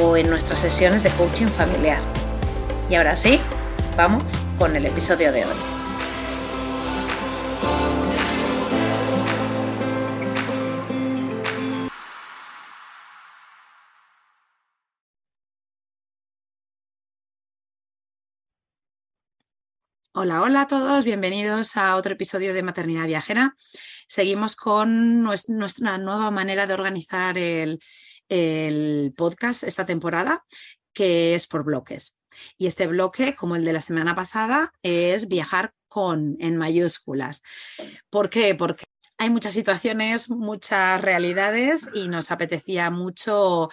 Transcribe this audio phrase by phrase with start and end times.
[0.00, 2.00] o en nuestras sesiones de coaching familiar.
[2.88, 3.40] Y ahora sí,
[3.96, 4.24] vamos
[4.58, 5.56] con el episodio de hoy.
[20.14, 23.54] Hola, hola a todos, bienvenidos a otro episodio de Maternidad Viajera.
[24.06, 27.80] Seguimos con nuestra nueva manera de organizar el,
[28.32, 30.44] el podcast esta temporada,
[30.94, 32.16] que es por bloques.
[32.56, 37.42] Y este bloque, como el de la semana pasada, es viajar con en mayúsculas.
[38.08, 38.54] ¿Por qué?
[38.54, 38.84] Porque
[39.18, 43.68] hay muchas situaciones, muchas realidades y nos apetecía mucho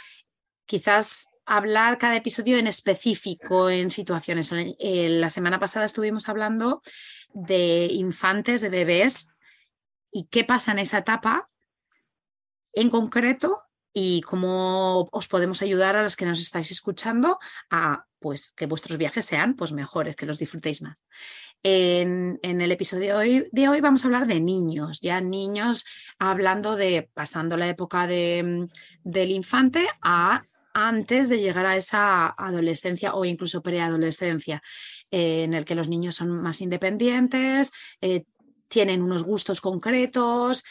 [0.65, 4.51] quizás hablar cada episodio en específico en situaciones.
[4.77, 6.81] La semana pasada estuvimos hablando
[7.33, 9.29] de infantes, de bebés
[10.11, 11.49] y qué pasa en esa etapa
[12.73, 18.51] en concreto y cómo os podemos ayudar a los que nos estáis escuchando a pues
[18.55, 21.05] que vuestros viajes sean pues mejores, que los disfrutéis más.
[21.63, 25.85] En, el episodio de hoy, de hoy, vamos a hablar de niños, ya niños
[26.17, 28.67] hablando de pasando la época de,
[29.03, 30.43] del infante a
[30.73, 34.61] antes de llegar a esa adolescencia o incluso preadolescencia,
[35.11, 37.71] eh, en el que los niños son más independientes,
[38.01, 38.23] eh,
[38.67, 40.63] tienen unos gustos concretos,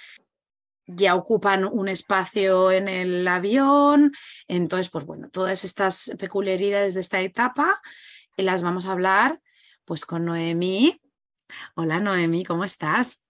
[0.88, 4.12] ya ocupan un espacio en el avión.
[4.48, 7.80] Entonces, pues bueno, todas estas peculiaridades de esta etapa
[8.36, 9.40] eh, las vamos a hablar
[9.84, 11.00] pues con Noemí.
[11.74, 13.22] Hola Noemí, ¿cómo estás?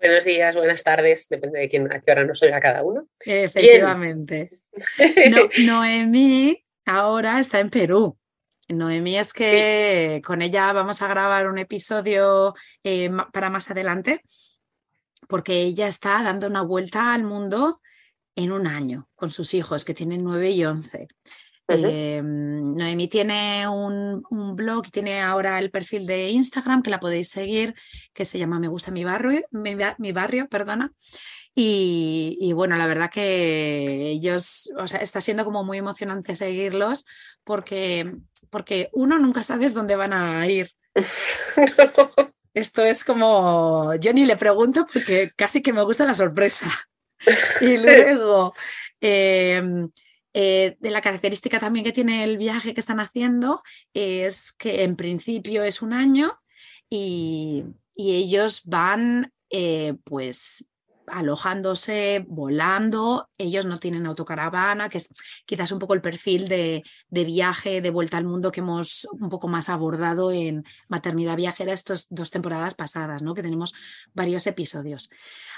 [0.00, 3.06] Buenos días, buenas tardes, depende de quién, a qué hora nos oiga cada uno.
[3.20, 4.60] Efectivamente.
[5.66, 8.16] Noemí ahora está en Perú.
[8.68, 12.54] Noemí es que con ella vamos a grabar un episodio
[12.84, 14.22] eh, para más adelante
[15.30, 17.80] porque ella está dando una vuelta al mundo
[18.36, 21.08] en un año con sus hijos que tienen 9 y 11.
[21.68, 24.22] Em, Noemí tiene un,
[24.56, 27.74] blog y tiene ahora el perfil de Instagram que la podéis seguir,
[28.12, 30.92] que se llama Me gusta mi barrio, mi, barrio, perdona.
[31.54, 37.04] Y, bueno, la verdad que ellos, o sea, está siendo como muy emocionante seguirlos
[37.44, 38.16] porque,
[38.50, 40.72] porque uno nunca sabes dónde van a ir.
[42.54, 46.66] Esto es como, yo ni le pregunto porque casi que me gusta la sorpresa.
[47.60, 48.54] y luego,
[49.00, 49.90] em,
[50.32, 53.62] eh, de la característica también que tiene el viaje que están haciendo
[53.94, 56.38] es que en principio es un año
[56.88, 57.64] y,
[57.96, 60.64] ellos van eh, pues
[61.12, 63.28] alojándose, volando.
[63.38, 65.12] Ellos no tienen autocaravana, que es
[65.46, 69.48] quizás un poco el perfil de, viaje, de vuelta al mundo que hemos un poco
[69.48, 73.34] más abordado en Maternidad Viajera estas dos temporadas pasadas, ¿no?
[73.34, 73.74] que tenemos
[74.14, 75.10] varios episodios.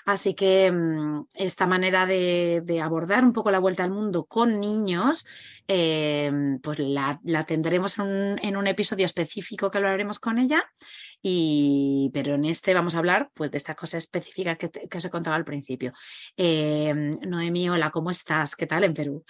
[0.05, 5.25] Así que mm, esta manera de, abordar un poco la vuelta al mundo con niños,
[5.69, 10.65] em, pues la, tendremos en un, episodio específico que hablaremos con ella,
[11.23, 15.05] y, pero en este vamos a hablar pues, de esta cosa específica que, que os
[15.05, 15.93] he contado al principio.
[16.37, 18.57] Em, Noemí, hola, ¿cómo estás?
[18.57, 19.25] ¿Qué tal en Perú?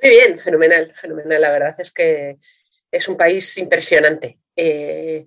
[0.00, 1.40] Muy bien, fenomenal, fenomenal.
[1.40, 2.38] La verdad es que
[2.90, 4.38] es un país impresionante.
[4.54, 5.26] Eh,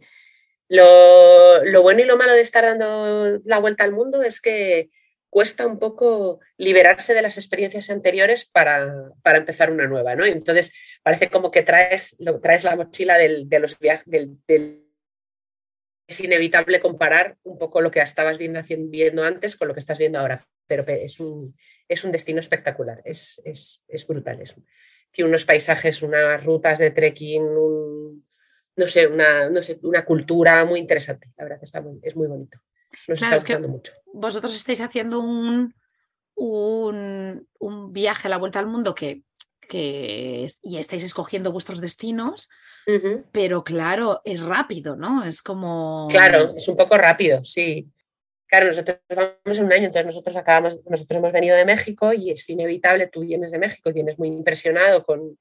[0.70, 4.90] lo, bueno y lo malo de estar dando la vuelta al mundo es que
[5.30, 10.26] cuesta un poco liberarse de las experiencias anteriores para, empezar una nueva, ¿no?
[10.26, 14.38] Entonces parece como que traes, lo, traes la mochila del, de los viajes, del,
[16.08, 19.98] es inevitable comparar un poco lo que estabas viendo, viendo, antes con lo que estás
[19.98, 21.54] viendo ahora, pero es un,
[21.88, 24.42] es un destino espectacular, es, es, es brutal.
[25.12, 30.80] Tiene unos paisajes, unas rutas de trekking, no sé, una, no sé, una cultura muy
[30.80, 31.32] interesante.
[31.38, 32.60] La verdad está muy, es muy bonito.
[33.08, 33.92] Nos está gustando mucho.
[34.14, 35.76] Vosotros estáis haciendo un,
[36.36, 39.24] un, viaje a la vuelta al mundo que
[39.68, 42.50] que y estáis escogiendo vuestros destinos,
[43.32, 45.24] pero claro, es rápido, ¿no?
[45.26, 46.08] Es como...
[46.10, 47.92] Claro, es un poco rápido, sí.
[48.48, 52.32] Claro, nosotros vamos en un año, entonces nosotros acabamos, nosotros hemos venido de México y
[52.32, 55.38] es inevitable, tú vienes de México y vienes muy impresionado con,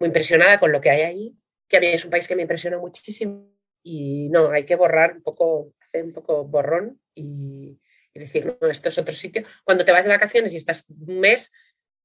[0.00, 1.36] muy impresionada con lo que hay ahí,
[1.68, 3.46] que a mí es un país que me impresiona muchísimo
[3.84, 7.78] y no, hay que borrar un poco, hacer un poco borrón y,
[8.12, 9.44] y decir, no, esto es otro sitio.
[9.64, 11.52] Cuando te vas de vacaciones y estás un mes,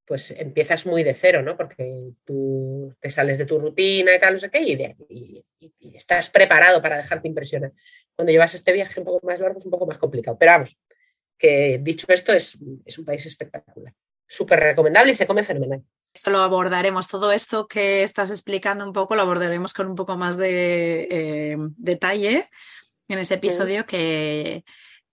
[0.05, 1.57] pues empiezas muy de cero, ¿no?
[1.57, 5.43] Porque tú te sales de tu rutina y tal, no sé qué, y,
[5.95, 7.71] estás preparado para dejarte impresionar.
[8.15, 10.37] Cuando llevas este viaje un poco más largo es un poco más complicado.
[10.37, 10.77] Pero vamos,
[11.37, 13.93] que dicho esto, es, un país espectacular.
[14.27, 15.83] Súper recomendable y se come fenomenal.
[16.13, 17.07] Eso lo abordaremos.
[17.07, 21.57] Todo esto que estás explicando un poco lo abordaremos con un poco más de eh,
[21.77, 22.49] detalle
[23.07, 24.63] en ese episodio que,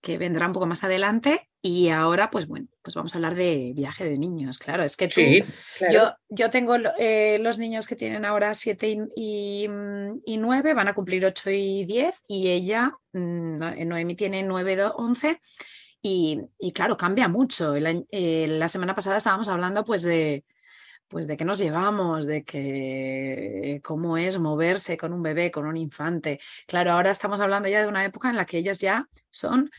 [0.01, 1.49] que vendrá un poco más adelante.
[1.65, 4.59] Y ahora, pues bueno, pues vamos a hablar de viaje de niños.
[4.59, 5.21] Claro, es que tú,
[5.89, 11.25] yo, yo tengo eh, los niños que tienen ahora 7 y, 9, van a cumplir
[11.25, 15.39] 8 y 10, y ella, mm, eh, Noemi, tiene 9, 11.
[16.01, 17.75] Y, y claro, cambia mucho.
[17.77, 20.43] Eh, la semana pasada estábamos hablando pues de,
[21.07, 25.77] pues de qué nos llevamos, de que cómo es moverse con un bebé, con un
[25.77, 26.41] infante.
[26.67, 29.71] Claro, ahora estamos hablando ya de una época en la que ellos ya son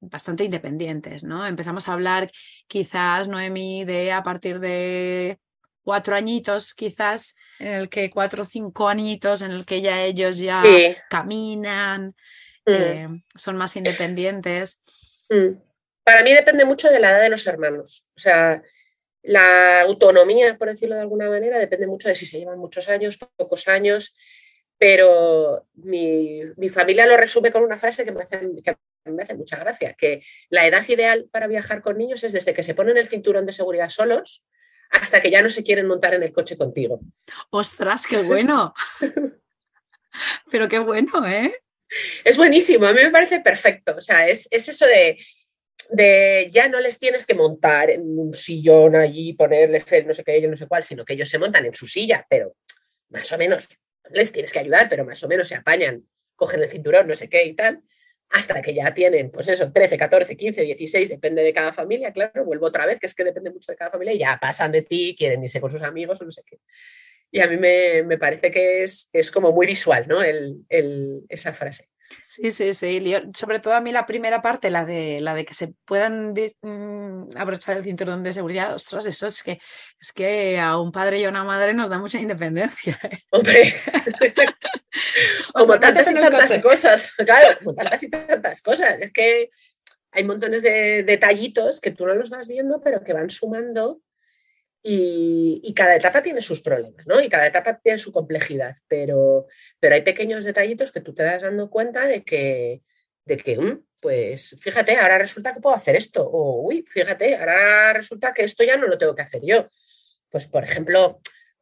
[0.00, 1.46] bastante independientes, ¿no?
[1.46, 2.30] Empezamos a hablar
[2.66, 5.38] quizás, Noemi, de a partir de
[5.82, 10.38] cuatro añitos, quizás, en el que cuatro o cinco añitos, en el que ya ellos
[10.38, 10.62] ya
[11.08, 12.14] caminan,
[12.66, 12.72] mm.
[12.72, 14.82] eh, son más independientes.
[15.28, 15.58] Mm.
[16.04, 18.10] Para mí depende mucho de la edad de los hermanos.
[18.16, 18.62] O sea,
[19.22, 23.18] la autonomía, por decirlo de alguna manera, depende mucho de si se llevan muchos años,
[23.36, 24.16] pocos años,
[24.78, 28.40] pero mi, familia lo resume con una frase que me hace,
[29.14, 32.62] me hace mucha gracia, que la edad ideal para viajar con niños es desde que
[32.62, 34.46] se ponen el cinturón de seguridad solos
[34.90, 37.00] hasta que ya no se quieren montar en el coche contigo.
[37.50, 38.74] ¡Ostras, qué bueno!
[40.50, 41.54] Pero qué bueno, ¿eh?
[42.24, 43.96] Es buenísimo, a mí me parece perfecto.
[43.96, 45.18] O sea, es, eso de,
[45.90, 50.24] de, ya no les tienes que montar en un sillón allí, ponerles el no sé
[50.24, 52.56] qué, yo no sé cuál, sino que ellos se montan en su silla, pero
[53.08, 53.68] más o menos
[54.10, 56.04] les tienes que ayudar, pero más o menos se apañan,
[56.34, 57.82] cogen el cinturón, no sé qué y tal
[58.30, 62.44] hasta que ya tienen, pues eso, 13, 14, 15, 16, depende de cada familia, claro,
[62.44, 64.82] vuelvo otra vez, que es que depende mucho de cada familia, y ya pasan de
[64.82, 66.60] ti, quieren irse con sus amigos o no sé qué.
[67.32, 70.20] Y a mí me, parece que es, es, como muy visual, ¿no?
[70.22, 71.88] El, esa frase.
[72.26, 73.14] Sí, sí, sí.
[73.34, 77.36] sobre todo a mí la primera parte, la de, la de que se puedan mm,
[77.36, 79.60] abrochar el cinturón de seguridad, ostras, eso es que,
[80.00, 82.98] es que a un padre y a una madre nos da mucha independencia.
[83.04, 83.18] ¿eh?
[83.30, 83.72] Hombre,
[85.54, 89.00] como tantas y tantas cosas, claro, como tantas y tantas cosas.
[89.00, 89.50] Es que
[90.12, 94.00] hay montones de detallitos que tú no los vas viendo, pero que van sumando
[94.82, 97.20] y, cada etapa tiene sus problemas, ¿no?
[97.20, 99.46] Y cada etapa tiene su complejidad, pero,
[99.78, 102.82] pero hay pequeños detallitos que tú te das dando cuenta de que,
[103.24, 107.92] de que mm, pues fíjate, ahora resulta que puedo hacer esto, o uy, fíjate, ahora
[107.92, 109.68] resulta que esto ya no lo tengo que hacer yo.
[110.30, 111.20] Pues, por ejemplo,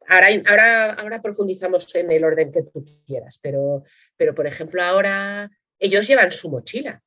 [0.09, 3.83] ahora, ahora, ahora profundizamos en el orden que tú quieras, pero,
[4.17, 7.01] pero, por ejemplo, ahora ellos llevan su mochila,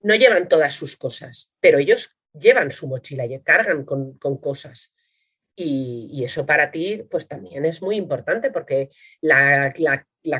[0.00, 4.94] no llevan todas sus cosas, pero ellos llevan su mochila y cargan con, con cosas.
[5.54, 8.90] Y, eso para ti, pues también es muy importante porque
[9.20, 9.72] la,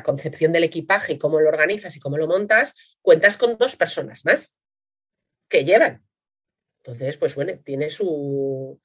[0.03, 4.25] concepción del equipaje y cómo lo organizas y cómo lo montas, cuentas con dos personas
[4.25, 4.55] más
[5.49, 6.03] que llevan.
[6.83, 8.81] Entonces, pues bueno, tiene su,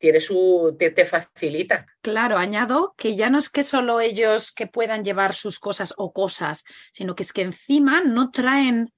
[0.00, 1.86] tiene su, te, facilita.
[2.00, 6.12] Claro, añado que ya no es que solo ellos que puedan llevar sus cosas o
[6.12, 8.92] cosas, sino que es que encima no traen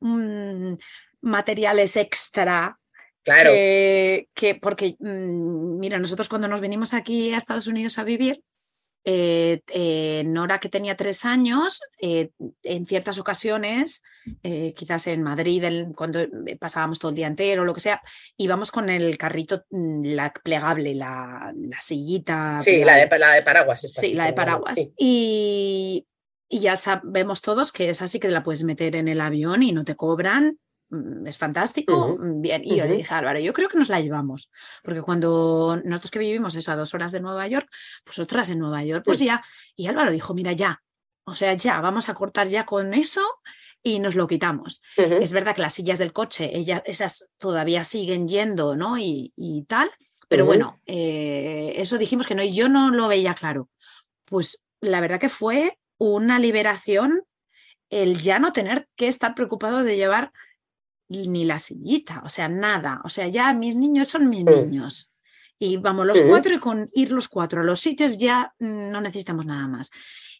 [0.00, 0.74] mm,
[1.20, 2.78] materiales extra
[3.24, 3.50] Claro.
[3.52, 8.42] Que, porque, mm, mira, nosotros cuando nos venimos aquí a Estados Unidos a vivir,
[9.04, 12.30] eh, eh, Nora, que tenía tres años, eh,
[12.62, 14.02] en ciertas ocasiones,
[14.76, 15.64] quizás en Madrid,
[15.96, 16.20] cuando
[16.60, 18.02] pasábamos todo el día entero, lo que sea,
[18.36, 22.60] íbamos con el carrito mm, la plegable, la, sillita.
[22.60, 23.80] Sí, la de, la de, paraguas.
[23.80, 24.92] sí, la de paraguas.
[24.98, 26.06] Y,
[26.48, 29.72] y ya sabemos todos que es así que la puedes meter en el avión y
[29.72, 30.58] no te cobran
[31.26, 32.62] es fantástico, mm, bien.
[32.64, 34.50] Y yo le dije a Álvaro, yo creo que nos la llevamos,
[34.82, 37.68] porque cuando nosotros que vivimos eso a dos horas de Nueva York,
[38.04, 39.42] pues otras en Nueva York, pues ya,
[39.76, 40.82] y Álvaro dijo, mira, ya,
[41.24, 43.22] o sea, ya, vamos a cortar ya con eso
[43.82, 44.82] y nos lo quitamos.
[44.96, 48.96] Es verdad que las sillas del coche, ellas, esas todavía siguen yendo, ¿no?
[48.98, 49.32] Y,
[49.68, 49.90] tal,
[50.28, 53.68] pero bueno, eh, eso dijimos que no, y yo no lo veía claro.
[54.24, 57.24] Pues la verdad que fue una liberación
[57.90, 60.32] el ya no tener que estar preocupados de llevar
[61.08, 63.00] ni la sillita, o sea, nada.
[63.04, 65.10] O sea, ya mis niños son mis niños.
[65.58, 69.00] Y vamos los cuatro y con ir los cuatro a los sitios ya mm, no
[69.00, 69.90] necesitamos nada más.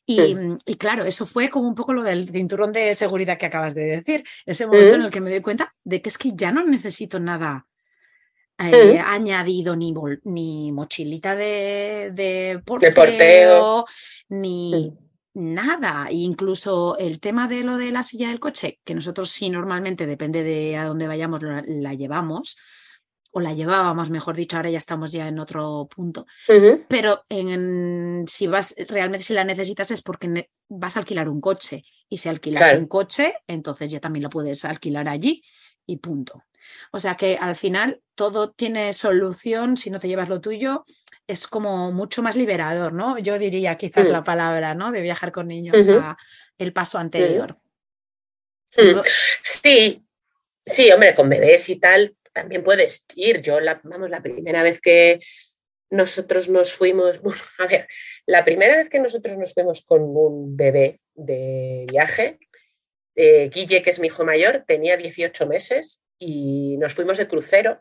[0.07, 3.75] Mm, y, claro, eso fue como un poco lo del cinturón de seguridad que acabas
[3.75, 4.25] de decir.
[4.47, 7.19] Ese momento en el que me doy cuenta de que es que ya no necesito
[7.21, 7.67] nada
[8.59, 9.95] eh, añadido, ni,
[10.25, 13.87] ni mochilita de, de, porteo,
[14.29, 14.97] ni
[15.39, 16.09] nada.
[16.11, 20.43] incluso el tema de lo de la silla del coche, que nosotros sí normalmente, depende
[20.43, 22.59] de a dónde vayamos, la llevamos
[23.31, 26.27] o la llevábamos, mejor dicho, ahora ya estamos ya en otro punto.
[26.89, 31.85] Pero en, si vas, realmente si la necesitas es porque vas a alquilar un coche.
[32.09, 35.43] Y si alquilas un coche, entonces ya también lo puedes alquilar allí
[35.87, 36.45] y punto.
[36.91, 40.85] O sea que al final todo tiene solución si no te llevas lo tuyo.
[41.29, 43.19] Es como mucho más liberador, ¿no?
[43.19, 44.91] Yo diría quizás la palabra, ¿no?
[44.91, 46.17] De viajar con niños a
[46.59, 47.57] el paso anterior.
[49.43, 50.05] Sí,
[50.65, 53.43] sí, hombre, con bebés y tal, también puedes ir.
[53.43, 55.21] Yo, la, vamos, la primera vez que
[55.91, 57.21] nosotros nos fuimos,
[57.59, 57.87] a ver,
[58.27, 62.39] la primera vez que nosotros nos fuimos con un bebé de viaje,
[63.15, 67.79] eh, Guille, que es mi hijo mayor, tenía 18 meses y nos fuimos de crucero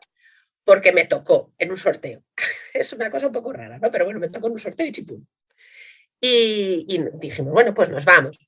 [0.68, 2.22] porque me tocó en un sorteo.
[2.74, 3.90] es una cosa un poco rara, ¿no?
[3.90, 5.24] Pero bueno, me tocó en un sorteo y chipum.
[6.20, 6.84] Y,
[7.14, 8.38] dijimos, bueno, pues nos vamos.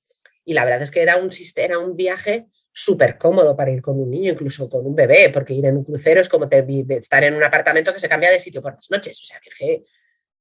[0.44, 3.98] Y la verdad es que era un, era un viaje súper cómodo para ir con
[3.98, 7.36] un niño, incluso con un bebé, porque ir en un crucero es como estar en
[7.36, 9.18] un apartamento que se cambia de sitio por las noches.
[9.22, 9.82] O sea, que,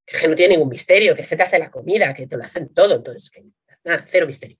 [0.05, 2.97] que, no tiene ningún misterio, que, te hace la comida, que te lo hacen todo.
[2.97, 3.31] Entonces,
[3.85, 4.57] nada, cero misterio.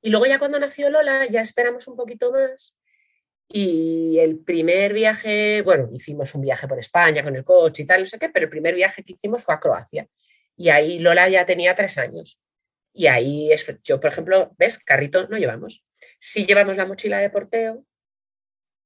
[0.00, 2.78] Y luego ya cuando nació Lola, ya esperamos un poquito más.
[3.48, 8.00] Y el primer viaje, bueno, hicimos un viaje por España con el coche y tal,
[8.00, 10.08] no sé qué, pero el primer viaje que hicimos fue a Croacia.
[10.56, 12.40] Y ahí Lola ya tenía tres años.
[12.92, 14.78] Y ahí, es, yo, por ejemplo, ¿ves?
[14.78, 15.84] Carrito no llevamos.
[16.18, 17.84] Sí llevamos la mochila de porteo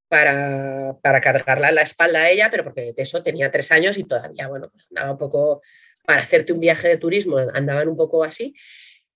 [0.08, 3.96] para, para cargarla en la espalda a ella, pero porque de eso tenía tres años
[3.96, 5.62] y todavía, bueno, pues andaba un poco,
[6.04, 8.54] para hacerte un viaje de turismo, andaban un poco así.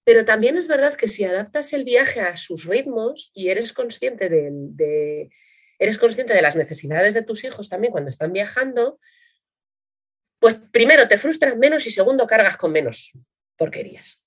[0.05, 4.29] Pero también es verdad que si adaptas el viaje a sus ritmos y eres consciente
[4.29, 5.31] de,
[5.79, 9.01] eres consciente de las necesidades de tus hijos también cuando están viajando,
[10.39, 13.19] pues primero te frustras menos y segundo cargas con menos
[13.57, 14.25] porquerías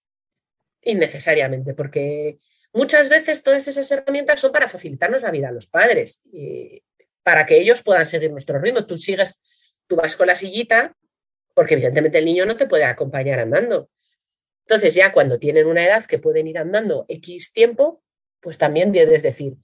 [0.81, 2.39] innecesariamente, porque
[2.71, 6.81] muchas veces todas esas herramientas son para facilitarnos la vida a los padres, y
[7.23, 8.85] para que ellos puedan seguir nuestro ritmo.
[8.85, 9.43] Tú sigues,
[9.85, 10.95] tú vas con la sillita,
[11.53, 13.89] porque evidentemente el niño no te puede acompañar andando.
[14.67, 18.03] Entonces ya cuando tienen una edad que pueden ir andando X tiempo,
[18.41, 19.55] pues también debes decir,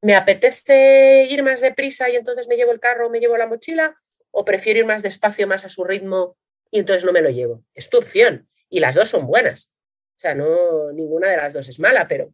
[0.00, 3.46] ¿me apetece ir más deprisa y entonces me llevo el carro o me llevo la
[3.46, 3.98] mochila?
[4.30, 6.38] ¿O prefiero ir más despacio, más a su ritmo
[6.70, 7.62] y entonces no me lo llevo?
[7.74, 9.74] Es tu opción y las dos son buenas.
[10.16, 12.32] O sea, no, ninguna de las dos es mala, pero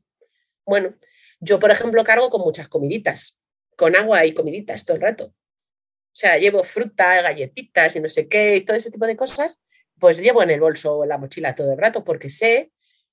[0.64, 0.94] bueno,
[1.40, 3.40] yo, por ejemplo, cargo con muchas comiditas,
[3.76, 5.25] con agua y comiditas todo el rato.
[5.25, 9.58] O sea, llevo fruta, galletitas y no sé qué, y todo ese tipo de cosas,
[9.99, 12.71] pues llevo en el bolso o en la mochila todo el rato, porque sé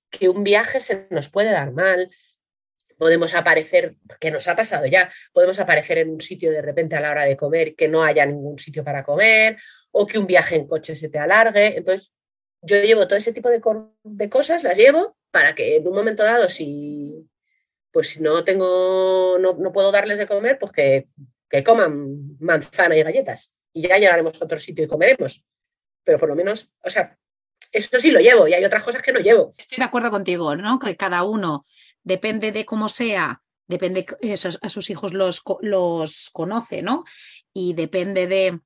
[0.10, 2.10] que un viaje se nos puede dar mal,
[2.98, 7.02] podemos aparecer, que nos ha pasado ya, podemos aparecer en un sitio de repente a
[7.02, 9.58] la hora de comer que no haya ningún sitio para comer,
[9.92, 11.78] o que un viaje en coche se te alargue.
[11.78, 12.14] Entonces,
[12.62, 16.50] yo llevo todo ese tipo de, cosas, las llevo para que en un momento dado,
[16.50, 17.30] si
[17.92, 21.08] pues si no tengo, no, puedo darles de comer, pues que,
[21.64, 23.56] coman manzana y galletas.
[23.72, 25.46] Y ya llegaremos a otro sitio y comeremos.
[26.04, 27.18] Pero por lo menos, o sea,
[27.72, 29.50] esto sí lo llevo y hay otras cosas que no llevo.
[29.58, 30.80] Estoy de acuerdo contigo, ¿no?
[30.80, 31.66] Que cada uno,
[32.04, 34.06] depende de cómo sea, depende,
[34.62, 37.04] a sus hijos los, los conoce, ¿no?
[37.54, 38.60] Y depende de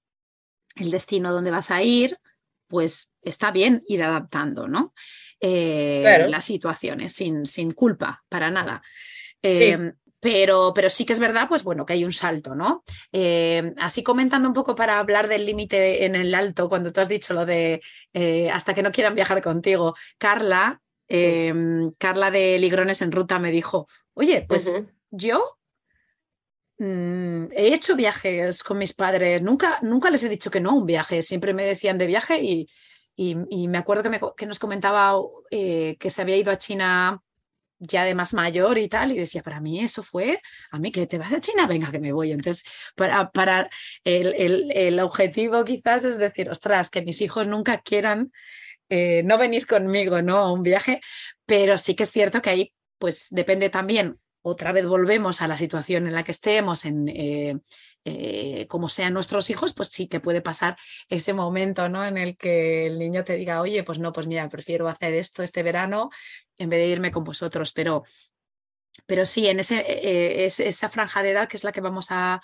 [0.75, 2.17] el destino donde vas a ir,
[2.67, 4.93] pues está bien ir adaptando, ¿no?
[5.39, 8.81] Eh, las situaciones sin, sin, culpa, para nada.
[9.41, 12.83] Em, pero, pero, sí que es verdad, pues bueno, que hay un salto, ¿no?
[13.11, 17.09] Em, así comentando un poco para hablar del límite en el alto, cuando tú has
[17.09, 17.81] dicho lo de
[18.13, 23.51] eh, hasta que no quieran viajar contigo, Carla, em, Carla de Ligrones en Ruta me
[23.51, 24.75] dijo, oye, pues
[25.11, 25.57] yo
[26.79, 30.85] Mm, he hecho viajes con mis padres, nunca, nunca les he dicho que no un
[30.85, 32.67] viaje, siempre me decían de viaje y,
[33.67, 35.15] me acuerdo que, nos comentaba
[35.49, 37.23] eh, que se había ido a China
[37.79, 40.41] ya de más mayor y tal, y decía, para mí eso fue,
[40.71, 42.31] a mí que te vas a China, venga que me voy.
[42.31, 42.63] Entonces,
[42.95, 43.69] para, para
[44.03, 48.31] el, objetivo quizás es decir, ostras, que mis hijos nunca quieran
[48.89, 50.37] eh, no venir conmigo, ¿no?
[50.37, 51.01] A un viaje,
[51.45, 55.57] pero sí que es cierto que ahí, pues depende también otra vez volvemos a la
[55.57, 57.57] situación en la que estemos, en eh,
[58.05, 60.77] eh, como sean nuestros hijos, pues sí que puede pasar
[61.09, 62.05] ese momento ¿no?
[62.05, 65.43] en el que el niño te diga, oye, pues no, pues mira, prefiero hacer esto
[65.43, 66.09] este verano
[66.57, 67.71] en vez de irme con vosotros.
[67.73, 68.03] Pero,
[69.05, 72.41] pero sí, en ese, eh, esa franja de edad que es la que vamos a,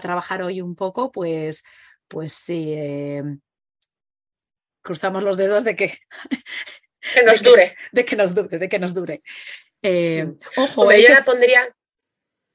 [0.00, 1.64] trabajar hoy un poco, pues
[2.06, 3.22] pues sí, eh,
[4.82, 5.98] cruzamos los dedos de que...
[7.14, 7.74] Que nos dure.
[7.92, 9.22] de que nos dure, de que nos dure.
[9.80, 11.66] Eh, ojo, eh, yo la pondría,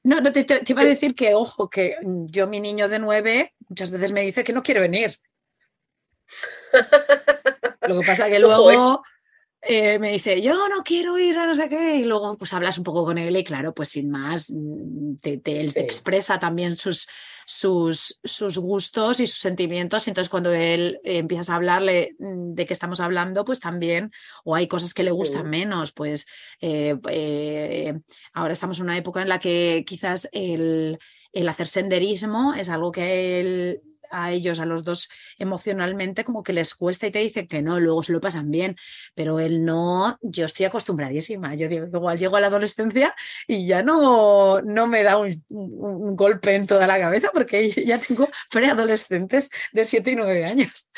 [0.06, 1.96] no, no te, te- te iba a decir que, ojo, que
[2.30, 5.18] yo, mi niño de nueve, muchas veces me dice que no quiere venir.
[7.88, 9.02] Lo que pasa que Ojo, luego
[9.68, 12.78] eh, me dice, yo no quiero ir a no sé qué, y luego pues hablas
[12.78, 16.38] un poco con él y claro, pues sin más, mm, te, te- él te expresa
[16.38, 17.08] también sus,
[17.46, 22.54] sus, sus gustos y sus sentimientos, y entonces cuando él eh, empiezas a hablarle mm,
[22.54, 24.12] de qué estamos hablando, pues también,
[24.44, 26.26] o hay cosas que le gustan menos, pues
[26.60, 26.94] eh,
[28.32, 30.98] ahora estamos en una época en la que quizás el,
[31.32, 35.08] el hacer senderismo es algo que él- a ellos, a los dos,
[35.38, 38.76] emocionalmente como que les cuesta y te dicen que no, luego se lo pasan bien,
[39.14, 43.14] pero él no, yo estoy acostumbradísima, yo digo, igual llego a la adolescencia
[43.46, 48.28] y ya no, no me da un, golpe en toda la cabeza porque ya tengo
[48.50, 50.90] preadolescentes de 7 y 9 años.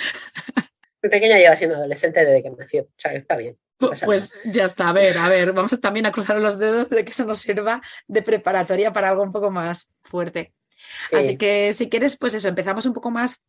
[1.03, 3.59] mi pequeña lleva siendo adolescente desde que nació, o sea, está bien.
[3.81, 7.05] no Pues ya está, a ver, a ver, vamos también a cruzar los dedos de
[7.05, 10.53] que eso nos sirva de preparatoria para algo un poco más fuerte.
[11.13, 11.37] Así Sí.
[11.39, 13.45] que si quieres, pues eso, empezamos un poco más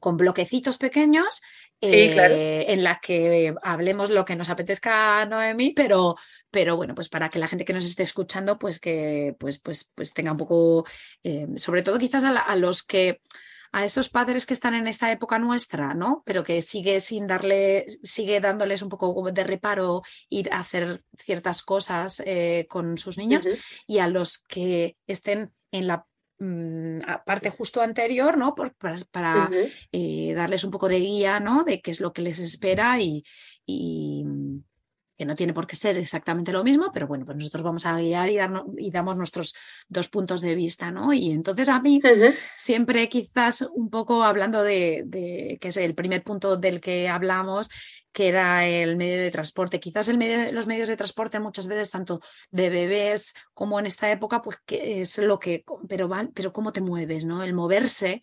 [0.00, 1.42] con bloquecitos pequeños
[1.82, 2.34] Sí, claro.
[2.34, 6.16] eh, en la que hablemos lo que nos apetezca a Noemí, pero,
[6.50, 9.90] pero bueno, pues para que la gente que nos esté escuchando, pues que pues, pues,
[9.94, 10.86] pues tenga un poco,
[11.24, 13.20] eh, sobre todo quizás a, la- a los que
[13.74, 16.22] a esos padres que están en esta época nuestra, ¿no?
[16.26, 21.62] Pero que sigue sin darle, sigue dándoles un poco de reparo ir a hacer ciertas
[21.62, 23.46] cosas eh, con sus niños
[23.86, 26.06] y a los que estén en la
[27.24, 28.54] parte justo anterior, ¿no?
[28.54, 28.74] Por-
[29.10, 29.48] para
[29.92, 31.64] eh, darles un poco de guía, ¿no?
[31.64, 33.22] De qué es lo que les espera y,
[33.66, 34.64] y, mm,
[35.16, 37.96] que no tiene por qué ser exactamente lo mismo, pero bueno, pues nosotros vamos a
[37.98, 39.54] guiar y, darnos- y damos nuestros
[39.88, 41.12] dos puntos de vista, ¿no?
[41.12, 42.00] Y entonces a mí
[42.56, 47.68] siempre quizás un poco hablando de, de- que es el primer punto del que hablamos,
[48.12, 49.80] que era el medio de transporte.
[49.80, 52.20] Quizás el medio, los medios de transporte muchas veces, tanto
[52.50, 56.72] de bebés como en esta época, pues que es lo que, pero van, pero cómo
[56.72, 57.42] te mueves, ¿no?
[57.42, 58.22] El moverse,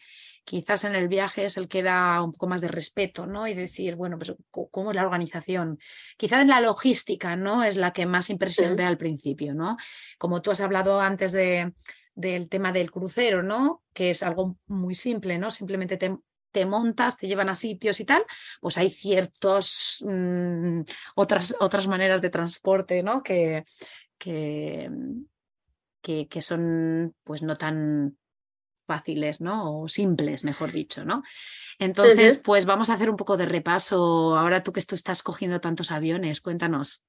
[0.50, 3.46] quizás en el viaje es el que da un poco más de respeto, ¿no?
[3.46, 5.78] Y decir, bueno, pues cómo es la organización.
[6.18, 7.64] Quizás en la logística, ¿no?
[7.64, 9.78] Es la que más impresión da al principio, ¿no?
[10.18, 11.72] Como tú has hablado antes de,
[12.16, 13.84] del tema del crucero, ¿no?
[13.94, 15.52] Que es algo muy simple, ¿no?
[15.52, 16.18] Simplemente te,
[16.52, 18.24] te montas, te llevan a sitios y tal,
[18.60, 20.82] pues hay ciertos mm,
[21.14, 23.22] otras, otras maneras de transporte, ¿no?
[23.22, 23.66] Que,
[24.18, 24.90] que,
[26.02, 28.18] que, que son pues no tan
[28.90, 29.82] fáciles, ¿no?
[29.82, 31.22] O simples, mejor dicho, ¿no?
[31.80, 34.36] Entonces, pues vamos a hacer un poco de repaso.
[34.36, 37.04] Ahora tú que tú estás cogiendo tantos aviones, cuéntanos.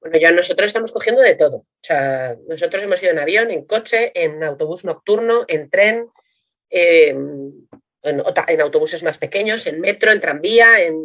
[0.00, 1.56] Bueno, ya nosotros estamos cogiendo de todo.
[1.56, 6.08] O sea, nosotros hemos ido en avión, en coche, en autobús nocturno, en tren,
[6.70, 7.14] eh,
[8.02, 10.96] en, autobuses más pequeños, en metro, en tranvía, en,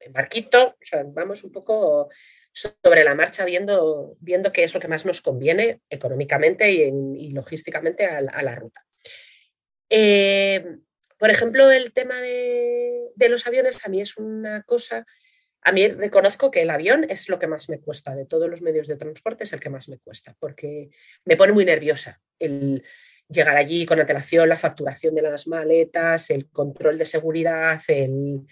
[0.00, 0.68] en barquito.
[0.68, 2.08] O sea, vamos un poco
[2.52, 7.16] sobre la marcha viendo, viendo qué es lo que más nos conviene económicamente y, en-
[7.16, 8.84] y logísticamente a, la- a la ruta.
[9.90, 10.78] Eh,
[11.18, 15.06] por ejemplo, el tema de, los aviones a mí es una cosa
[15.66, 18.60] a mí reconozco que el avión es lo que más me cuesta, de todos los
[18.60, 20.90] medios de transporte es el que más me cuesta, porque
[21.24, 22.84] me pone muy nerviosa el
[23.28, 28.42] llegar allí con antelación, la facturación de las maletas, el control de seguridad, el,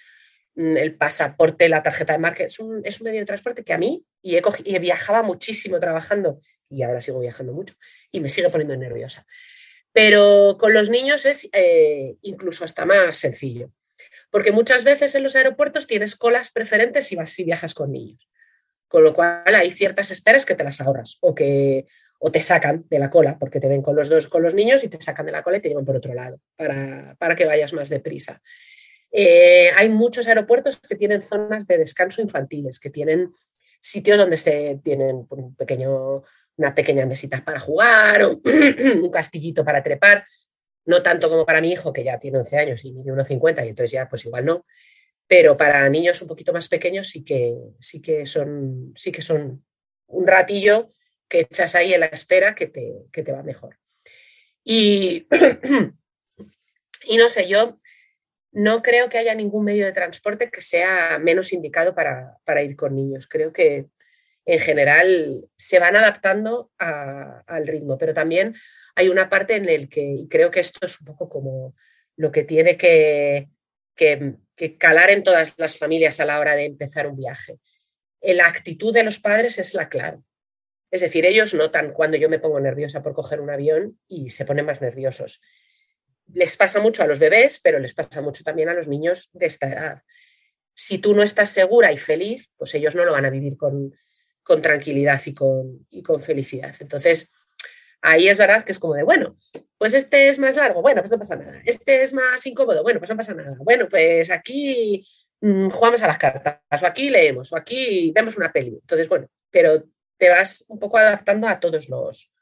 [0.54, 2.44] mm, pasaporte, la tarjeta de marca.
[2.44, 6.40] Es un, medio de transporte que a mí, y, he cogi- y viajaba muchísimo trabajando,
[6.70, 7.74] y ahora sigo viajando mucho,
[8.10, 9.26] y me sigue poniendo nerviosa.
[9.92, 13.70] Pero con los niños es eh, incluso hasta más sencillo
[14.32, 18.28] porque muchas veces en los aeropuertos tienes colas preferentes si vas si viajas con niños.
[18.88, 21.86] Con lo cual hay ciertas esperas que te las ahorras o que
[22.18, 24.84] o te sacan de la cola porque te ven con los dos con los niños
[24.84, 27.44] y te sacan de la cola y te llevan por otro lado para, para que
[27.44, 28.40] vayas más deprisa.
[29.10, 33.28] Eh, hay muchos aeropuertos que tienen zonas de descanso infantiles, que tienen
[33.80, 36.22] sitios donde se tienen un pequeño,
[36.56, 38.40] una pequeña mesita para jugar, o
[39.02, 40.24] un castillito para trepar
[40.84, 43.68] no tanto como para mi hijo, que ya tiene 11 años y mide 1,50 y
[43.68, 44.66] entonces ya pues igual no,
[45.26, 49.64] pero para niños un poquito más pequeños sí que, sí que, son, sí que son
[50.06, 50.88] un ratillo
[51.28, 53.78] que echas ahí en la espera que te, que te va mejor.
[54.64, 55.26] Y,
[57.04, 57.80] y no sé, yo
[58.50, 62.76] no creo que haya ningún medio de transporte que sea menos indicado para, para ir
[62.76, 63.26] con niños.
[63.26, 63.86] Creo que
[64.44, 68.54] en general se van adaptando al ritmo, pero también
[68.94, 71.74] hay una parte en el que, y creo que esto es un poco como
[72.16, 73.48] lo que tiene que,
[73.94, 77.58] que, que, calar en todas las familias a la hora de empezar un viaje.
[78.20, 80.18] La actitud de los padres es la clave.
[80.90, 84.44] Es decir, ellos notan cuando yo me pongo nerviosa por coger un avión y se
[84.44, 85.40] ponen más nerviosos.
[86.34, 89.46] les pasa mucho a los bebés, pero les pasa mucho también a los niños de
[89.46, 90.02] esta edad.
[90.74, 93.92] Si tú no estás segura y feliz, pues ellos no lo van a vivir con,
[94.60, 96.74] tranquilidad y con, y con felicidad.
[96.80, 97.30] Entonces,
[98.00, 99.36] ahí es verdad que es como de, bueno,
[99.78, 101.60] pues este es más largo, bueno, pues no pasa nada.
[101.64, 103.56] Este es más incómodo, bueno, pues no pasa nada.
[103.60, 105.06] Bueno, pues aquí
[105.40, 108.78] mm, jugamos a las cartas, o aquí leemos, o aquí vemos una peli.
[108.80, 109.84] Entonces, bueno, pero
[110.18, 112.32] te vas un poco adaptando a todos los,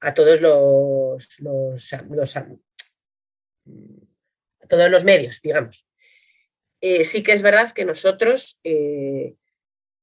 [0.00, 1.90] a todos los, los,
[4.68, 5.86] todos los medios, digamos.
[6.80, 9.36] Eh, sí que es verdad que nosotros eh,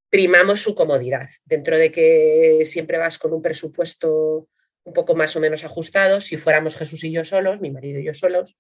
[0.10, 4.48] primamos su comodidad, dentro de que siempre vas con un presupuesto
[4.84, 6.20] un poco más o menos ajustado.
[6.22, 8.58] Si fuéramos Jesús y yo solos, mi marido y yo solos,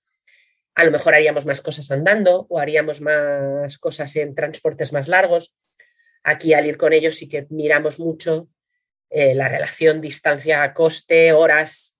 [0.75, 5.55] a lo mejor haríamos más cosas andando o haríamos más cosas en transportes más largos.
[6.23, 8.47] Aquí al ir con ellos sí que miramos mucho
[9.09, 11.97] eh, la relación distancia-coste, horas,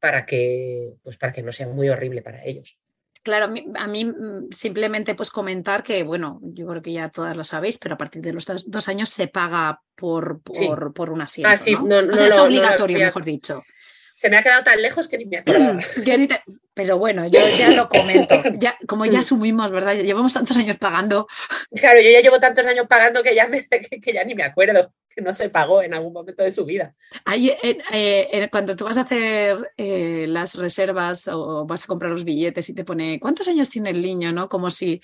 [0.00, 2.80] para que, pues para que no sea muy horrible para ellos.
[3.28, 7.44] Claro, a mí, mm, simplemente pues comentar que, bueno, yo creo que ya todas lo
[7.44, 11.50] sabéis, pero a partir de los dos, años se paga por, por, por un asiento.
[11.50, 11.98] Ah, sí, ¿no?
[11.98, 13.62] o sea, es obligatorio, mejor dicho
[14.18, 15.78] se me ha quedado tan lejos que ni me acuerdo.
[16.74, 18.34] Pero bueno, yo ya lo comento.
[18.58, 19.94] Ya, como ya asumimos, ¿verdad?
[19.94, 21.28] Llevamos tantos años pagando.
[21.70, 23.64] Claro, yo ya llevo tantos años pagando que ya, me,
[24.02, 26.96] que, ya ni me acuerdo, que no se pagó en algún momento de su vida.
[27.24, 32.24] Ahí, eh, cuando tú vas a hacer eh, las reservas o vas a comprar los
[32.24, 34.32] billetes y te pone, ¿cuántos años tiene el niño?
[34.32, 34.48] ¿no?
[34.48, 35.00] Como si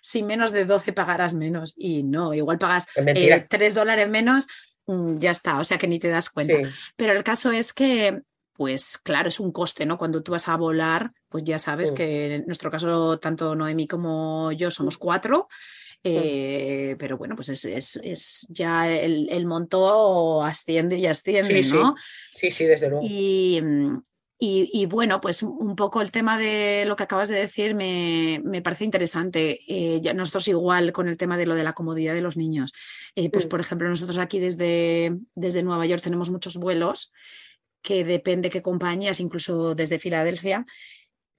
[0.00, 1.74] si menos de 12 pagarás menos.
[1.76, 4.48] Y no, igual pagas eh, 3 dólares menos,
[4.86, 6.54] mm, ya está, o sea que ni te das cuenta.
[6.96, 8.22] Pero el caso es que
[8.58, 9.96] pues claro, es un coste, ¿no?
[9.96, 11.94] Cuando tú vas a volar, pues ya sabes mm.
[11.94, 14.98] que en nuestro caso, tanto Noemi como yo somos mm.
[14.98, 15.46] cuatro.
[16.02, 16.10] Mm.
[16.10, 21.94] Eh, pero bueno, pues es, ya el, monto asciende y asciende, ¿no?
[22.34, 22.50] Sí.
[22.50, 23.06] sí, desde luego.
[24.40, 28.84] Y, bueno, pues un poco el tema de lo que acabas de decir me, parece
[28.84, 29.60] interesante.
[29.68, 32.72] Eh, nosotros igual con el tema de lo de la comodidad de los niños.
[33.14, 37.12] Eh, pues por ejemplo, nosotros aquí desde, desde Nueva York tenemos muchos vuelos
[37.82, 40.66] que depende qué compañías, incluso desde Filadelfia,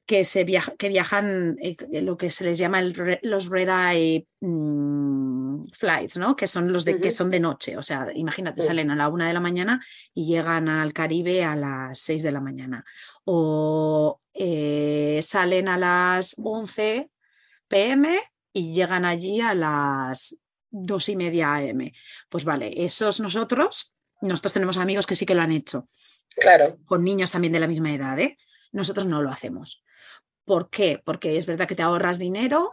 [0.10, 6.18] que, se que viajan eh, lo que se les llama los red eye mm, flights,
[6.18, 6.36] ¿no?
[6.36, 7.78] que son los de, que son de noche.
[7.78, 9.80] O sea, imagínate, salen a la una de la mañana
[10.16, 12.84] y llegan al Caribe a las seis de la mañana.
[13.26, 17.12] O eh, salen a las 11
[17.68, 18.20] pm
[18.52, 20.40] y llegan allí a las
[20.72, 21.92] dos y media am.
[22.30, 25.88] Pues vale, esos nosotros, nosotros tenemos amigos que sí que lo han hecho.
[26.36, 26.78] Claro.
[26.86, 28.38] Con niños también de la misma edad, ¿eh?
[28.72, 29.84] Nosotros no lo hacemos.
[30.46, 31.02] ¿Por qué?
[31.04, 32.72] Porque es verdad que te ahorras dinero,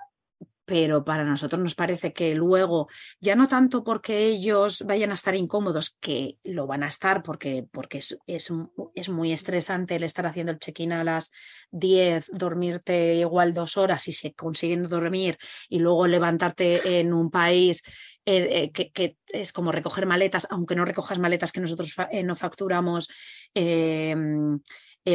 [0.66, 2.88] pero para nosotros nos parece que luego,
[3.20, 7.64] ya no tanto porque ellos vayan a estar incómodos, que lo van a estar porque,
[7.70, 8.52] porque es, es,
[8.94, 11.30] es muy estresante el estar haciendo el check-in a las
[11.70, 15.38] 10, dormirte igual dos horas y si consiguiendo dormir
[15.68, 17.82] y luego levantarte en un país
[18.28, 22.34] eh, eh, que, es como recoger maletas, aunque no recojas maletas que nosotros eh, no
[22.34, 23.08] facturamos,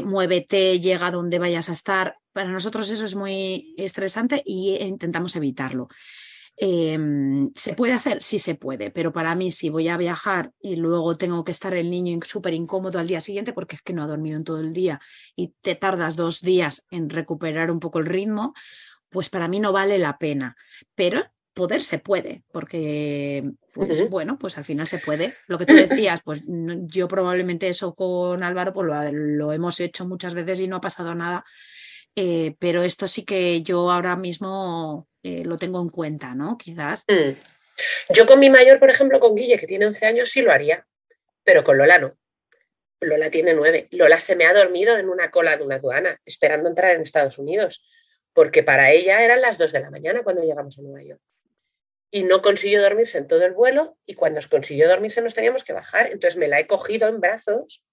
[0.04, 2.16] muévete, llega donde vayas a estar.
[2.32, 5.90] Para nosotros eso es muy estresante y intentamos evitarlo.
[6.58, 8.22] ¿Se puede hacer?
[8.22, 11.74] Sí se puede, pero para mí si voy a viajar y luego tengo que estar
[11.74, 14.60] el niño súper incómodo al día siguiente porque es que no ha dormido en todo
[14.62, 15.02] el día
[15.36, 18.54] y te tardas dos días en recuperar un poco el ritmo,
[19.10, 20.56] pues para mí no vale la pena.
[20.96, 25.36] Pero poder se puede, porque, pues bueno, pues al final se puede.
[25.48, 30.34] Lo que tú decías, pues yo probablemente eso con Álvaro pues lo, hemos hecho muchas
[30.34, 31.44] veces y no ha pasado nada,
[32.16, 36.58] eh, pero esto sí que yo ahora mismo eh, lo tengo en cuenta, ¿no?
[36.58, 37.06] Quizás.
[37.08, 38.14] Mm.
[38.14, 40.86] Yo con mi mayor, por ejemplo, con Guille, que tiene 11 años, sí lo haría,
[41.44, 42.16] pero con Lola no.
[43.00, 43.88] Lola tiene 9.
[43.92, 47.40] Lola se me ha dormido en una cola de una aduana, esperando entrar en Estados
[47.40, 47.88] Unidos,
[48.34, 51.22] porque para ella eran las 2 de la mañana cuando llegamos a Nueva York
[52.12, 55.74] y no consiguió dormirse en todo el vuelo y cuando consiguió dormirse nos teníamos que
[55.74, 56.08] bajar.
[56.12, 57.86] Entonces me la he cogido en brazos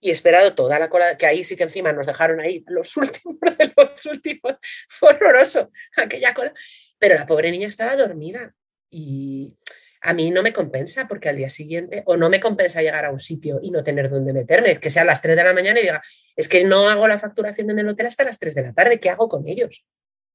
[0.00, 2.94] y he esperado toda la cola, que ahí sí que encima nos dejaron ahí los
[2.98, 4.56] últimos de los últimos.
[4.86, 6.52] Fue horroroso aquella cola.
[6.98, 8.54] Pero la pobre niña estaba dormida
[8.90, 9.56] y
[10.02, 13.10] a mí no me compensa porque al día siguiente, o no me compensa llegar a
[13.10, 15.80] un sitio y no tener dónde meterme, que sea a las 3 de la mañana
[15.80, 16.02] y diga,
[16.36, 19.00] es que no hago la facturación en el hotel hasta las 3 de la tarde,
[19.00, 19.86] ¿qué hago con ellos?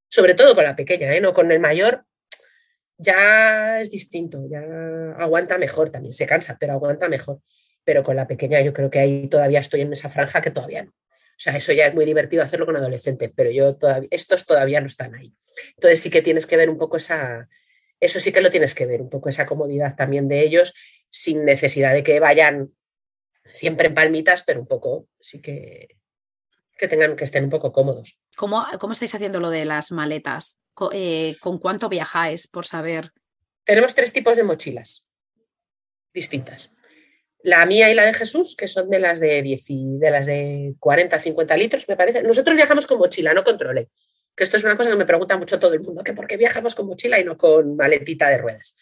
[0.10, 1.22] Sobre todo con la pequeña, ¿eh?
[1.22, 2.06] no con el mayor,
[3.00, 4.62] ya es distinto, ya
[5.18, 7.40] aguanta mejor también, se cansa, pero aguanta mejor.
[7.86, 10.84] Pero con la pequeña yo creo que ahí todavía estoy en esa franja que todavía
[10.84, 10.92] no.
[10.92, 14.82] O sea, eso ya es muy divertido hacerlo con adolescentes, pero yo todavía, estos todavía
[14.82, 15.34] no están ahí.
[15.76, 17.48] Entonces sí que tienes que ver un poco esa,
[18.02, 20.74] eso sí que lo tienes que ver, un poco esa comodidad también de ellos,
[21.10, 22.74] sin necesidad de que vayan
[23.46, 25.98] siempre en palmitas, pero un poco sí que,
[26.78, 28.20] que tengan que estén un poco cómodos.
[28.36, 30.60] ¿Cómo, cómo estáis haciendo lo de las maletas?
[30.94, 33.12] Eh, ¿Con cuánto viajáis por saber?
[33.64, 35.10] Tenemos tres tipos de mochilas
[36.14, 36.72] distintas.
[37.42, 39.66] La mía y la de Jesús, que son de las de, 10
[40.00, 42.22] de las de 40, 50 litros, me parece.
[42.22, 43.90] Nosotros viajamos con mochila, no controle.
[44.36, 46.38] Que esto es una cosa que me pregunta mucho todo el mundo, que por qué
[46.38, 48.78] viajamos con mochila y no con maletita de ruedas.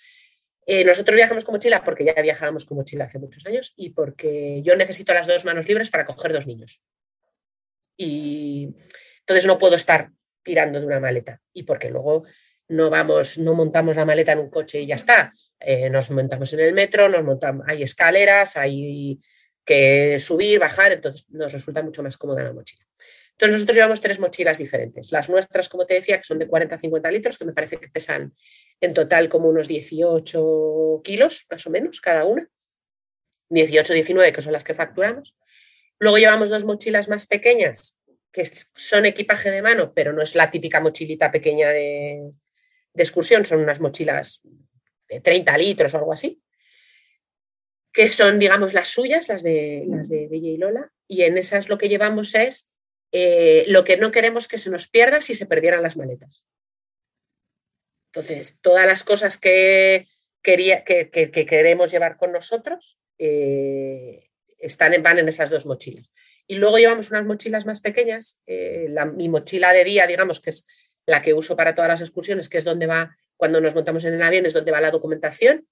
[0.66, 4.62] Eh, nosotros viajamos con mochila porque ya viajábamos con mochila hace muchos años y porque
[4.64, 6.84] yo necesito las dos manos libres para coger dos niños.
[7.96, 8.76] Y
[9.20, 10.12] entonces no puedo estar
[10.48, 11.42] tirando de una maleta.
[11.52, 12.24] Y porque luego
[12.70, 15.34] no vamos, no montamos la maleta en un coche y ya está.
[15.60, 19.20] Eh, nos montamos en el metro, nos montamos, hay escaleras, hay
[19.66, 22.86] que subir, bajar, entonces nos resulta mucho más cómoda la mochila.
[23.32, 25.12] Entonces nosotros llevamos tres mochilas diferentes.
[25.12, 28.34] Las nuestras, como te decía, que son de 40-50 litros, que me parece que pesan
[28.80, 32.50] en total como unos 18 kilos, más o menos, cada una.
[33.50, 35.36] 18-19, que son las que facturamos.
[36.00, 37.97] Luego llevamos dos mochilas más pequeñas,
[38.32, 42.32] que son equipaje de mano, pero no es la típica mochilita pequeña de,
[42.96, 44.42] excursión, son unas mochilas
[45.08, 46.42] de 30 litros o algo así,
[47.92, 51.70] que son, digamos, las suyas, las de, las de Bella y Lola, y en esas
[51.70, 52.70] lo que llevamos es
[53.12, 56.48] eh, lo que no queremos que se nos pierda si se perdieran las maletas.
[58.12, 60.08] Entonces, todas las cosas que,
[60.42, 66.12] quería, que, queremos llevar con nosotros eh, están en, van en esas dos mochilas.
[66.48, 68.42] Y luego llevamos unas mochilas más pequeñas.
[68.48, 70.66] Eh, mi mochila de día, digamos, que es
[71.06, 74.14] la que uso para todas las excursiones, que es donde va, cuando nos montamos en
[74.14, 75.66] el avión, es donde va la documentación,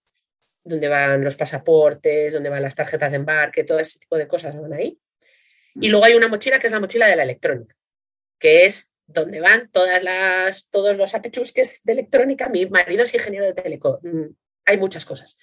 [0.63, 4.59] donde van los pasaportes, donde van las tarjetas de embarque, todo ese tipo de cosas
[4.59, 4.99] van ahí.
[5.75, 7.75] Y luego hay una mochila que es la mochila de la electrónica,
[8.39, 12.49] que es donde van todas las, todos los apechusques de electrónica.
[12.49, 13.99] Mi marido es ingeniero de teleco.
[14.01, 14.27] Mm,
[14.65, 15.37] hay muchas cosas.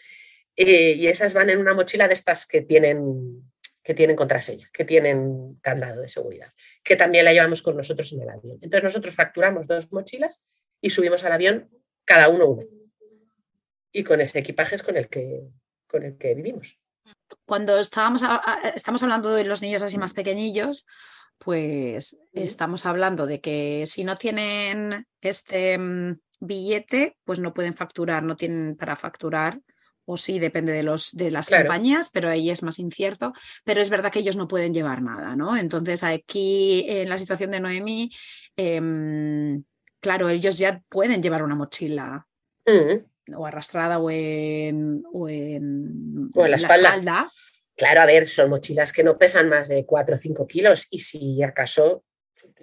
[0.57, 3.43] Eh, y esas van en una mochila de estas que tienen,
[3.83, 6.51] que tienen contraseña, que tienen candado de seguridad,
[6.85, 8.59] que también la llevamos con nosotros en el avión.
[8.61, 10.45] Entonces nosotros facturamos dos mochilas
[10.81, 11.71] y subimos al avión
[12.05, 12.65] cada uno una.
[13.93, 15.49] Y con ese equipaje es con el que,
[15.87, 16.81] con el que vivimos
[17.45, 18.23] cuando estábamos
[18.75, 20.87] estamos hablando de los niños así más pequeñillos,
[21.39, 28.23] pues estamos hablando de que si no tienen este mm, billete, pues no pueden facturar,
[28.23, 29.61] no tienen para facturar.
[30.13, 33.33] O sí, depende de, los, de las compañías, pero ahí es más incierto.
[33.65, 35.57] Pero es verdad que ellos no pueden llevar nada, ¿no?
[35.57, 38.11] Entonces, aquí en la situación de Noemí,
[38.57, 39.65] em,
[40.01, 42.27] claro, ellos ya pueden llevar una mochila
[43.35, 47.31] o arrastrada o en, o en, la, espalda.
[47.75, 50.99] Claro, a ver, son mochilas que no pesan más de 4 o 5 kilos y
[50.99, 52.05] si acaso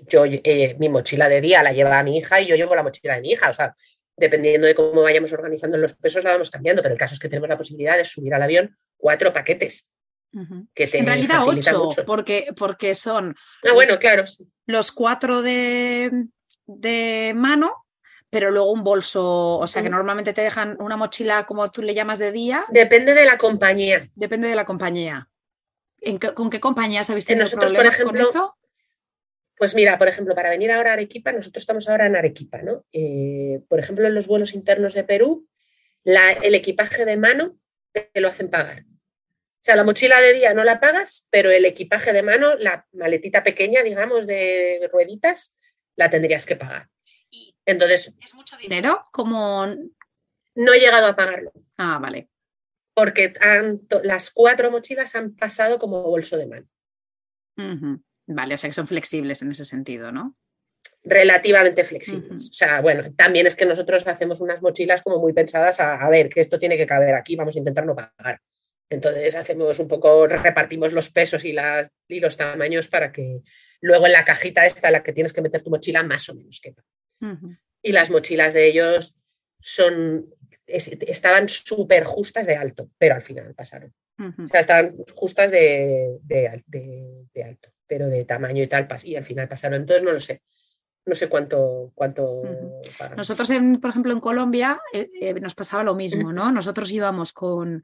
[0.07, 2.83] yo, eh, mi mochila de día la lleva a mi hija y yo llevo la
[2.83, 3.75] mochila de mi hija, o sea,
[4.19, 7.29] dependiendo de cómo vayamos organizando los pesos la vamos cambiando, pero el caso es que
[7.29, 9.89] tenemos la posibilidad de subir al avión cuatro paquetes.
[10.75, 14.25] que te en realidad ocho, porque, porque son ah, bueno, claro.
[14.67, 16.27] los cuatro de,
[16.67, 17.87] de mano
[18.29, 21.95] pero luego un bolso, o sea que normalmente te dejan una mochila como tú le
[21.95, 22.63] llamas de día.
[22.69, 24.01] Depende de la compañía.
[24.15, 25.27] Depende de la compañía.
[26.35, 28.55] ¿Con qué compañías habéis tenido nosotros, por ejemplo, con eso?
[29.59, 32.85] Pues mira, por ejemplo, para venir ahora a Arequipa, nosotros estamos ahora en Arequipa, ¿no?
[32.93, 35.49] Eh, por ejemplo, en los vuelos internos de Perú,
[36.05, 37.59] el equipaje de mano
[37.91, 38.85] te lo hacen pagar.
[38.87, 42.87] O sea, la mochila de día no la pagas, pero el equipaje de mano, la
[42.93, 45.57] maletita pequeña, digamos, de rueditas,
[45.97, 46.87] la tendrías que pagar.
[47.65, 48.15] Entonces.
[48.23, 49.03] ¿Es mucho dinero?
[49.11, 49.67] Como.
[50.55, 51.51] No he llegado a pagarlo.
[51.75, 52.29] Ah, vale.
[52.93, 53.33] Porque
[54.03, 56.67] las cuatro mochilas han pasado como bolso de mano.
[58.31, 60.37] Vale, o sea que son flexibles en ese sentido, ¿no?
[61.03, 62.49] Relativamente flexibles.
[62.49, 66.09] O sea, bueno, también es que nosotros hacemos unas mochilas como muy pensadas a, a
[66.09, 68.39] ver que esto tiene que caber aquí, vamos a intentar no pagar.
[68.89, 73.41] Entonces hacemos un poco, repartimos los pesos y, las, y los tamaños para que
[73.81, 76.59] luego en la cajita esta, la que tienes que meter tu mochila, más o menos
[76.59, 76.83] quepa.
[77.81, 79.19] Y las mochilas de ellos
[79.59, 80.33] son,
[80.67, 83.93] estaban súper justas de alto, pero al final pasaron.
[84.17, 89.49] O sea, estaban justas de, de, alto, pero de tamaño y tal, y al final
[89.49, 89.81] pasaron.
[89.81, 90.41] Entonces no lo sé
[91.09, 92.43] no sé cuánto, cuánto
[93.17, 93.49] Nosotros,
[93.81, 96.51] por ejemplo, en Colombia eh, eh, nos pasaba lo mismo, ¿no?
[96.51, 97.83] Nosotros íbamos con,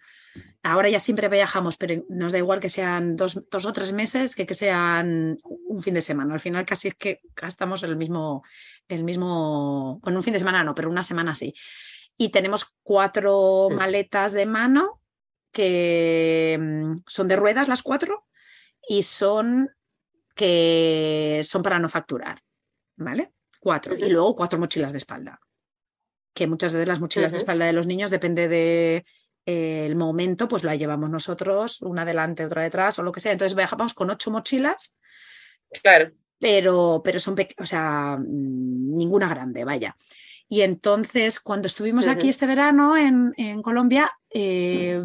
[0.64, 4.46] ahora ya siempre viajamos, pero nos da igual que sean dos, o tres meses que
[4.46, 6.34] que sean un fin de semana.
[6.34, 8.44] Al final casi es que gastamos el mismo,
[8.88, 11.54] el mismo, bueno, un fin de semana no, pero una semana sí.
[12.18, 15.02] Y tenemos cuatro maletas de mano
[15.52, 18.26] que mm, son de ruedas las cuatro
[18.88, 19.72] y son
[20.36, 22.42] que son para no facturar.
[22.96, 23.32] ¿vale?
[23.60, 23.96] Cuatro.
[23.96, 25.40] Y luego cuatro mochilas de espalda.
[26.34, 29.06] Que muchas veces las mochilas de espalda de los niños depende de
[29.46, 33.32] eh, el momento, pues la llevamos nosotros, una delante, otra detrás o lo que sea.
[33.32, 34.98] Entonces viajamos con ocho mochilas.
[35.82, 36.12] Claro.
[36.40, 39.96] pero, pero son, o sea, mm, ninguna grande, vaya.
[40.48, 45.04] Y entonces, cuando estuvimos aquí este verano en, Colombia, eh,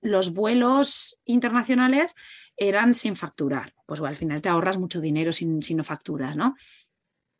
[0.00, 2.14] los vuelos internacionales
[2.60, 3.74] eran sin facturar.
[3.86, 6.54] Pues al final te ahorras mucho dinero si, no facturas, ¿no?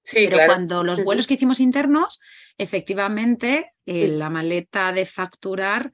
[0.03, 2.21] Sí, Pero cuando los vuelos que hicimos internos,
[2.57, 5.93] efectivamente, eh, la maleta de facturar,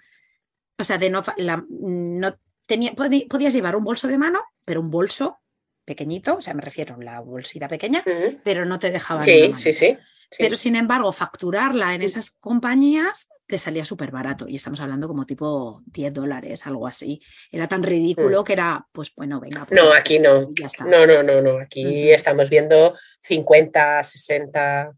[0.79, 5.41] o sea, de no, no tenía, podías llevar un bolso de mano, pero un bolso
[5.85, 8.05] pequeñito, o sea, me refiero a la bolsita pequeña,
[8.45, 9.25] pero no te dejaban.
[9.25, 9.99] Sí, sí, sí,
[10.39, 15.27] Pero sin embargo, facturarla en esas compañías te salía súper barato y estamos hablando como
[15.27, 17.21] tipo 10 dólares, algo así.
[17.51, 18.45] Era tan ridículo mm.
[18.45, 19.65] que era, pues bueno, venga.
[19.67, 20.49] Pues no, aquí no.
[20.87, 21.59] No, no, no, no.
[21.61, 24.93] Aquí estamos viendo 50, 60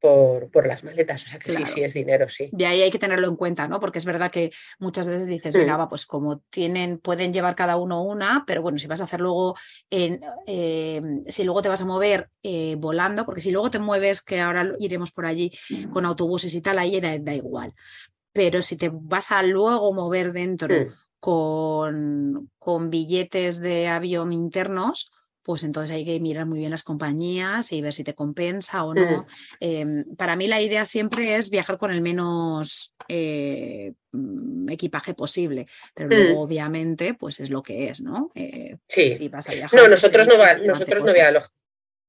[0.00, 1.24] por, las maletas.
[1.24, 2.48] O sea que sí, sí es dinero, sí.
[2.52, 3.80] De ahí hay que tenerlo en cuenta, ¿no?
[3.80, 7.76] Porque es verdad que muchas veces dices, venga, va, pues como tienen, pueden llevar cada
[7.76, 9.56] uno una, pero bueno, si vas a hacer luego,
[9.90, 14.22] en, eh, si luego te vas a mover eh, volando, porque si luego te mueves,
[14.22, 15.50] que ahora iremos por allí
[15.92, 17.74] con autobuses y tal, ahí da, da igual.
[18.32, 20.74] Pero si te vas a luego mover dentro
[21.18, 25.10] con, con billetes de avión internos,
[25.46, 28.92] pues entonces hay que mirar muy bien las compañías y ver si te compensa o
[28.92, 29.28] no.
[29.60, 35.68] Em, para mí la idea siempre es viajar con el menos eh, mm, equipaje posible,
[35.94, 36.42] pero luego mm.
[36.42, 38.32] obviamente pues es lo que es, ¿no?
[38.34, 39.28] Eh, sí.
[39.28, 41.40] vas a viajar, no, nosotros no, nosotros, no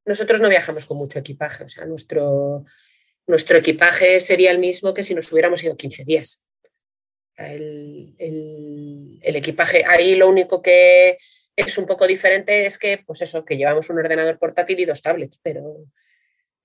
[0.03, 2.65] nosotros no viajamos con mucho equipaje, o sea, nuestro,
[3.27, 6.43] nuestro equipaje sería el mismo que si nos hubiéramos ido 15 días.
[7.37, 8.15] el
[9.21, 11.19] equipaje, ahí lo único que
[11.57, 15.01] es un poco diferente, es que, pues eso, que llevamos un ordenador portátil y dos
[15.01, 15.85] tablets, pero,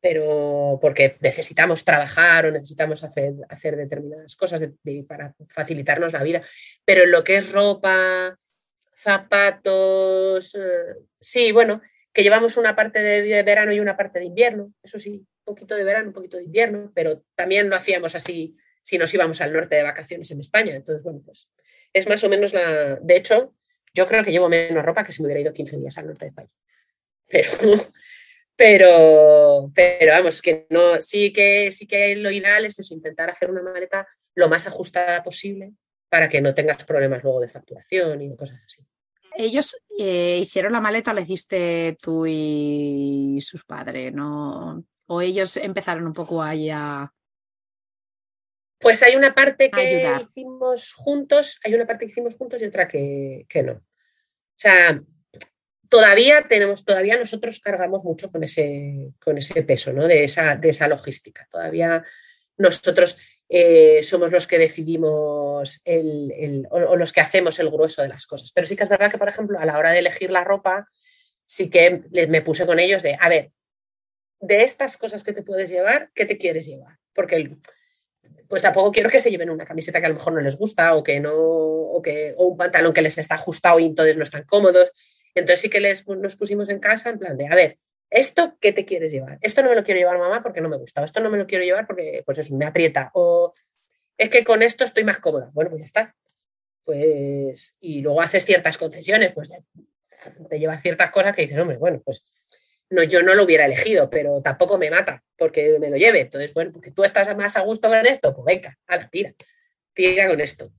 [0.00, 4.62] pero porque necesitamos trabajar o necesitamos hacer, hacer determinadas cosas
[5.08, 6.42] para facilitarnos la vida.
[6.84, 8.36] Pero en lo que es ropa,
[8.94, 11.80] zapatos, eh, sí, bueno,
[12.12, 15.74] que llevamos una parte de verano y una parte de invierno, eso sí, un poquito
[15.74, 19.54] de verano, un poquito de invierno, pero también lo hacíamos así si nos íbamos al
[19.54, 20.74] norte de vacaciones en España.
[20.74, 21.48] Entonces, bueno, pues
[21.94, 22.96] es más o menos la...
[22.96, 23.54] De hecho,
[23.94, 26.24] yo creo que llevo menos ropa que si me hubiera ido 15 días al norte
[26.24, 26.50] de España.
[28.54, 33.50] Pero, pero, vamos, que no, sí que, sí que lo ideal es eso, intentar hacer
[33.50, 35.72] una maleta lo más ajustada posible
[36.08, 38.86] para que no tengas problemas luego de facturación y de cosas así.
[39.36, 44.84] Ellos eh, hicieron la maleta, la hiciste tú y sus padres, ¿no?
[45.06, 47.10] O ellos empezaron un poco ahí a,
[48.82, 52.88] pues hay una parte que hicimos juntos, hay una parte que hicimos juntos y otra
[52.88, 53.74] que, no.
[53.74, 55.00] O sea,
[55.88, 60.08] todavía tenemos, todavía nosotros cargamos mucho con ese, con ese peso, ¿no?
[60.08, 61.46] De esa, de esa logística.
[61.48, 62.04] Todavía
[62.56, 63.18] nosotros
[63.48, 68.50] eh, somos los que decidimos el, o, los que hacemos el grueso de las cosas.
[68.52, 70.88] Pero sí que es verdad que, por ejemplo, a la hora de elegir la ropa,
[71.46, 73.52] sí que me puse con ellos de, a ver,
[74.40, 76.98] de estas cosas que te puedes llevar, ¿qué te quieres llevar?
[77.14, 77.58] Porque el,
[78.52, 80.94] pues tampoco quiero que se lleven una camiseta que a lo mejor no les gusta
[80.94, 84.24] o que no, o, que, o un pantalón que les está ajustado y entonces no
[84.24, 84.92] están cómodos.
[85.34, 87.78] Entonces sí que les, nos pusimos en casa en plan de, a ver,
[88.10, 89.38] ¿esto qué te quieres llevar?
[89.40, 91.38] Esto no me lo quiero llevar mamá porque no me gusta, o esto no me
[91.38, 93.54] lo quiero llevar porque pues eso, me aprieta, o
[94.18, 95.50] es que con esto estoy más cómoda.
[95.54, 96.14] Bueno, pues ya está.
[96.84, 102.02] Pues, y luego haces ciertas concesiones, pues de llevar ciertas cosas que dices, hombre, bueno,
[102.04, 102.22] pues
[102.92, 106.20] no, yo no lo hubiera elegido, pero tampoco me mata porque me lo lleve.
[106.20, 109.32] Entonces, bueno, porque tú estás más a gusto con esto, pues venga, a la tira,
[109.94, 110.70] tira con esto.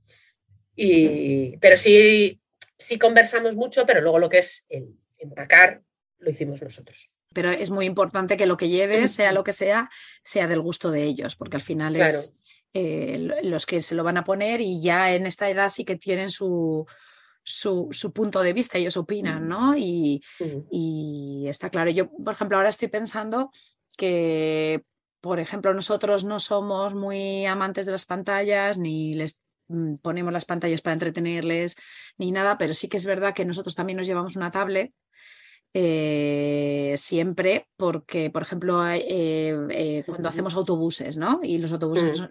[0.75, 2.39] Y, pero sí,
[2.77, 5.81] sí conversamos mucho, pero luego lo que es el empacar
[6.19, 7.09] lo hicimos nosotros.
[7.33, 9.89] Pero es muy importante que lo que lleves, sea lo que sea,
[10.21, 12.35] sea del gusto de ellos, porque al final es
[12.73, 15.95] eh, los que se lo van a poner y ya en esta edad sí que
[15.95, 16.85] tienen su,
[17.43, 19.77] su, punto de vista, ellos opinan, ¿no?
[19.77, 20.23] Y,
[20.71, 21.91] y, está claro.
[21.91, 23.51] Yo, por ejemplo, ahora estoy pensando
[23.97, 24.83] que,
[25.21, 30.45] por ejemplo, nosotros no somos muy amantes de las pantallas, ni les mm, ponemos las
[30.45, 31.75] pantallas para entretenerles,
[32.17, 34.93] ni nada, pero sí que es verdad que nosotros también nos llevamos una tablet
[35.73, 41.39] eh, siempre porque, por ejemplo, eh, eh, cuando hacemos autobuses, ¿no?
[41.43, 42.25] Y los autobuses mm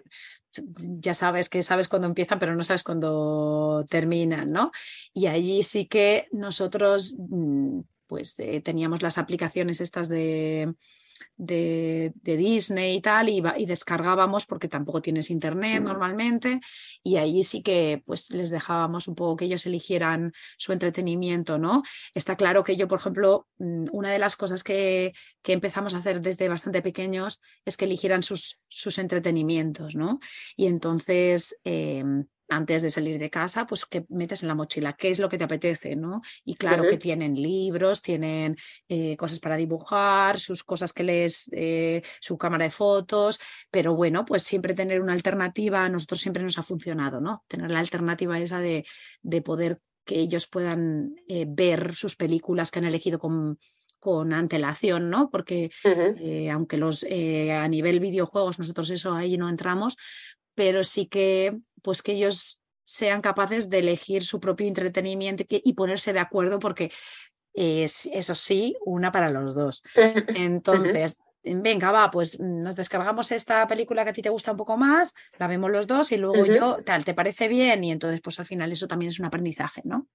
[0.77, 4.71] ya sabes que sabes cuándo empiezan, pero no sabes cuándo terminan, ¿no?
[5.13, 10.73] Y allí sí que nosotros mm, pues eh, teníamos las aplicaciones estas de,
[11.35, 15.85] de, Disney y tal, y, y, descargábamos porque tampoco tienes internet mm.
[15.85, 16.59] normalmente,
[17.03, 21.83] y allí sí que pues les dejábamos un poco que ellos eligieran su entretenimiento, ¿no?
[22.13, 25.97] Está claro que yo, por ejemplo, mm, una de las cosas que, que empezamos a
[25.97, 30.19] hacer desde bastante pequeños es que eligieran sus, sus entretenimientos, ¿no?
[30.55, 31.59] Y entonces...
[31.63, 35.29] Em, antes de salir de casa, pues que metes en la mochila, qué es lo
[35.29, 36.21] que te apetece, ¿no?
[36.45, 38.55] Y claro que tienen libros, tienen
[38.87, 43.39] eh, cosas para dibujar, sus cosas que lees, eh, su cámara de fotos,
[43.71, 47.43] pero bueno, pues siempre tener una alternativa, a nosotros siempre nos ha funcionado, ¿no?
[47.47, 48.85] Tener la alternativa esa de,
[49.21, 53.57] de poder que ellos puedan eh, ver sus películas que han elegido con,
[53.99, 55.29] con antelación, ¿no?
[55.29, 55.71] Porque
[56.51, 59.97] aunque los a nivel videojuegos nosotros eso ahí no entramos,
[60.55, 66.13] pero sí que pues que ellos sean capaces de elegir su propio entretenimiento y ponerse
[66.13, 66.91] de acuerdo porque
[67.53, 69.83] es, eso sí, una para los dos.
[70.35, 74.77] Entonces, venga, va, pues nos descargamos esta película que a ti te gusta un poco
[74.77, 77.83] más, la vemos los dos y luego yo, tal, ¿te parece bien?
[77.83, 80.07] Y entonces, pues al final eso también es un aprendizaje, ¿no?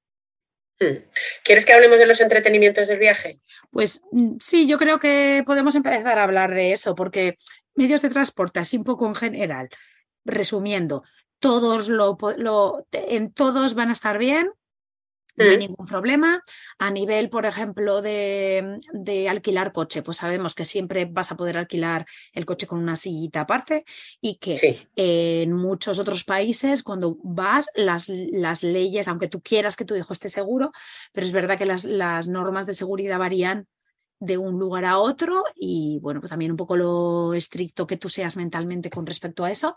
[0.80, 1.04] Hmm.
[1.42, 3.40] ¿Quieres que hablemos de los entretenimientos del viaje?
[3.70, 7.36] Pues mm, sí, yo creo que podemos empezar a hablar de eso, porque
[7.74, 9.68] medios de transporte, así un poco en general,
[10.24, 11.02] resumiendo,
[11.38, 12.16] todos lo,
[12.92, 14.52] en todos van a estar bien,
[15.38, 15.60] no hay mm.
[15.60, 16.42] ningún problema.
[16.78, 22.06] A nivel, por ejemplo, de, alquilar coche, pues sabemos que siempre vas a poder alquilar
[22.32, 23.84] el coche con una sillita aparte
[24.20, 29.84] y que en muchos otros países, cuando vas, las, las, leyes, aunque tú quieras que
[29.84, 30.72] tu hijo esté seguro,
[31.12, 33.68] pero es verdad que las, las normas de seguridad varían
[34.20, 38.08] de un lugar a otro y bueno, pues también un poco lo estricto que tú
[38.08, 39.76] seas mentalmente con respecto a eso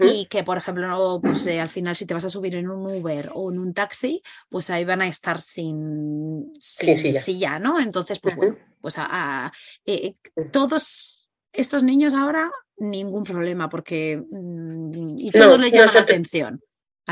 [0.00, 2.86] y que por ejemplo, pues eh, al final si te vas a subir en un
[2.86, 7.58] Uber o en un taxi, pues ahí van a estar sin, sin silla.
[7.58, 7.80] ¿no?
[7.80, 9.52] Entonces, pues bueno, pues a,
[9.86, 10.14] eh,
[10.50, 16.62] todos estos niños ahora ningún problema porque mm, y todos les llama la atención.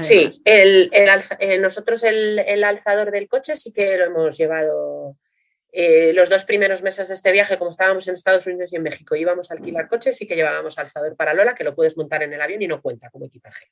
[0.01, 5.19] Sí, el, eh, nosotros el, el alzador del coche sí que lo hemos llevado
[5.75, 8.83] eh, los dos primeros meses de este viaje, como estábamos en Estados Unidos y en
[8.83, 12.23] México, íbamos a alquilar coches y que llevábamos alzador para Lola, que lo puedes montar
[12.23, 13.67] en el avión y no cuenta como equipaje.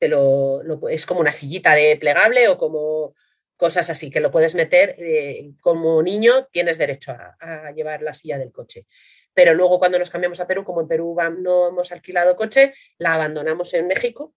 [0.00, 3.14] es como una sillita de plegable o como
[3.56, 8.36] cosas así, que lo puedes meter eh, como niño, tienes derecho a, llevar la silla
[8.38, 8.86] del coche.
[9.32, 13.14] Pero luego cuando nos cambiamos a Perú, como en Perú no hemos alquilado coche, la
[13.14, 14.34] abandonamos en México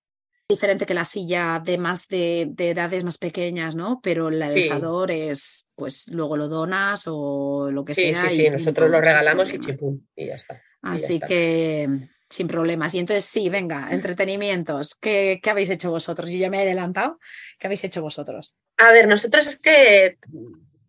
[0.52, 4.00] diferente que la silla de más de, edades más pequeñas, ¿no?
[4.04, 8.16] Pero el alzador es, pues luego lo donas o lo que sea.
[8.16, 10.62] Sí, sí, sí, nosotros lo regalamos y chipum, y ya está.
[10.82, 11.88] Así que
[12.30, 12.94] sin problemas.
[12.94, 14.96] Y entonces sí, venga, entretenimientos.
[14.96, 16.30] ¿Qué, habéis hecho vosotros?
[16.30, 17.20] Yo ya me he adelantado.
[17.60, 18.56] ¿Qué habéis hecho vosotros?
[18.78, 20.18] A ver, nosotros es que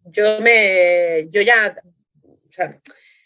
[0.05, 1.77] yo me, yo ya,
[2.25, 2.81] o sea,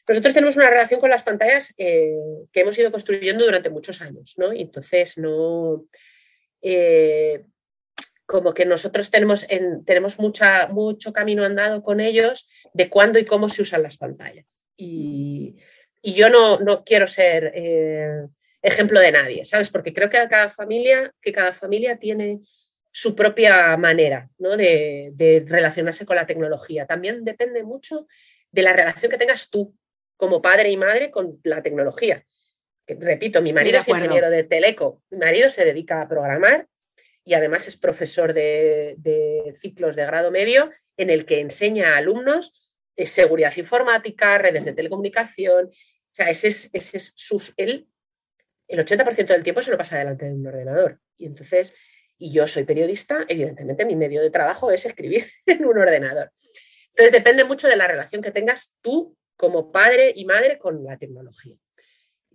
[0.09, 2.15] nosotros tenemos una relación con las pantallas eh,
[2.53, 4.53] que hemos ido construyendo durante muchos años, ¿no?
[4.53, 5.85] Y entonces no,
[6.63, 7.45] eh,
[8.27, 9.47] como que nosotros tenemos,
[9.85, 14.65] tenemos mucha, mucho camino andado con ellos de cuándo y cómo se usan las pantallas.
[14.77, 15.57] Y,
[16.03, 18.27] yo no, no, quiero ser eh,
[18.63, 19.71] ejemplo de nadie, ¿sabes?
[19.71, 22.41] Porque creo que cada familia, que cada familia tiene
[22.93, 26.87] su propia manera de, de, relacionarse con la tecnología.
[26.87, 28.07] También depende mucho
[28.53, 29.75] de la relación que tengas tú
[30.17, 32.25] como padre y madre con la tecnología
[32.95, 36.69] repito, mi marido es ingeniero de teleco, mi marido se dedica a programar
[37.25, 38.97] y además es profesor de,
[39.55, 44.73] ciclos de grado medio en el que enseña a alumnos de seguridad informática, redes de
[44.73, 45.67] telecomunicación.
[45.67, 47.89] O sea, ese es, ese es sus, él,
[48.69, 51.01] el 80% del tiempo se lo pasa delante de un ordenador.
[51.17, 51.75] Y entonces,
[52.17, 56.31] y yo soy periodista, evidentemente mi medio de trabajo es escribir en un ordenador.
[56.91, 60.97] Entonces, depende mucho de la relación que tengas tú como padre y madre con la
[60.97, 61.57] tecnología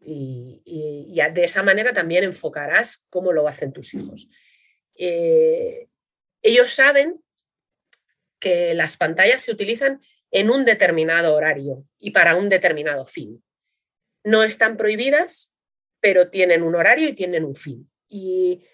[0.04, 4.30] y, de esa manera también enfocarás cómo lo hacen tus hijos.
[4.96, 5.88] Eh,
[6.42, 7.22] ellos saben
[8.40, 13.44] que las pantallas se utilizan en un determinado horario y para un determinado fin.
[14.24, 15.54] No están prohibidas,
[16.00, 17.90] pero tienen un horario y tienen un fin.
[18.08, 18.66] Y,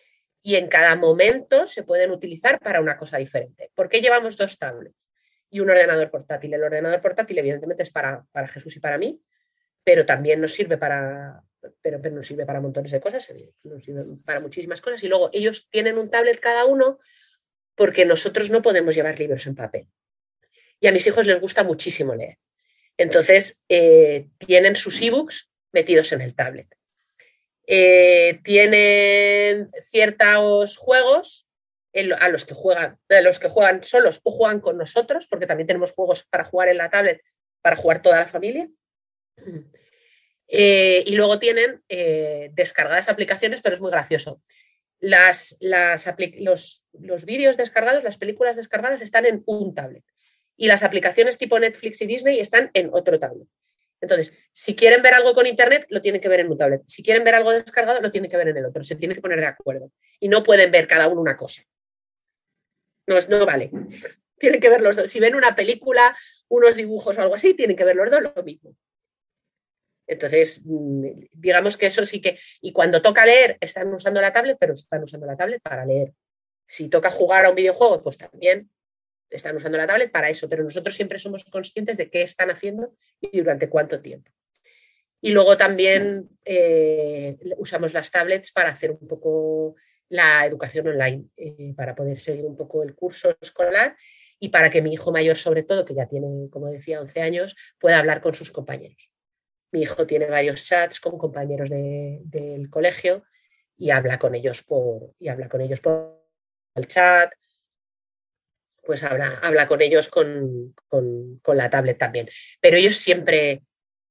[0.43, 3.69] en cada momento se pueden utilizar para una cosa diferente.
[3.75, 5.11] ¿Por qué llevamos dos tablets
[5.49, 6.53] y un ordenador portátil?
[6.53, 9.21] El ordenador portátil evidentemente es para, para Jesús y para mí,
[9.88, 11.41] pero también nos sirve para,
[11.81, 13.25] pero, pero nos sirve para montones de cosas,
[13.63, 15.01] nos sirve para muchísimas cosas.
[15.01, 16.99] Y luego ellos tienen un tablet cada uno
[17.73, 19.88] porque nosotros no podemos llevar libros en papel.
[20.81, 22.38] Y a mis hijos les gusta muchísimo leer.
[22.97, 26.67] Entonces, eh, tienen sus ebooks metidos en el tablet.
[27.65, 31.49] Eh, tienen ciertos juegos
[32.19, 35.67] a los que juegan, a los que juegan solos o juegan con nosotros, porque también
[35.67, 37.21] tenemos juegos para jugar en la tablet,
[37.61, 38.67] para jugar toda la familia.
[40.49, 44.41] Eh, y luego tienen eh, descargadas aplicaciones, pero es muy gracioso.
[44.99, 50.05] Las, los, vídeos descargados, las películas descargadas están en un tablet
[50.55, 53.47] y las aplicaciones tipo Netflix y Disney están en otro tablet.
[53.99, 56.83] Entonces, si quieren ver algo con internet, lo tienen que ver en un tablet.
[56.88, 58.83] Si quieren ver algo descargado, lo tienen que ver en el otro.
[58.83, 59.91] Se tienen que poner de acuerdo.
[60.19, 61.63] Y no pueden ver cada uno una cosa.
[63.07, 63.71] No, no vale.
[64.38, 65.09] Tienen que ver los dos.
[65.09, 66.15] Si ven una película,
[66.47, 68.75] unos dibujos o algo así, tienen que ver los dos lo mismo.
[70.07, 74.57] Entonces, mm, digamos que eso sí que, y cuando toca leer, están usando la tablet,
[74.59, 76.13] pero están usando la tablet para leer.
[76.65, 78.69] Si toca jugar a un videojuego, pues también
[79.29, 82.95] están usando la tablet para eso, pero nosotros siempre somos conscientes de qué están haciendo
[83.19, 84.31] y durante cuánto tiempo.
[85.19, 89.75] Y luego también eh, usamos las tablets para hacer un poco
[90.09, 93.97] la educación online, eh, para poder seguir un poco el curso escolar
[94.39, 97.55] y para que mi hijo mayor, sobre todo, que ya tiene, como decía, 11 años,
[97.79, 99.11] pueda hablar con sus compañeros.
[99.78, 103.25] Mi hijo tiene varios chats con compañeros del colegio
[103.78, 106.19] y habla con ellos por, y habla con ellos por
[106.73, 107.32] el chat,
[108.84, 110.73] pues habla, habla con ellos con,
[111.45, 112.28] la tablet también.
[112.59, 113.61] Pero ellos siempre,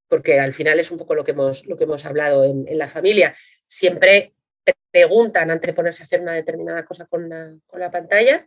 [0.06, 2.86] porque al final es un poco lo que hemos, lo que hemos hablado en, la
[2.86, 3.34] familia,
[3.66, 4.34] siempre
[4.92, 8.46] preguntan antes de ponerse a hacer una determinada cosa con la, pantalla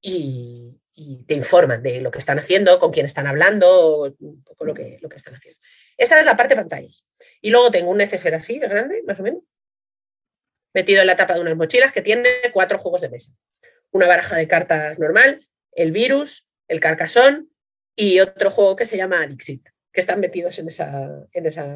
[0.00, 0.78] y,
[1.26, 4.98] te informan de lo que están haciendo, con quién están hablando, un poco lo que,
[5.02, 5.60] lo que están haciendo.
[5.98, 7.06] Esa es la parte pantallas.
[7.42, 9.42] Y luego tengo un neceser así de grande, más o menos,
[10.72, 13.32] metido en la tapa de unas mochilas que tiene cuatro juegos de mesa.
[13.90, 17.50] Una baraja de cartas normal, el virus, el carcasón
[17.96, 21.66] y otro juego que se llama Alixit, que están metidos en, esa, en, esa,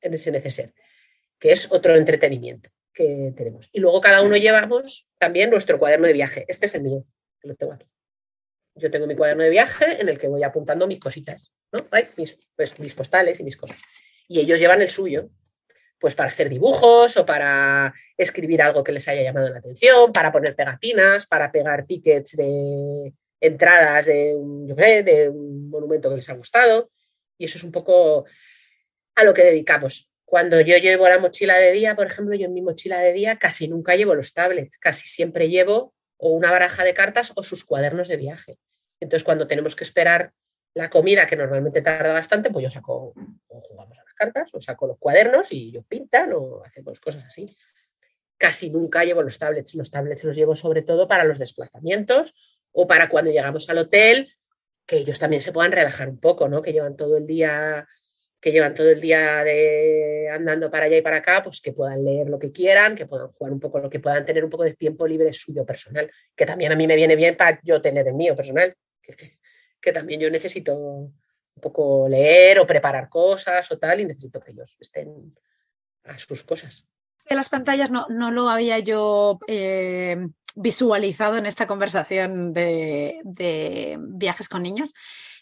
[0.00, 0.72] en ese neceser,
[1.40, 3.70] que es otro entretenimiento que tenemos.
[3.72, 6.44] Y luego cada uno llevamos también nuestro cuaderno de viaje.
[6.46, 7.04] Este es el mío,
[7.42, 7.86] lo tengo aquí.
[8.74, 11.52] Yo tengo mi cuaderno de viaje en el que voy apuntando mis cositas,
[12.16, 13.78] mis, pues, mis postales y mis cosas.
[14.28, 15.30] Y ellos llevan el suyo,
[15.98, 20.32] pues para hacer dibujos o para escribir algo que les haya llamado la atención, para
[20.32, 26.34] poner pegatinas, para pegar tickets de entradas de un, de un monumento que les ha
[26.34, 26.90] gustado.
[27.38, 28.24] Y eso es un poco
[29.14, 30.10] a lo que dedicamos.
[30.24, 33.38] Cuando yo llevo la mochila de día, por ejemplo, yo en mi mochila de día
[33.38, 37.64] casi nunca llevo los tablets, casi siempre llevo o una baraja de cartas o sus
[37.64, 38.58] cuadernos de viaje.
[39.00, 40.32] Entonces, cuando tenemos que esperar
[40.74, 43.12] la comida, que normalmente tarda bastante, pues yo saco,
[43.48, 47.24] o jugamos a las cartas, o saco los cuadernos y yo pintan o hacemos cosas
[47.24, 47.46] así.
[48.38, 49.74] Casi nunca llevo los tablets.
[49.74, 52.34] Los tablets los llevo sobre todo para los desplazamientos
[52.72, 54.32] o para cuando llegamos al hotel,
[54.86, 56.62] que ellos también se puedan relajar un poco, ¿no?
[56.62, 57.86] Que llevan todo el día
[58.40, 59.44] que llevan todo el día
[60.34, 63.28] andando para allá y para acá, pues que puedan leer lo que quieran, que puedan
[63.28, 66.44] jugar un poco, lo que puedan tener un poco de tiempo libre suyo personal, que
[66.44, 68.74] también a mí me viene bien para yo tener el mío personal,
[69.90, 74.76] también yo necesito un poco leer o preparar cosas o tal, y necesito que ellos
[74.80, 75.34] estén
[76.04, 76.86] a sus cosas.
[77.28, 80.16] De las pantallas no, no lo había yo eh,
[80.54, 83.20] visualizado en esta conversación de,
[84.00, 84.94] viajes con niños,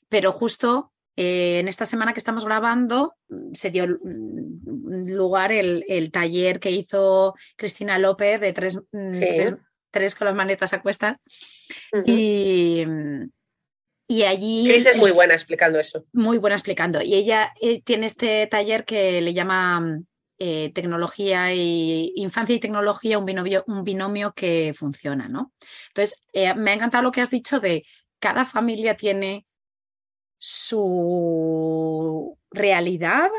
[0.09, 3.15] pero justo eh, en esta semana que estamos grabando
[3.53, 9.11] se dio lugar el, taller que hizo Cristina López de tres, mm,
[9.91, 11.19] tres, con las manetas a cuestas.
[12.05, 12.85] Y
[14.11, 14.65] y allí...
[14.67, 16.05] Cris es muy buena explicando eso.
[16.13, 17.01] Muy buena explicando.
[17.01, 20.01] Y ella eh, tiene este taller que le llama
[20.37, 25.53] eh, tecnología y infancia y tecnología, un binomio, un binomio que funciona, ¿no?
[25.91, 27.87] Entonces, eh, me ha encantado lo que has dicho de
[28.19, 29.47] cada familia tiene
[30.39, 33.31] su realidad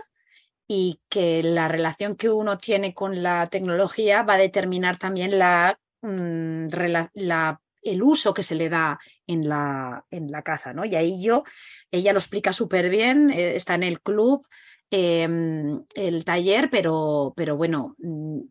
[0.69, 5.77] y que la relación que uno tiene con la tecnología va a determinar también la,
[6.01, 6.67] mm,
[7.15, 10.85] la el uso que se le da en la, en la casa, ¿no?
[10.85, 11.43] Y ahí yo,
[11.91, 14.47] ella lo explica súper bien, eh, está en el club,
[14.89, 18.41] em, el taller, pero, pero bueno, mm,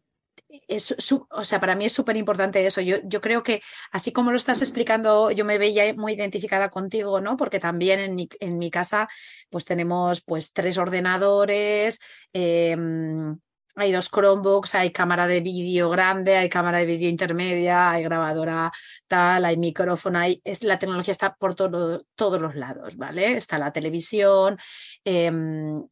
[0.69, 0.95] es,
[1.31, 2.81] o sea, para mí es súper importante eso.
[2.81, 3.63] Yo, yo, creo que
[3.93, 7.37] así como lo estás explicando, yo me veía muy identificada contigo, ¿no?
[7.37, 9.09] Porque también en mi, en mi casa,
[9.51, 12.01] pues tenemos pues tres ordenadores.
[12.33, 13.39] Em,
[13.77, 18.73] hay dos Chromebooks, hay cámara de vídeo grande, hay cámara de vídeo intermedia, hay grabadora
[19.07, 23.37] tal, hay micrófono, hay, es, la tecnología está por todos los lados, ¿vale?
[23.37, 24.59] Está la televisión.
[25.05, 25.83] Em,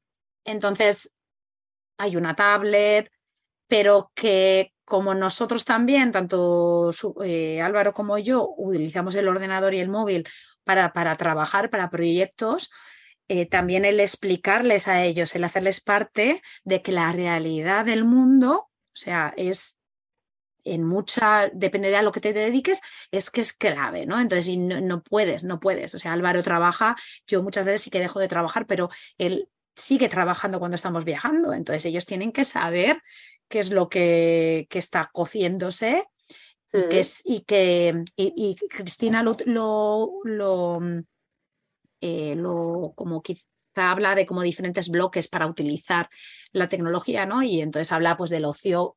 [0.44, 1.12] entonces,
[1.98, 3.10] hay una tablet,
[3.68, 6.90] pero que como nosotros también, tanto
[7.22, 10.26] eh, Álvaro como yo, utilizamos el ordenador y el móvil
[10.64, 12.70] para, para trabajar, para proyectos,
[13.28, 18.70] eh, también el explicarles a ellos, el hacerles parte de que la realidad del mundo,
[18.70, 19.78] o sea, es
[20.64, 24.20] en mucha, depende de a lo que te dediques, es que es clave, ¿no?
[24.20, 25.94] Entonces, no, no, puedes, no puedes.
[25.94, 30.08] O sea, Álvaro trabaja, yo muchas veces sí que dejo de trabajar, pero él sigue
[30.08, 31.52] trabajando cuando estamos viajando.
[31.52, 33.02] Entonces, ellos tienen que saber
[33.48, 36.04] qué es lo que, que está cociéndose
[36.72, 39.36] y que, es, y que y, Cristina lo,
[40.24, 40.82] lo
[42.00, 43.46] eh, lo, como quizá
[43.76, 46.08] habla de como diferentes bloques para utilizar
[46.52, 47.42] la tecnología, ¿no?
[47.42, 48.96] Y entonces habla pues del ocio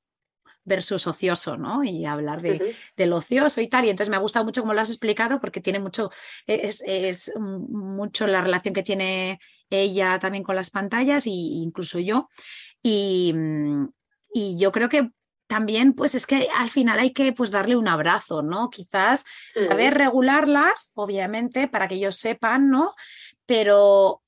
[0.63, 1.83] versus ocioso, ¿no?
[1.83, 3.85] Y hablar de, del ocioso y tal.
[3.85, 6.11] Y entonces me ha gustado mucho como lo has explicado porque tiene mucho,
[6.45, 9.39] es, es mucho la relación que tiene
[9.69, 12.29] ella también con las pantallas e incluso yo.
[12.83, 13.33] Y,
[14.33, 15.11] y yo creo que
[15.51, 18.69] también, pues es que al final hay que pues darle un abrazo, ¿no?
[18.69, 22.93] Quizás saber regularlas, obviamente, para que ellos sepan, ¿no?
[23.45, 24.23] Pero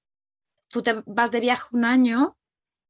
[0.68, 2.36] tú te vas de viaje un año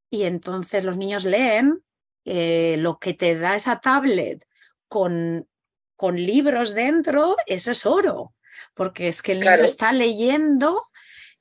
[0.09, 1.83] y entonces los niños leen
[2.25, 4.43] eh, lo que te da esa tablet
[4.87, 5.47] con,
[5.95, 8.33] con libros dentro, eso es oro,
[8.73, 10.87] porque es que el niño está leyendo,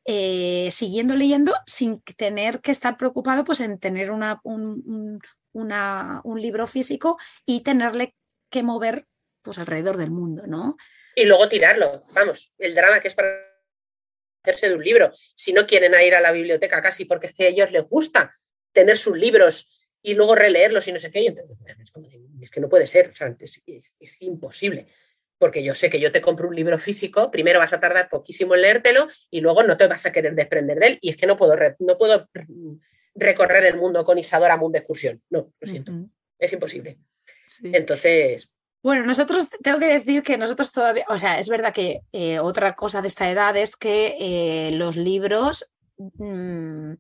[0.05, 5.22] eh, siguiendo leyendo sin tener que estar preocupado pues, en tener una, un,
[5.53, 8.15] una, un libro físico y tenerle
[8.51, 9.07] que mover
[9.43, 10.77] pues, alrededor del mundo, ¿no?
[11.15, 13.29] Y luego tirarlo, vamos, el drama que es para
[14.43, 15.13] hacerse de un libro.
[15.35, 18.33] Si no quieren ir a la biblioteca casi porque a ellos les gusta
[18.73, 19.71] tener sus libros
[20.03, 21.27] y luego releerlos y no sé qué.
[21.27, 21.59] entonces,
[22.41, 24.87] es, que no puede ser, es, imposible.
[25.39, 28.55] Porque yo sé que yo te compro un libro físico, primero vas a tardar poquísimo
[28.55, 30.99] en leértelo y luego no te vas a querer desprender de él.
[31.01, 32.29] Y es que no puedo, no puedo
[33.15, 35.23] recorrer el mundo con Isadora Mundo de excursión.
[35.31, 35.93] No, lo siento.
[36.39, 36.99] Es imposible.
[37.63, 38.53] Entonces.
[38.83, 42.75] Bueno, nosotros tengo que decir que nosotros todavía, o sea, es verdad que eh, otra
[42.75, 46.95] cosa de esta edad es que eh, los libros mm,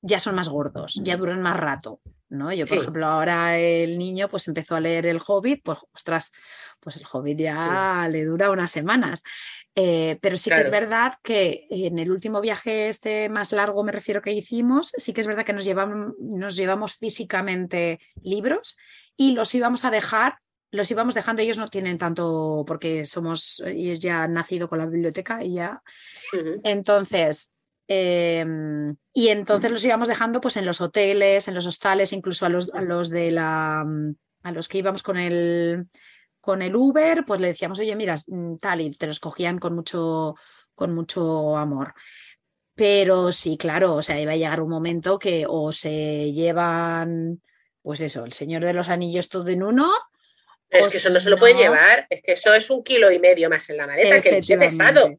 [0.00, 2.00] ya son más gordos, ya duran más rato.
[2.32, 2.50] ¿no?
[2.50, 6.32] Yo, por ejemplo, ahora el niño pues empezó a leer El Hobbit, pues ostras,
[6.80, 9.22] pues el Hobbit ya le dura unas semanas.
[9.74, 13.92] Eh, pero sí que es verdad que en el último viaje este más largo, me
[13.92, 18.76] refiero que hicimos, sí que es verdad que nos llevamos, nos llevamos físicamente libros
[19.16, 20.38] y los íbamos a dejar
[20.74, 24.86] los íbamos dejando, ellos no tienen tanto, porque somos, ellos ya han nacido con la
[24.86, 25.82] biblioteca y ya.
[26.64, 27.52] Entonces,
[27.88, 32.48] Em, y entonces los íbamos dejando pues en los hoteles, en los hostales, incluso a
[32.48, 33.84] los, a los de la
[34.44, 35.88] a los que íbamos con el
[36.42, 39.74] con el Uber, pues le decíamos, oye, mira, mm, tal, y te los cogían con
[39.74, 40.34] mucho,
[40.74, 41.94] con mucho amor.
[42.74, 47.40] Pero sí, claro, o sea, iba a llegar un momento que o se llevan,
[47.80, 49.90] pues eso, el Señor de los Anillos todo en uno.
[50.68, 53.18] Es que eso no se lo puede llevar, es que eso es un kilo y
[53.18, 55.16] medio más en la maleta, que es pesado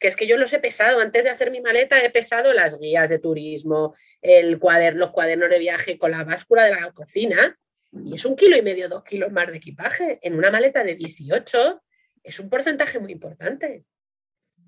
[0.00, 2.78] que es que yo los he pesado, antes de hacer mi maleta he pesado las
[2.78, 7.59] guías de turismo, el cuaderno, los cuadernos de viaje con la báscula de la cocina,
[7.92, 10.18] y es un kilo y medio, dos kilos más de equipaje.
[10.22, 11.82] En una maleta de 18
[12.22, 13.84] es un porcentaje muy importante.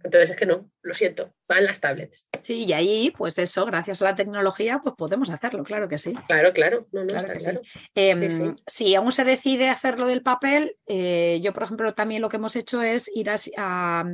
[0.05, 2.29] Entonces es que no, lo siento, van las tablets.
[2.43, 6.15] Sí, y ahí, pues eso, gracias a la tecnología, pues podemos hacerlo, claro que sí.
[6.27, 7.61] Claro, claro, no, no, está claro.
[7.95, 12.37] Em, si aún se decide hacerlo del papel, eh, yo, por ejemplo, también lo que
[12.37, 14.05] hemos hecho es ir a,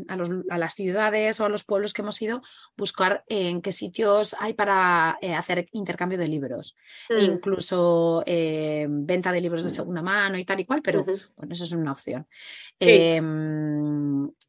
[0.59, 2.43] las ciudades o a los pueblos que hemos ido,
[2.77, 6.77] buscar en qué sitios hay para eh, hacer intercambio de libros,
[7.09, 7.21] mm.
[7.21, 11.65] incluso eh, venta de libros de segunda mano y tal y cual, pero bueno, eso
[11.65, 12.27] es una opción.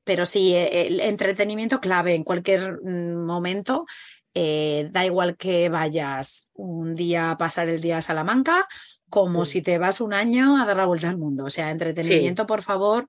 [0.10, 3.86] Pero sí, el entretenimiento clave en cualquier mm, momento.
[4.34, 8.68] Eh, da igual que vayas un día a pasar el día a Salamanca,
[9.07, 9.45] como mm.
[9.45, 11.45] si te vas un año a dar la vuelta al mundo.
[11.45, 13.07] O sea, entretenimiento, por favor,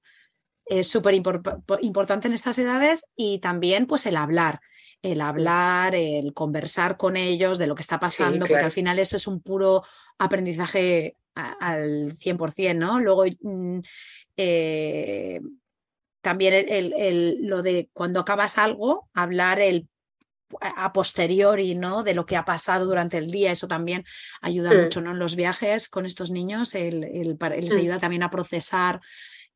[0.67, 4.61] es súper importante en estas edades y también pues el hablar,
[5.01, 5.23] el mm.
[5.23, 9.27] hablar, el conversar con ellos de lo que está pasando, porque al final eso es
[9.27, 9.85] un puro
[10.19, 13.01] aprendizaje al 100%, ¿no?
[13.01, 13.25] Luego,
[14.37, 15.41] eh,
[16.21, 19.89] también el, lo de cuando acabas algo, hablar el
[20.61, 22.03] a posteriori, ¿no?
[22.03, 24.05] De lo que ha pasado durante el día, eso también
[24.41, 24.83] ayuda mm.
[24.83, 25.13] mucho, ¿no?
[25.13, 27.79] En los viajes con estos niños, el, les mm.
[27.79, 29.01] ayuda también a procesar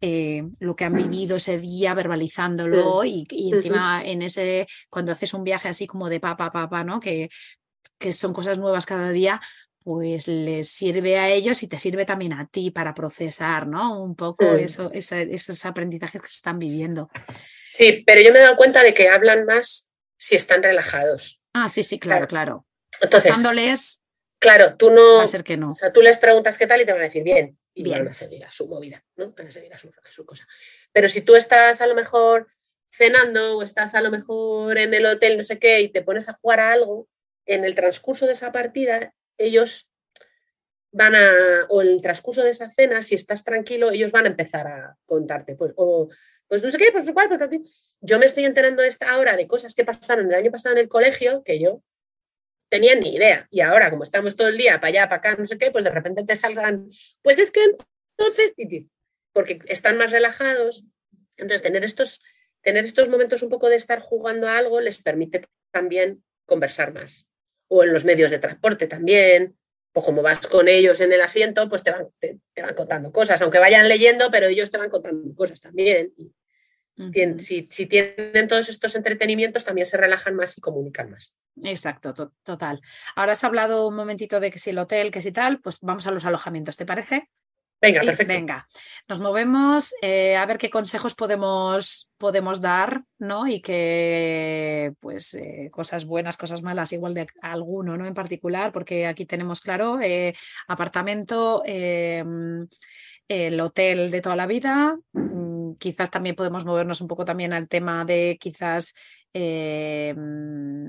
[0.00, 3.06] eh, lo que han vivido ese día, verbalizándolo mm.
[3.06, 7.00] y, y, encima en ese, cuando haces un viaje así como de papá, papá, ¿no?
[7.00, 7.28] Que,
[7.98, 9.40] que son cosas nuevas cada día,
[9.84, 14.02] pues les sirve a ellos y te sirve también a ti para procesar, ¿no?
[14.02, 14.56] Un poco mm.
[14.56, 17.10] eso, esos aprendizajes que se están viviendo.
[17.74, 21.42] Sí, pero yo me he dado cuenta de que hablan más si están relajados.
[21.52, 22.66] Ah, sí, sí, claro, claro.
[23.02, 24.00] Entonces,
[24.38, 25.18] claro, tú no.
[25.18, 25.72] Va a ser que no.
[25.72, 27.58] O sea, tú les preguntas qué tal y te van a decir bien.
[27.74, 27.98] Y bien.
[27.98, 29.32] van a seguir a su movida, ¿no?
[29.32, 30.46] Van a seguir a su, a su cosa.
[30.92, 32.48] Pero si tú estás a lo mejor
[32.90, 36.28] cenando o estás a lo mejor en el hotel, no sé qué, y te pones
[36.28, 37.08] a jugar a algo,
[37.44, 39.90] en el transcurso de esa partida ellos
[40.92, 44.66] van a, o el transcurso de esa cena, si estás tranquilo, ellos van a empezar
[44.66, 46.08] a contarte, pues, o,
[46.46, 47.40] pues no sé qué, pues igual, pues,
[48.00, 50.88] yo me estoy enterando esta hora de cosas que pasaron el año pasado en el
[50.88, 51.82] colegio que yo
[52.68, 53.46] tenía ni idea.
[53.50, 55.84] Y ahora, como estamos todo el día para allá, para acá, no sé qué, pues
[55.84, 56.90] de repente te salgan,
[57.22, 58.52] pues es que entonces,
[59.32, 60.84] porque están más relajados.
[61.36, 62.22] Entonces, tener estos
[62.64, 67.28] tener estos momentos un poco de estar jugando a algo les permite también conversar más.
[67.74, 69.56] O en los medios de transporte también,
[69.92, 73.42] o como vas con ellos en el asiento, pues te van, te, van contando cosas,
[73.42, 76.12] aunque vayan leyendo, pero ellos te van contando cosas también.
[77.38, 81.34] si, si, tienen todos estos entretenimientos, también se relajan más y comunican más.
[81.64, 82.14] Exacto,
[82.44, 82.80] total.
[83.16, 86.06] Ahora has hablado un momentito de que si el hotel, que si tal, pues vamos
[86.06, 87.28] a los alojamientos, ¿te parece?
[87.86, 88.32] Venga, perfecto.
[88.32, 88.68] Venga,
[89.08, 93.46] nos movemos eh, a ver qué consejos podemos, podemos dar, ¿no?
[93.46, 98.06] Y qué, pues, eh, cosas buenas, cosas malas, igual de alguno, ¿no?
[98.06, 100.34] En particular, porque aquí tenemos, claro, eh,
[100.68, 102.66] apartamento, em,
[103.28, 104.98] el hotel de toda la vida,
[105.78, 108.94] quizás también podemos movernos un poco también al tema de quizás
[109.36, 110.14] eh,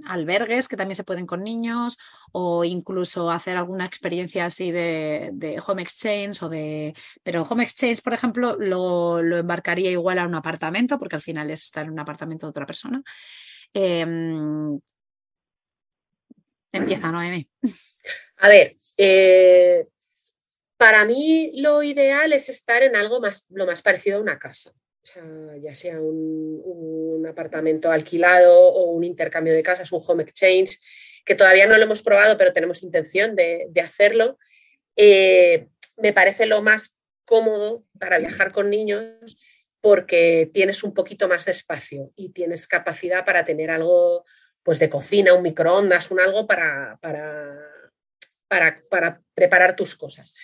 [0.05, 1.97] albergues que también se pueden con niños
[2.31, 6.93] o incluso hacer alguna experiencia así de, home exchange o de...
[7.23, 11.63] Pero home exchange, por ejemplo, lo, embarcaría igual a un apartamento porque al final es
[11.63, 13.01] estar en un apartamento de otra persona.
[13.73, 14.79] Em,
[16.71, 17.49] empieza, Noemi.
[18.38, 19.88] A ver, eh,
[20.78, 24.73] para mí lo ideal es estar en algo más, lo más parecido a una casa
[25.61, 30.80] ya sea un, apartamento alquilado o un intercambio de casas, un home exchange,
[31.26, 34.38] que todavía no lo hemos probado, pero tenemos intención de, hacerlo.
[34.95, 35.67] Eh,
[35.97, 36.95] me parece lo más
[37.26, 39.38] cómodo para viajar con niños
[39.82, 44.23] porque tienes un poquito más de espacio y tienes capacidad para tener algo
[44.61, 47.59] pues de cocina, un microondas, un algo para, para,
[48.47, 50.36] para preparar tus cosas.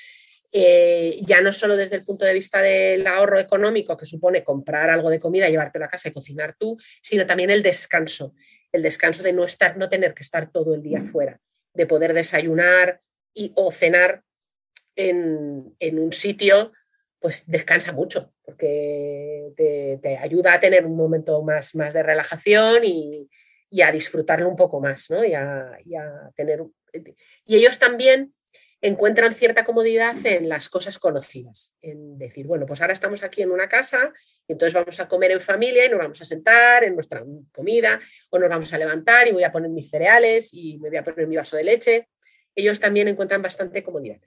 [0.54, 4.90] Eh, ya no solo desde el punto de vista del ahorro económico que supone comprar
[4.90, 8.34] algo de comida, llevártelo a casa y cocinar tú, sino también el descanso,
[8.74, 11.06] el descanso de no estar, no tener que estar todo el día mm.
[11.08, 11.40] fuera,
[11.74, 13.00] de poder desayunar
[13.34, 14.24] y, o cenar
[14.98, 16.74] en, un sitio,
[17.20, 23.30] pues descansa mucho, porque te, ayuda a tener un momento más, más de relajación y,
[23.82, 25.24] a disfrutarlo un poco más, ¿no?
[25.24, 26.62] Y a, y a tener...
[27.46, 28.34] Y ellos también
[28.82, 33.52] encuentran cierta comodidad en las cosas conocidas, en decir, bueno, pues ahora estamos aquí en
[33.52, 34.12] una casa
[34.52, 38.40] entonces vamos a comer en familia y nos vamos a sentar en nuestra comida o
[38.40, 41.28] nos vamos a levantar y voy a poner mis cereales y me voy a poner
[41.28, 42.10] mi vaso de leche.
[42.56, 44.20] Ellos también encuentran bastante comodidad.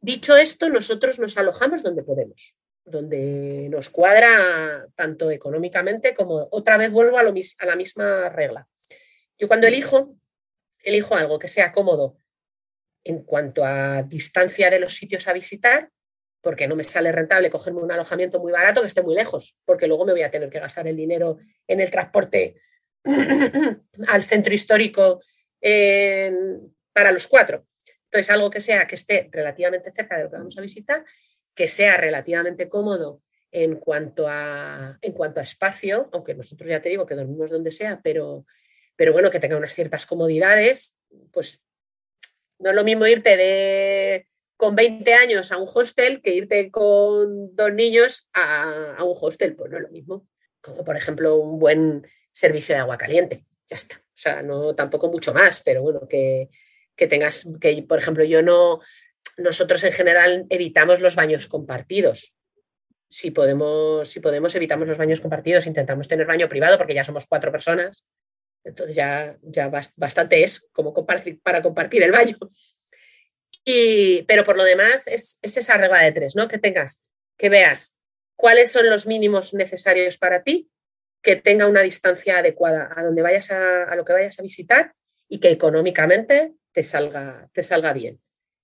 [0.00, 6.90] Dicho esto, nosotros nos alojamos donde podemos, donde nos cuadra tanto económicamente como otra vez
[6.90, 8.66] vuelvo a, lo, a la misma regla.
[9.38, 10.16] Yo cuando elijo,
[10.82, 12.16] elijo algo que sea cómodo
[13.08, 15.90] en cuanto a distancia de los sitios a visitar,
[16.42, 19.86] porque no me sale rentable cogerme un alojamiento muy barato que esté muy lejos, porque
[19.86, 22.56] luego me voy a tener que gastar el dinero en el transporte
[24.08, 25.20] al centro histórico
[26.92, 27.66] para los cuatro.
[28.04, 31.04] Entonces, algo que sea que esté relativamente cerca de lo que vamos a visitar,
[31.54, 36.90] que sea relativamente cómodo en cuanto a, en cuanto a espacio, aunque nosotros ya te
[36.90, 38.44] digo que dormimos donde sea, pero,
[38.96, 40.98] pero bueno, que tenga unas ciertas comodidades,
[41.32, 41.62] pues
[42.58, 47.54] no es lo mismo irte de con 20 años a un hostel que irte con
[47.54, 50.26] dos niños a, un hostel, pues no es lo mismo.
[50.60, 53.96] Como por ejemplo un buen servicio de agua caliente, ya está.
[53.96, 56.50] O sea, no tampoco mucho más, pero bueno, que,
[56.96, 58.80] que tengas, que por ejemplo yo no,
[59.36, 62.36] nosotros en general evitamos los baños compartidos.
[63.08, 67.26] Si podemos, si podemos, evitamos los baños compartidos, intentamos tener baño privado porque ya somos
[67.26, 68.06] cuatro personas
[68.68, 70.94] entonces ya, ya bastante es como
[71.42, 72.36] para compartir el baño.
[73.64, 76.48] Y, pero por lo demás es, esa regla de tres, ¿no?
[76.48, 77.02] Que tengas,
[77.36, 77.98] que veas
[78.36, 80.70] cuáles son los mínimos necesarios para ti,
[81.22, 84.94] que tenga una distancia adecuada a donde vayas a, a lo que vayas a visitar
[85.28, 88.20] y que económicamente te salga, te salga bien.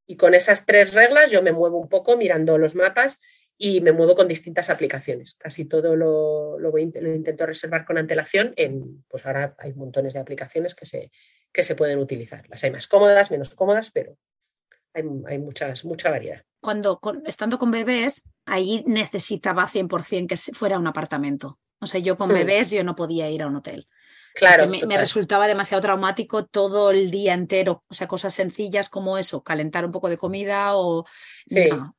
[0.07, 3.21] Y con esas tres reglas yo me muevo un poco mirando los mapas
[3.57, 5.35] y me muevo con distintas aplicaciones.
[5.35, 8.53] Casi todo lo, lo, intento reservar con antelación.
[8.57, 11.11] En, pues ahora hay montones de aplicaciones que se,
[11.53, 12.49] que se pueden utilizar.
[12.49, 14.19] Las hay más cómodas, menos cómodas, pero
[14.93, 16.43] hay, hay muchas, mucha variedad.
[16.61, 21.59] Cuando estando con bebés, ahí necesitaba 100% que fuera un apartamento.
[21.81, 22.35] O sea, yo con hmm.
[22.35, 23.87] bebés yo no podía ir a un hotel.
[24.35, 24.67] Claro.
[24.69, 27.85] Me, resultaba demasiado traumático todo el día entero.
[27.87, 31.07] O sea, cosas sencillas como eso, calentar un poco de comida o.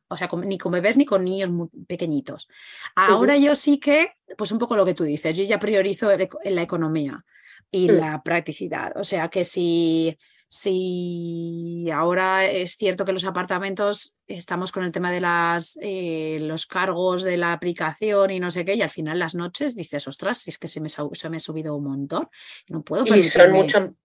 [0.10, 2.50] o sea, ni con bebés ni con niños muy pequeñitos.
[2.94, 6.10] Ahora yo sí que, pues un poco lo que tú dices, yo ya priorizo
[6.44, 7.24] la economía
[7.72, 7.92] y mm.
[7.92, 8.98] la practicidad.
[8.98, 10.18] O sea, que si
[10.56, 16.66] si ahora es cierto que los apartamentos estamos con el tema de las, eh, los
[16.66, 20.48] cargos de la aplicación y no sé qué, y al final las noches dices, ostras,
[20.48, 22.30] es que se me, se me ha subido un montón,
[22.70, 23.06] no puedo.
[23.16, 23.96] Y son, mucho,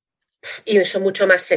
[0.64, 1.52] y son mucho más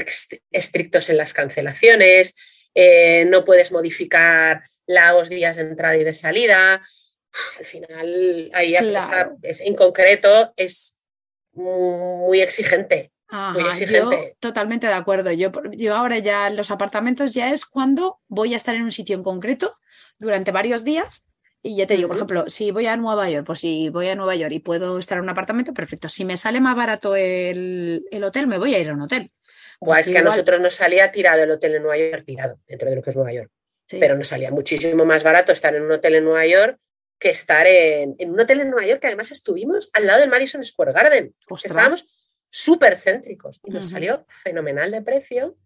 [0.51, 2.35] estrictos en las cancelaciones,
[2.75, 6.83] eh, no puedes modificar los días de entrada y de salida.
[7.57, 10.97] al final, ahí en concreto es
[11.53, 13.12] muy exigente.
[13.34, 14.36] Muy exigente.
[14.39, 15.31] totalmente de acuerdo.
[15.31, 18.91] Yo, yo ahora ya en los apartamentos ya es cuando voy a estar en un
[18.91, 19.75] sitio en concreto
[20.19, 21.27] durante varios días
[21.65, 24.15] y ya te digo, por ejemplo, si voy a Nueva York, pues si voy a
[24.15, 26.09] Nueva York y puedo estar en un apartamento, perfecto.
[26.09, 29.31] Si me sale más barato el, hotel, me voy a ir a un hotel.
[29.97, 32.97] es que a nosotros nos salía tirado el hotel en Nueva York, tirado, dentro de
[32.97, 33.49] lo que es Nueva York.
[33.89, 36.77] Pero nos salía muchísimo más barato estar en un hotel en Nueva York
[37.17, 40.61] que estar en, un hotel en Nueva York, que además estuvimos al lado del Madison
[40.61, 41.34] Square Garden.
[41.63, 42.12] Estábamos
[42.54, 45.58] súper céntricos y nos salió fenomenal de precio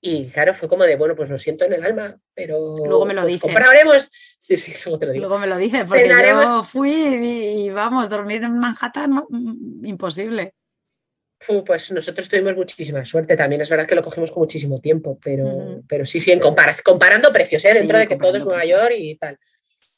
[0.00, 2.76] y claro, fue como de, bueno, pues lo siento en el alma, pero.
[2.86, 3.42] Luego me lo pues dices.
[3.42, 4.10] Compraremos.
[4.38, 5.26] Sí, sí, luego te lo digo.
[5.26, 10.54] Luego me lo dices, porque yo fui y, vamos, dormir en Manhattan, mm, imposible.
[11.66, 13.36] pues nosotros tuvimos muchísima suerte.
[13.36, 17.32] También es verdad que lo cogimos con muchísimo tiempo, pero, pero sí, sí, en comparando
[17.32, 17.74] precios, ¿eh?
[17.74, 19.38] dentro de que todo es Nueva York y tal.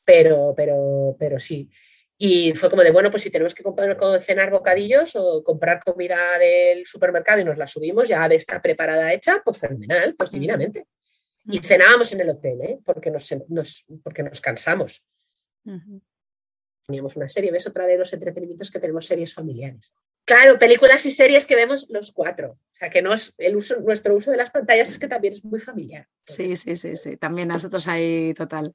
[0.05, 1.69] Pero, pero, pero sí.
[2.21, 6.37] Y fue como de, bueno, pues si tenemos que comprar, cenar bocadillos o comprar comida
[6.39, 10.89] del supermercado y nos la subimos ya de esta preparada hecha, pues fenomenal, pues divinamente.
[11.45, 12.81] Y cenábamos en el hotel, ¿eh?
[12.85, 15.09] porque, nos, porque nos cansamos.
[16.85, 17.69] Teníamos una serie, ¿ves?
[17.69, 19.95] Otra de los entretenimientos que tenemos series familiares.
[20.29, 22.51] Claro, películas y series que vemos los cuatro.
[22.51, 25.43] O sea, que nos, el uso, nuestro uso de las pantallas es que también es
[25.43, 26.07] muy familiar.
[26.27, 27.17] sí, sí, sí, sí.
[27.17, 28.75] También nosotros hay total.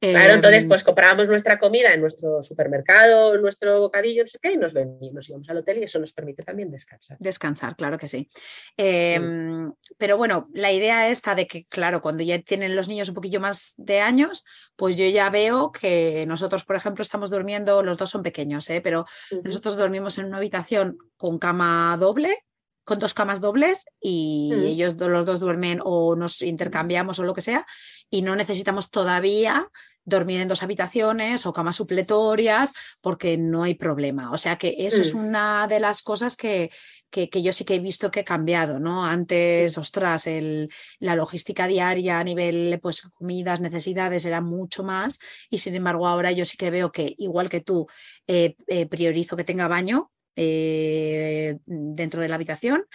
[0.00, 4.38] Claro, entonces em, pues comprábamos nuestra comida en nuestro supermercado, en nuestro bocadillo, no sé
[4.40, 7.18] qué, y nos, nos íbamos al hotel y eso nos permite también descansar.
[7.20, 8.28] Descansar, claro que sí.
[8.76, 13.14] Em, pero bueno, la idea esta de que, claro, cuando ya tienen los niños un
[13.14, 14.44] poquillo más de años,
[14.76, 18.80] pues yo ya veo que nosotros, por ejemplo, estamos durmiendo, los dos son pequeños, ¿eh?
[18.80, 19.06] pero
[19.44, 20.85] nosotros dormimos en una habitación
[21.16, 22.44] con cama doble,
[22.84, 24.62] con dos camas dobles y mm.
[24.62, 27.66] ellos los dos duermen o nos intercambiamos o lo que sea
[28.10, 29.68] y no necesitamos todavía
[30.04, 34.30] dormir en dos habitaciones o camas supletorias porque no hay problema.
[34.30, 35.18] O sea que eso es mm.
[35.18, 36.70] una de las cosas que,
[37.10, 39.04] que, yo sí que he visto que he cambiado, ¿no?
[39.04, 45.18] Antes, ostras, el, la logística diaria a nivel, pues, comidas, necesidades era mucho más
[45.50, 47.86] y sin embargo ahora yo sí que veo que igual que tú
[48.26, 52.86] eh, eh, priorizo que tenga baño, eh, dentro de la habitación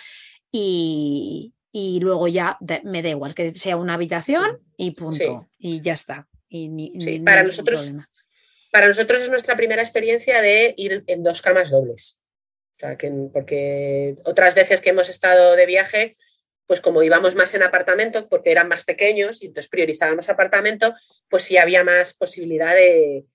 [0.52, 1.54] y,
[2.02, 5.48] luego ya me da igual que sea una habitación y punto.
[5.58, 6.28] Y ya está.
[6.50, 7.94] Y para nosotros.
[8.72, 12.22] Para nosotros es nuestra primera experiencia de ir en dos camas dobles.
[13.34, 16.16] porque otras veces que hemos estado de viaje,
[16.68, 20.94] pues como íbamos más en apartamento, porque eran más pequeños y entonces priorizábamos apartamento,
[21.30, 23.26] pues sí había más posibilidad de,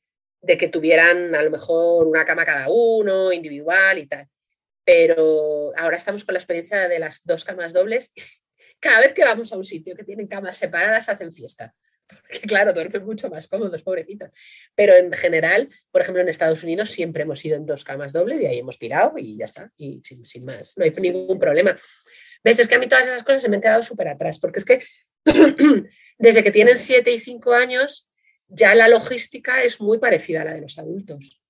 [0.47, 4.29] de que tuvieran a lo mejor una cama cada uno, individual y tal.
[4.85, 8.13] Pero ahora estamos con la experiencia de las dos camas dobles.
[8.79, 11.75] Cada vez que vamos a un sitio que tienen camas separadas, hacen fiesta.
[12.07, 14.31] Porque claro, duermen mucho más cómodos, pobrecitos.
[14.77, 18.41] Pero en general, por ejemplo, en Estados Unidos siempre hemos ido en dos camas dobles
[18.41, 19.73] y ahí hemos tirado y ya está.
[19.77, 21.75] Y sin, más, no hay ningún problema.
[22.45, 22.61] ¿Ves?
[22.61, 24.65] Es que a mí todas esas cosas se me han quedado súper atrás, porque es
[24.65, 24.85] que
[26.19, 28.09] desde que tienen siete y cinco años,
[28.49, 31.41] ya la logística es muy parecida a la de los adultos.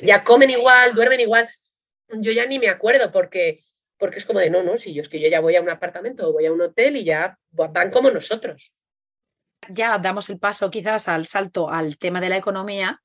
[0.00, 1.48] Ya comen igual, duermen igual.
[2.08, 3.64] Yo ya ni me acuerdo porque,
[3.96, 5.70] porque es como de no, no, si yo es que yo ya voy a un
[5.70, 8.74] apartamento o voy a un hotel y ya van como nosotros.
[9.68, 13.02] Ya damos el paso quizás al salto al tema de la economía.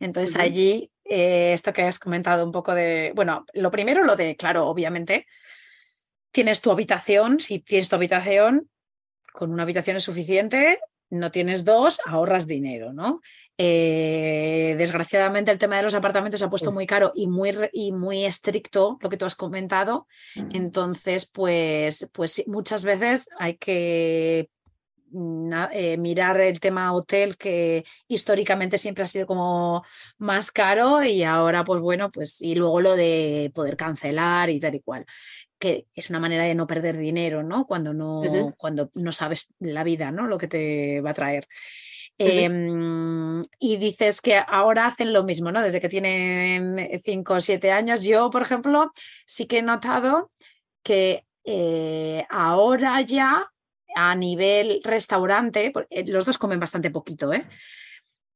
[0.00, 4.36] Entonces allí, eh, esto que has comentado un poco de, bueno, lo primero lo de,
[4.36, 5.26] claro, obviamente,
[6.30, 8.70] tienes tu habitación, si tienes tu habitación,
[9.32, 10.80] con una habitación es suficiente,
[11.12, 13.20] no tienes dos, ahorras dinero, ¿no?
[13.58, 17.92] Eh, desgraciadamente el tema de los apartamentos se ha puesto muy caro y muy, y
[17.92, 20.06] muy estricto, lo que tú has comentado.
[20.52, 24.48] Entonces, pues, pues muchas veces hay que
[25.10, 29.84] mm, eh, mirar el tema hotel que históricamente siempre ha sido como
[30.16, 34.76] más caro y ahora pues bueno pues y luego lo de poder cancelar y tal
[34.76, 35.04] y cual
[35.62, 37.68] que es una manera de no perder dinero, ¿no?
[37.68, 40.26] Cuando no, cuando no sabes la vida, ¿no?
[40.26, 41.46] Lo que te va a traer.
[42.18, 45.62] Em, y dices que ahora hacen lo mismo, ¿no?
[45.62, 48.02] Desde que tienen 5 o 7 años.
[48.02, 48.90] Yo, por ejemplo,
[49.24, 50.32] sí que he notado
[50.82, 53.48] que eh, ahora ya
[53.94, 57.46] a nivel restaurante, eh, los dos comen bastante poquito, ¿eh?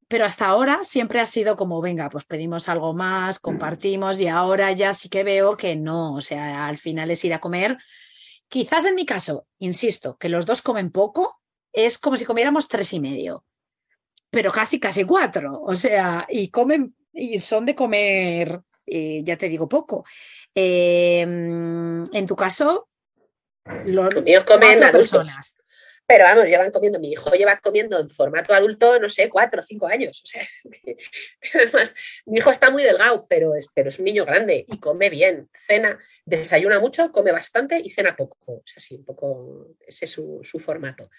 [0.09, 4.71] Pero hasta ahora siempre ha sido como, venga, pues pedimos algo más, compartimos y ahora
[4.73, 7.77] ya sí que veo que no, o sea, al final es ir a comer.
[8.49, 11.41] Quizás en mi caso, insisto, que los dos comen poco,
[11.73, 13.45] es como si comiéramos tres y medio,
[14.31, 19.49] pero casi, casi cuatro, o sea, y comen, y son de comer, eh, ya te
[19.49, 20.05] digo, poco.
[20.55, 22.89] Em, en tu caso,
[23.85, 25.61] los, comen personas.
[26.07, 29.65] Pero vamos, llevan comiendo, mi hijo lleva comiendo en formato adulto, no sé, cuatro o
[29.65, 30.23] cinco años.
[30.23, 30.43] O sea,
[32.27, 35.49] mi hijo está muy delgado, pero es, pero es un niño grande y come bien,
[35.53, 38.39] cena, desayuna mucho, come bastante y cena poco.
[38.47, 41.11] O sea, sí, un poco, ese es su, su formato.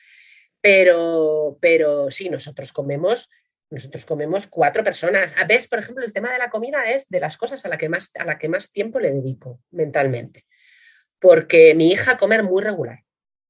[0.62, 3.30] Pero, pero sí, nosotros comemos
[3.70, 5.36] nosotros comemos cuatro personas.
[5.38, 7.78] A veces, por ejemplo, el tema de la comida es de las cosas a la
[7.78, 10.46] que más, a la que más tiempo le dedico mentalmente.
[11.20, 13.04] Porque mi hija come muy regular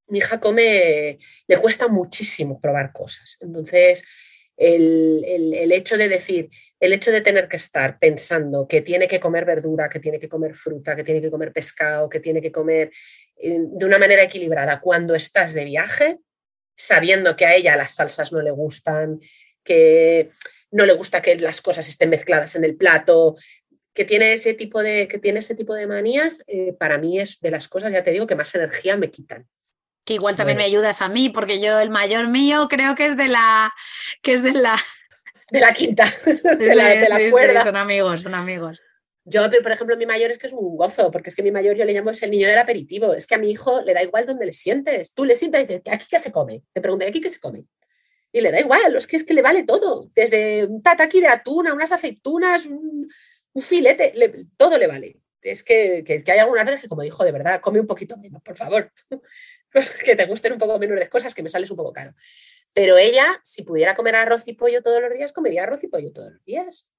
[0.08, 3.38] mi hija come, le cuesta muchísimo probar cosas.
[3.42, 4.06] Entonces,
[4.56, 6.50] el, hecho de decir,
[6.80, 10.30] el hecho de tener que estar pensando que tiene que comer verdura, que tiene que
[10.30, 12.92] comer fruta, que tiene que comer pescado, que tiene que comer
[13.38, 16.18] eh, de una manera equilibrada cuando estás de viaje,
[16.76, 19.20] sabiendo que a ella las salsas no le gustan,
[19.64, 20.30] que
[20.72, 23.36] no le gusta que las cosas estén mezcladas en el plato,
[23.94, 27.40] que tiene ese tipo de, que tiene ese tipo de manías, eh, para mí es
[27.42, 29.48] de las cosas, ya te digo, que más energía me quitan
[30.08, 33.18] que igual también me ayudas a mí, porque yo el mayor mío creo que es
[33.18, 33.74] de la
[34.22, 34.80] que es de la
[35.52, 37.62] de la quinta, de la, de cuerda.
[37.62, 38.82] son amigos, son amigos.
[39.26, 41.76] Yo, por ejemplo, mi mayor es que es un gozo, porque es que mi mayor
[41.76, 43.14] yo le llamo es el niño del aperitivo.
[43.14, 45.14] Es que a mi hijo le da igual donde le sientes.
[45.14, 46.64] Tú le sientas y dices, ¿aquí qué se come?
[46.72, 47.66] Te pregunto, ¿aquí qué se come?
[48.32, 50.10] Y le da igual, es que es que le vale todo.
[50.16, 53.10] Desde un tataki de atún a unas aceitunas, un,
[53.60, 54.14] filete,
[54.56, 55.18] todo le vale.
[55.42, 58.18] Es que, que, que hay algunas veces que, como dijo, de verdad, come un poquito
[58.18, 58.92] menos, por favor.
[60.06, 62.14] que te gusten un poco menos de cosas, que me sales un poco caro.
[62.74, 66.12] Pero ella, si pudiera comer arroz y pollo todos los días, comería arroz y pollo
[66.12, 66.90] todos los días.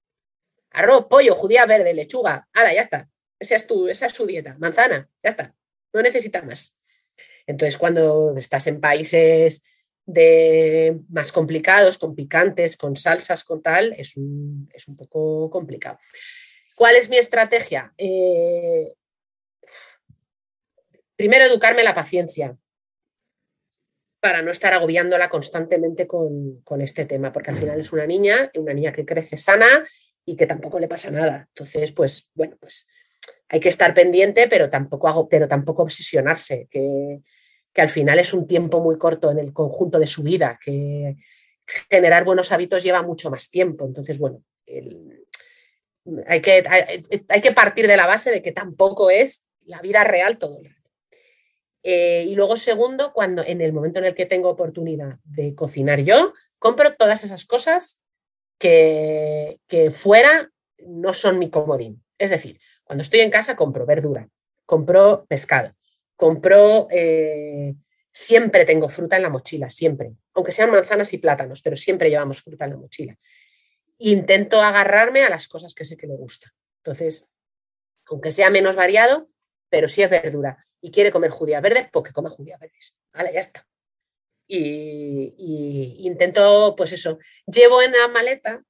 [0.70, 3.08] Arroz, pollo, judía verde, lechuga, hala, ya está.
[3.38, 4.56] Esa es, tu, esa es su dieta.
[4.58, 5.54] Manzana, ya está.
[5.92, 6.76] No necesita más.
[7.46, 9.62] Entonces, cuando estás en países
[10.04, 15.98] de más complicados, con picantes, con salsas, con tal, es un, es un poco complicado.
[16.78, 17.92] ¿Cuál es mi estrategia?
[17.98, 18.94] Eh,
[21.16, 22.56] primero, educarme la paciencia
[24.20, 28.72] para no estar agobiándola constantemente con, este tema, porque al final es una niña, una
[28.74, 29.66] niña que crece sana
[30.24, 31.48] y que tampoco le pasa nada.
[31.48, 32.88] Entonces, pues bueno, pues
[33.48, 37.22] hay que estar pendiente, pero tampoco, hago, pero tampoco obsesionarse, que,
[37.74, 41.16] al final es un tiempo muy corto en el conjunto de su vida, que
[41.90, 43.84] generar buenos hábitos lleva mucho más tiempo.
[43.84, 44.44] Entonces, bueno,
[46.26, 46.64] hay, que,
[47.28, 50.68] hay, que partir de la base de que tampoco es la vida real todo el
[51.90, 56.00] eh, y luego, segundo, cuando en el momento en el que tengo oportunidad de cocinar
[56.00, 58.02] yo, compro todas esas cosas
[58.58, 59.58] que,
[59.92, 62.04] fuera no son mi comodín.
[62.18, 64.28] Es decir, cuando estoy en casa compro verdura,
[64.66, 65.72] compro pescado,
[66.16, 66.88] compro...
[66.90, 67.74] Eh,
[68.10, 70.12] siempre tengo fruta en la mochila, siempre.
[70.34, 73.16] Aunque sean manzanas y plátanos, pero siempre llevamos fruta en la mochila.
[73.98, 76.52] Intento agarrarme a las cosas que sé que me gustan.
[76.84, 77.28] Entonces,
[78.06, 79.28] aunque sea menos variado,
[79.68, 82.96] pero sí es verdura y quiere comer judías verdes, pues que coma judías verdes.
[83.12, 83.66] Vale, ya está.
[84.46, 88.62] Y, intento, pues eso, llevo en la maleta,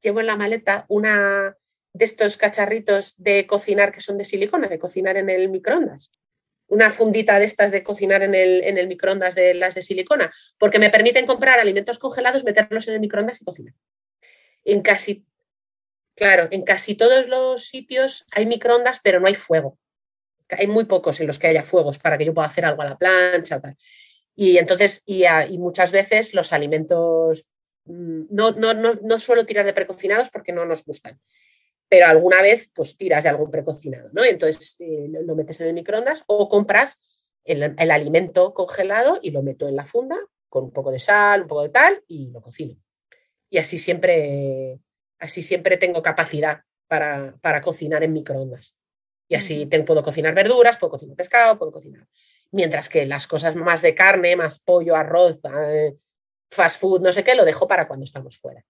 [0.00, 1.56] llevo en la maleta una
[1.92, 6.12] de estos cacharritos de cocinar que son de silicona, de cocinar en el microondas.
[6.66, 10.32] Una fundita de estas de cocinar en el, en el microondas de las de silicona,
[10.58, 13.74] porque me permiten comprar alimentos congelados, meterlos en el microondas y cocinar.
[14.64, 15.26] En casi,
[16.16, 19.78] claro, en casi todos los sitios hay microondas, pero no hay fuego
[20.50, 22.86] hay muy pocos en los que haya fuegos para que yo pueda hacer algo a
[22.86, 23.60] la plancha.
[23.60, 23.76] Tal.
[24.34, 25.24] Y entonces, y,
[25.58, 27.48] muchas veces los alimentos,
[27.84, 31.20] mm, no, no, no, suelo tirar de precocinados porque no nos gustan,
[31.88, 34.24] pero alguna vez pues tiras de algún precocinado, ¿no?
[34.24, 37.00] Entonces eh, lo, metes en el microondas o compras
[37.44, 41.42] el, el, alimento congelado y lo meto en la funda con un poco de sal,
[41.42, 42.76] un poco de tal y lo cocino.
[43.54, 44.80] Y así siempre,
[45.20, 48.76] así siempre tengo capacidad para, para cocinar en microondas.
[49.28, 52.04] Y así te, puedo cocinar verduras, puedo cocinar pescado, puedo cocinar.
[52.50, 55.38] Mientras que las cosas más de carne, más pollo, arroz,
[55.68, 55.94] eh,
[56.50, 58.64] fast food, no sé qué, lo dejo para cuando estamos fuera.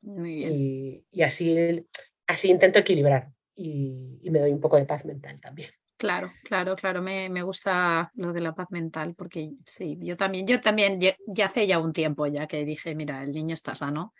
[0.00, 1.04] Muy bien.
[1.12, 1.86] Y, así,
[2.26, 5.70] así intento equilibrar y, me doy un poco de paz mental también.
[6.02, 10.48] Claro, claro, claro, me, me, gusta lo de la paz mental porque sí, yo también,
[10.48, 14.12] yo también, ya, hace ya un tiempo ya que dije, mira, el niño está sano,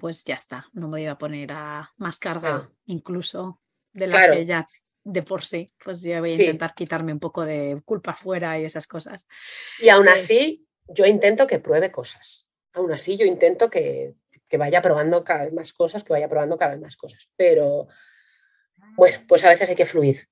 [0.00, 3.60] pues ya está, no me voy a poner a más carga incluso
[3.92, 4.64] de la que ya
[5.04, 8.64] de por sí, pues yo voy a intentar quitarme un poco de culpa fuera y
[8.64, 9.26] esas cosas.
[9.78, 12.48] Y aún eh, así, yo intento que pruebe cosas.
[12.72, 14.14] Aún así, yo intento que,
[14.48, 17.28] que vaya probando cada vez más cosas, que vaya probando cada vez más cosas.
[17.36, 17.86] Pero
[18.96, 20.26] bueno, pues a veces hay que fluir,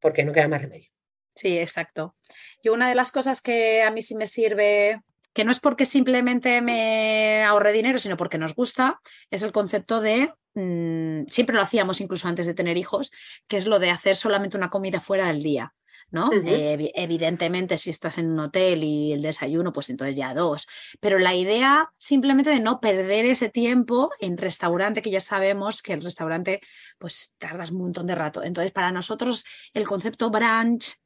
[0.00, 0.90] porque no queda más remedio.
[1.34, 2.16] Sí, exacto.
[2.62, 5.00] Y una de las cosas que a mí sí me sirve
[5.32, 10.00] que no es porque simplemente me ahorre dinero, sino porque nos gusta, es el concepto
[10.00, 13.12] de, mm, siempre lo hacíamos incluso antes de tener hijos,
[13.46, 15.74] que es lo de hacer solamente una comida fuera del día.
[16.10, 16.30] ¿No?
[16.32, 20.66] evidentemente, si estás en un hotel y el desayuno, pues entonces ya dos.
[21.00, 25.92] Pero la idea simplemente de no perder ese tiempo en restaurante, que ya sabemos que
[25.92, 26.60] el restaurante,
[26.98, 28.42] pues tardas un montón de rato.
[28.42, 29.44] Entonces, para nosotros,
[29.74, 30.96] el concepto brunch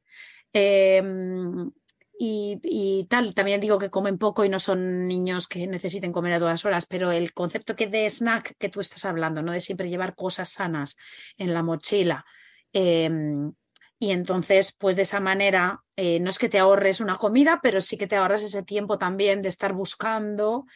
[0.53, 1.70] em,
[2.18, 3.34] y, tal.
[3.34, 6.86] También digo que comen poco y no son niños que necesiten comer a todas horas,
[6.86, 9.53] pero el concepto que de snack que tú estás hablando, ¿no?
[9.53, 10.96] De siempre llevar cosas sanas
[11.36, 12.24] en la mochila.
[12.72, 13.53] Em,
[14.03, 17.80] y entonces, pues de esa manera, eh, no es que te ahorres una comida, pero
[17.80, 20.66] sí que te ahorras ese tiempo también de estar buscando,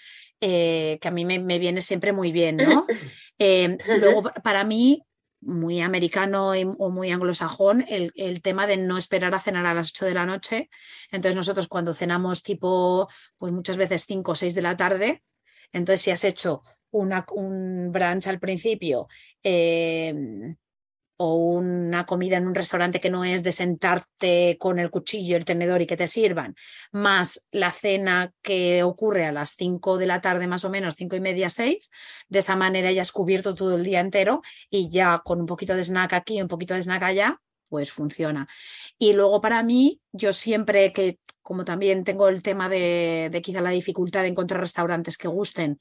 [0.40, 2.86] eh, que a mí me, viene siempre muy bien, ¿no?
[3.38, 5.02] Em, luego, para mí,
[5.40, 9.90] muy americano o muy anglosajón el, el, tema de no esperar a cenar a las
[9.90, 10.70] 8 de la noche.
[11.10, 13.08] Entonces nosotros cuando cenamos tipo,
[13.38, 15.24] pues muchas veces 5 o 6 de la tarde,
[15.72, 16.62] entonces si has hecho
[16.92, 19.08] una, un brunch al principio,
[19.42, 20.14] eh,
[21.18, 25.44] o una comida en un restaurante que no es de sentarte con el cuchillo, el
[25.44, 26.54] tenedor y que te sirvan,
[26.92, 31.16] más la cena que ocurre a las 5 de la tarde más o menos, cinco
[31.16, 31.90] y media, seis,
[32.28, 35.74] de esa manera ya has cubierto todo el día entero y ya con un poquito
[35.74, 38.46] de snack aquí, un poquito de snack allá, pues funciona.
[38.98, 43.60] Y luego para mí, yo siempre que, como también tengo el tema de, de quizá
[43.60, 45.80] la dificultad de encontrar restaurantes que gusten,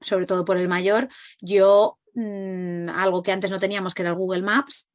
[0.00, 1.08] sobre todo por el mayor,
[1.40, 4.90] yo Mm, algo que antes no teníamos, que era el Google Maps,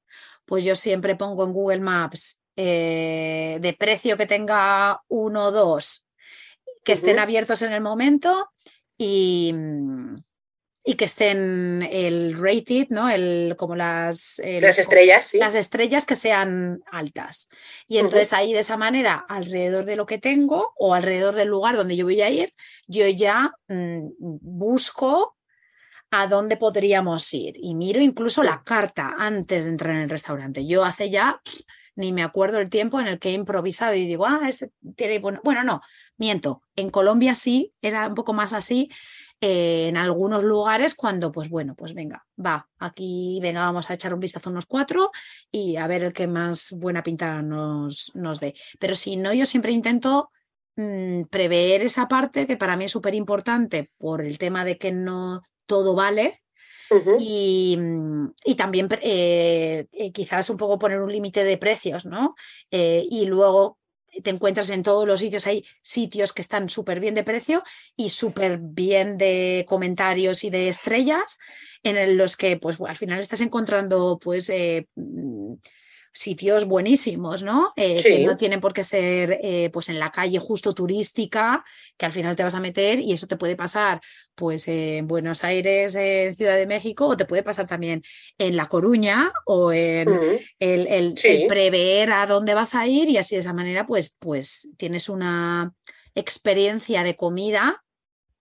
[0.46, 6.08] pues yo siempre pongo en Google Maps eh, de precio que tenga uno o dos,
[6.84, 8.50] que estén abiertos en el momento
[8.98, 9.54] y,
[10.86, 13.10] y que estén el rated, ¿no?
[13.10, 15.38] El, como las, las estrellas, sí.
[15.38, 17.50] Las estrellas que sean altas.
[17.88, 21.76] Y entonces ahí de esa manera, alrededor de lo que tengo o alrededor del lugar
[21.76, 22.54] donde yo voy a ir,
[22.88, 25.37] yo ya mm, busco
[26.12, 27.56] a dónde podríamos ir.
[27.62, 30.66] Y miro incluso la carta antes de entrar en el restaurante.
[30.66, 31.42] Yo hace ya
[31.98, 35.20] ni me acuerdo el tiempo en el que he improvisado y digo, ah, este tiene
[35.20, 35.42] bueno.
[35.44, 35.82] Bueno, no,
[36.18, 36.62] miento.
[36.76, 38.90] En Colombia sí, era un poco más así.
[39.42, 44.12] Eh, en algunos lugares cuando, pues bueno, pues venga, va, aquí venga, vamos a echar
[44.14, 45.12] un vistazo a unos cuatro
[45.52, 48.56] y a ver el que más buena pinta nos, nos dé.
[48.80, 50.32] Pero si no, yo siempre intento
[50.76, 54.92] mm, prever esa parte que para mí es súper importante por el tema de que
[54.92, 56.42] no todo vale.
[57.20, 57.78] y,
[58.56, 62.36] también eh, eh, quizás un poco poner un límite de precios, ¿no?
[62.72, 63.78] Eh, y luego
[64.24, 67.62] te encuentras en todos los sitios, hay sitios que están súper bien de precio
[67.96, 71.38] y súper bien de comentarios y de estrellas,
[71.84, 74.50] en los que pues al final estás encontrando pues
[76.18, 77.74] sitios buenísimos, ¿no?
[77.76, 81.64] Eh, que no tienen por qué ser eh, pues en la calle justo turística,
[81.96, 84.02] que al final te vas a meter y eso te puede pasar
[84.34, 88.02] pues en Buenos Aires, en Ciudad de México, o te puede pasar también
[88.38, 90.10] en La Coruña o en
[90.60, 91.16] el, el,
[91.48, 95.74] prever a dónde vas a ir y así de esa manera pues, pues tienes una
[96.16, 97.84] experiencia de comida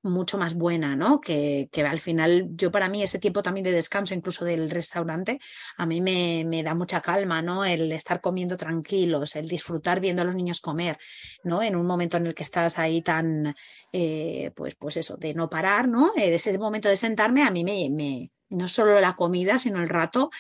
[0.07, 1.21] mucho más buena, ¿no?
[1.21, 5.39] Que, que, al final, yo para mí ese tiempo también de descanso, incluso del restaurante,
[5.77, 7.65] a mí me, me, da mucha calma, ¿no?
[7.65, 10.99] El estar comiendo tranquilos, el disfrutar viendo a los niños comer,
[11.45, 11.63] ¿no?
[11.63, 13.55] En un momento en el que estás ahí tan,
[13.93, 16.13] eh, pues, pues eso, de no parar, ¿no?
[16.17, 20.30] Ese momento de sentarme a mí me no solo la comida, sino el rato,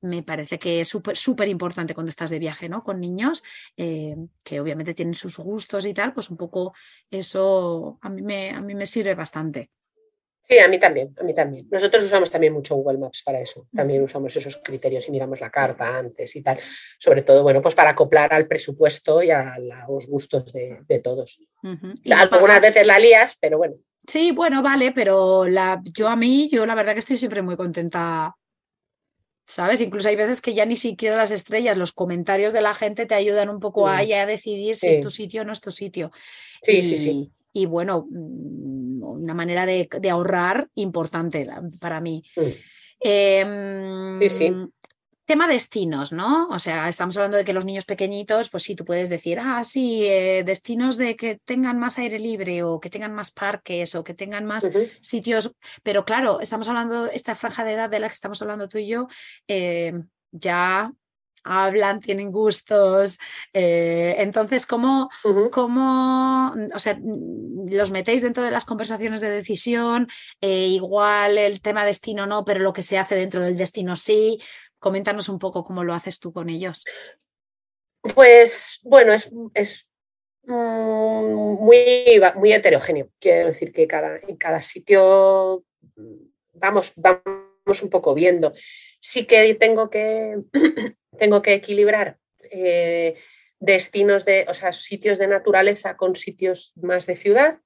[0.00, 2.84] me parece que es súper súper importante cuando estás de viaje, ¿no?
[2.84, 3.42] Con niños,
[3.76, 6.74] eh, que obviamente tienen sus gustos y tal, pues un poco
[7.10, 9.70] eso a mí me, a mí me sirve bastante.
[10.48, 11.66] Sí, a mí también, a mí también.
[11.72, 13.66] Nosotros usamos también mucho Google Maps para eso.
[13.74, 16.56] También usamos esos criterios y miramos la carta antes y tal.
[17.00, 21.42] Sobre todo, bueno, pues para acoplar al presupuesto y a los gustos de, todos.
[22.12, 23.74] Algunas veces la lías, pero bueno.
[24.06, 27.56] Sí, bueno, vale, pero la, yo a mí, yo la verdad que estoy siempre muy
[27.56, 28.34] contenta
[29.46, 29.80] ¿sabes?
[29.80, 33.14] Incluso hay veces que ya ni siquiera las estrellas, los comentarios de la gente te
[33.14, 36.10] ayudan un poco a, a decidir si es tu sitio o no es tu sitio.
[36.60, 37.30] Sí, sí, sí.
[37.52, 41.48] Y bueno, mm, una manera de, ahorrar importante
[41.80, 42.24] para mí.
[42.34, 44.18] Mm.
[44.18, 44.52] sí, sí.
[45.26, 46.48] Em, Tema destinos, ¿no?
[46.48, 49.64] O sea, estamos hablando de que los niños pequeñitos, pues sí, tú puedes decir, ah,
[49.64, 54.04] sí, eh, destinos de que tengan más aire libre o que tengan más parques o
[54.04, 54.70] que tengan más
[55.00, 58.78] sitios, pero claro, estamos hablando, esta franja de edad de la que estamos hablando tú
[58.78, 59.08] y yo,
[59.48, 59.94] eh,
[60.30, 60.92] ya
[61.46, 63.18] hablan, tienen gustos.
[63.52, 65.08] Eh, entonces, ¿cómo,
[65.52, 70.08] ¿cómo, o sea, los metéis dentro de las conversaciones de decisión?
[70.40, 74.38] igual el tema destino no, pero lo que se hace dentro del destino sí.
[74.78, 76.84] Coméntanos un poco cómo lo haces tú con ellos.
[78.14, 79.88] Pues bueno, es,
[80.44, 83.10] muy, muy heterogéneo.
[83.18, 85.64] Quiero decir que cada, en cada sitio
[86.52, 88.52] vamos, vamos un poco viendo.
[89.00, 90.36] Sí que tengo que,
[91.18, 92.18] tengo que equilibrar
[92.50, 93.16] eh,
[93.58, 97.60] destinos de, o sea, sitios de naturaleza con sitios más de ciudad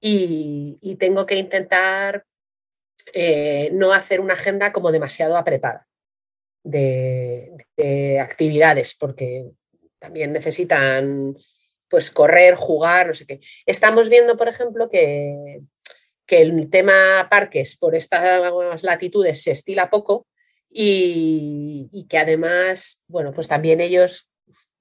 [0.00, 2.24] y, tengo que intentar
[3.12, 5.86] eh, no hacer una agenda como demasiado apretada
[6.64, 9.46] de, actividades, porque
[9.98, 11.36] también necesitan
[11.88, 13.40] pues correr, jugar, no sé qué.
[13.66, 15.60] Estamos viendo, por ejemplo, que,
[16.26, 20.26] que el tema parques por estas latitudes se estila poco
[20.68, 24.28] y, y, que además, bueno, pues también ellos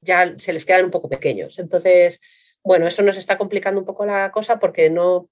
[0.01, 1.59] ya se les quedan un poco pequeños.
[1.59, 2.19] Entonces,
[2.63, 5.29] bueno, eso nos está complicando un poco la cosa porque no,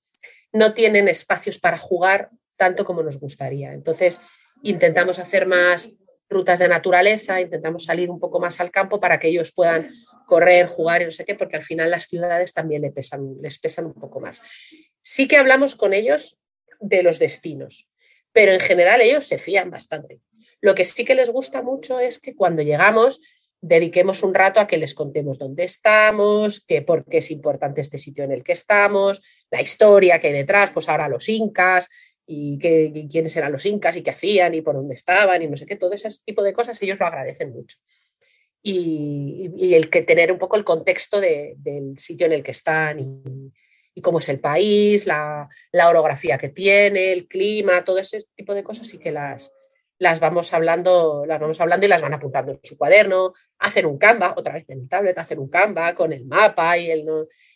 [0.51, 3.73] no tienen espacios para jugar tanto como nos gustaría.
[3.73, 4.21] Entonces,
[4.61, 5.93] intentamos hacer más
[6.31, 9.91] rutas de naturaleza, intentamos salir un poco más al campo para que ellos puedan
[10.25, 13.59] correr, jugar y no sé qué, porque al final las ciudades también les pesan, les
[13.59, 14.41] pesan un poco más.
[15.01, 16.39] Sí que hablamos con ellos
[16.79, 17.89] de los destinos,
[18.31, 20.21] pero en general ellos se fían bastante.
[20.61, 23.21] Lo que sí que les gusta mucho es que cuando llegamos
[23.61, 27.99] dediquemos un rato a que les contemos dónde estamos, que por qué es importante este
[27.99, 29.21] sitio en el que estamos,
[29.51, 31.89] la historia que hay detrás, pues ahora los incas
[32.31, 35.65] y, quiénes eran los incas y qué hacían y por dónde estaban y no sé
[35.65, 37.77] qué, todo ese tipo de cosas ellos lo agradecen mucho.
[38.63, 44.01] Y, el que tener un poco el contexto del sitio en el que están y,
[44.01, 48.63] cómo es el país, la, la, orografía que tiene, el clima, todo ese tipo de
[48.63, 49.53] cosas sí que las,
[49.99, 53.99] las vamos hablando, las vamos hablando y las van apuntando en su cuaderno, hacen un
[53.99, 57.05] Canva, otra vez en el tablet, hacen un Canva con el mapa y el,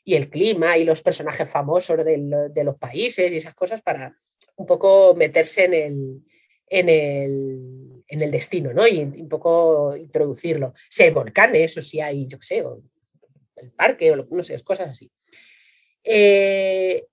[0.03, 4.15] y el clima y los personajes famosos de los países y esas cosas para
[4.56, 6.23] un poco meterse en el,
[6.68, 8.88] en el, en el destino, ¿no?
[8.88, 10.73] Y un poco introducirlo.
[10.90, 12.64] Si hay volcanes o si hay, yo qué sé,
[13.57, 15.11] el parque o no sé, cosas así.
[16.03, 17.06] Eh,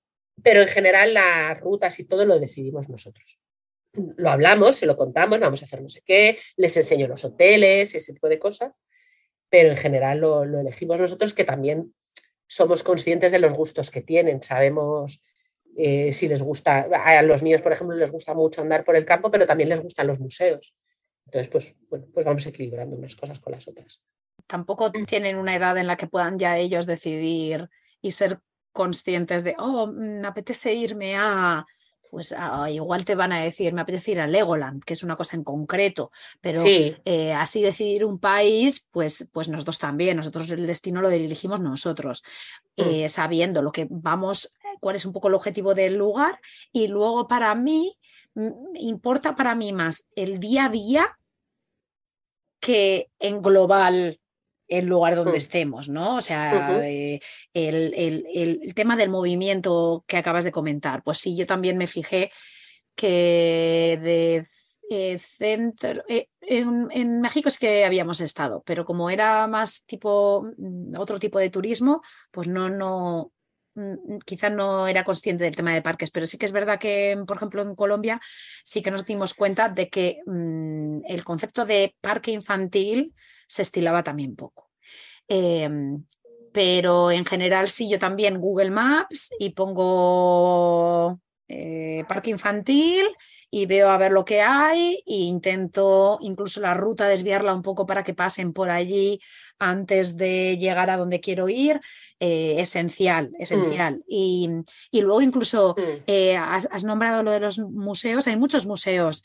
[0.42, 3.38] pero en general las rutas y todo lo decidimos nosotros
[3.92, 7.94] lo hablamos, se lo contamos, vamos a hacer no sé qué, les enseño los hoteles,
[7.94, 8.72] ese tipo de cosas,
[9.48, 11.94] pero en general lo, elegimos nosotros que también
[12.46, 15.22] somos conscientes de los gustos que tienen, sabemos
[15.76, 19.04] eh, si les gusta, a los míos, por ejemplo, les gusta mucho andar por el
[19.04, 20.74] campo, pero también les gustan los museos.
[21.26, 24.00] Entonces, pues, bueno, pues vamos equilibrando unas cosas con las otras.
[24.46, 27.68] Tampoco tienen una edad en la que puedan ya ellos decidir
[28.00, 28.40] y ser
[28.72, 31.64] conscientes de, oh, me apetece irme a
[32.12, 35.16] pues ah, igual te van a decir, me apetece ir a Legoland, que es una
[35.16, 36.10] cosa en concreto,
[36.42, 41.60] pero eh, así decidir un país, pues, pues nosotros también, nosotros el destino lo dirigimos
[41.60, 42.22] nosotros,
[42.76, 42.82] mm.
[42.82, 46.38] eh, sabiendo lo que vamos, cuál es un poco el objetivo del lugar
[46.70, 47.98] y luego para mí,
[48.74, 51.18] importa para mí más el día a día
[52.60, 54.20] que en global
[54.72, 55.36] el lugar donde mm.
[55.36, 56.16] estemos, ¿no?
[56.16, 57.20] O sea, eh,
[57.52, 62.30] el, tema del movimiento que acabas de comentar, pues sí, yo también me fijé
[62.94, 64.46] que de
[64.88, 70.96] eh, centro, eh, en, México es que habíamos estado, pero como era más tipo, mm,
[70.96, 72.00] otro tipo de turismo,
[72.30, 73.30] pues no, no,
[73.74, 77.22] mm, quizás no era consciente del tema de parques, pero sí que es verdad que,
[77.26, 78.20] por ejemplo, en Colombia
[78.64, 80.20] sí que nos dimos cuenta de que
[81.06, 83.14] el concepto de parque infantil
[83.52, 84.70] se estilaba también poco.
[85.28, 86.04] Em,
[86.52, 93.04] pero en general sí, yo también Google Maps y pongo eh, parque infantil
[93.50, 97.84] y veo a ver lo que hay e intento incluso la ruta desviarla un poco
[97.84, 99.20] para que pasen por allí
[99.58, 101.78] antes de llegar a donde quiero ir,
[102.20, 103.42] eh, esencial, mm.
[103.42, 104.02] esencial.
[104.08, 104.48] Y,
[104.92, 106.02] luego incluso mm.
[106.06, 109.22] eh, has, nombrado lo de los museos, hay muchos museos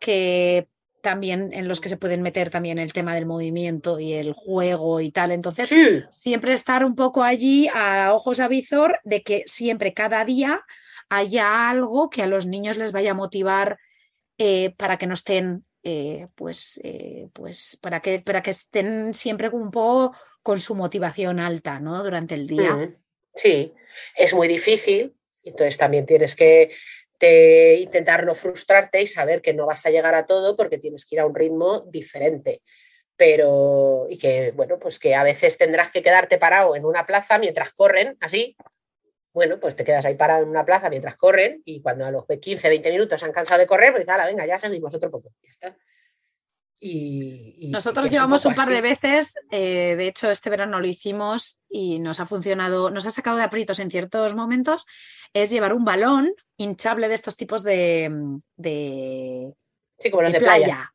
[0.00, 0.68] que
[1.02, 5.00] también en los que se pueden meter también el tema del movimiento y el juego
[5.00, 5.32] y tal.
[5.32, 5.74] Entonces,
[6.12, 10.64] siempre estar un poco allí a ojos a visor de que siempre, cada día,
[11.10, 13.78] haya algo que a los niños les vaya a motivar
[14.38, 19.48] eh, para que no estén, eh, pues, eh, pues para que, para que estén siempre
[19.48, 22.02] un poco con su motivación alta, ¿no?
[22.02, 22.96] Durante el día.
[23.34, 23.74] Sí,
[24.16, 25.14] es muy difícil.
[25.44, 26.70] Entonces también tienes que
[27.80, 31.16] intentar no frustrarte y saber que no vas a llegar a todo porque tienes que
[31.16, 32.62] ir a un ritmo diferente.
[33.16, 37.38] Pero, y que, bueno, pues que a veces tendrás que quedarte parado en una plaza
[37.38, 38.56] mientras corren, así.
[39.32, 42.24] Bueno, pues te quedas ahí parado en una plaza mientras corren y cuando a los
[42.26, 45.30] 15, 20 minutos han cansado de correr, pues la venga, ya seguimos otro poco.
[45.42, 45.76] Ya está.
[47.70, 52.18] Nosotros llevamos un, par de veces, eh, de hecho este verano lo hicimos y nos
[52.18, 54.86] ha funcionado, nos ha sacado de aprietos en ciertos momentos,
[55.32, 58.10] es llevar un balón hinchable de estos tipos de,
[58.56, 59.52] de,
[59.96, 60.92] sí, como los de, playa.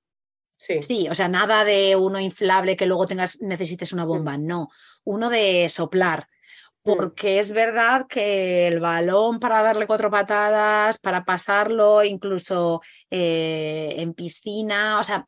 [0.57, 1.07] Sí.
[1.07, 4.45] o sea, nada de uno inflable que luego tengas, necesites una bomba, mm.
[4.45, 4.69] no,
[5.05, 6.27] uno de soplar,
[6.83, 6.95] mm.
[6.95, 14.13] porque es verdad que el balón para darle cuatro patadas, para pasarlo incluso eh, en
[14.13, 15.25] piscina, o sea,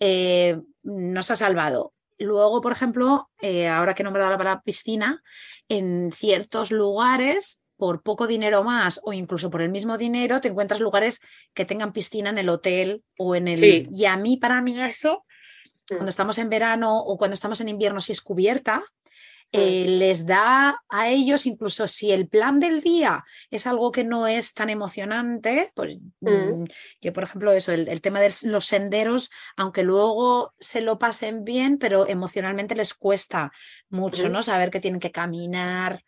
[0.00, 1.92] eh, nos ha salvado.
[2.18, 5.22] luego, por ejemplo, eh, ahora que he nombrado la palabra piscina,
[5.68, 10.80] en ciertos lugares por poco dinero más o incluso por el mismo dinero, te encuentras
[10.80, 11.20] lugares
[11.54, 13.88] que tengan piscina en el hotel o en el...
[13.92, 15.24] Y a mí, para mí eso,
[15.88, 15.94] mm.
[15.94, 18.82] cuando estamos en verano o cuando estamos en invierno, si es cubierta, mm.
[19.52, 24.26] Eh, les da a ellos, incluso si el plan del día es algo que no
[24.26, 26.64] es tan emocionante, pues mm.
[27.00, 31.78] que por ejemplo eso, el, tema de los senderos, aunque luego se lo pasen bien,
[31.78, 33.52] pero emocionalmente les cuesta
[33.88, 34.42] mucho, ¿no?
[34.42, 36.02] Saber que tienen que caminar,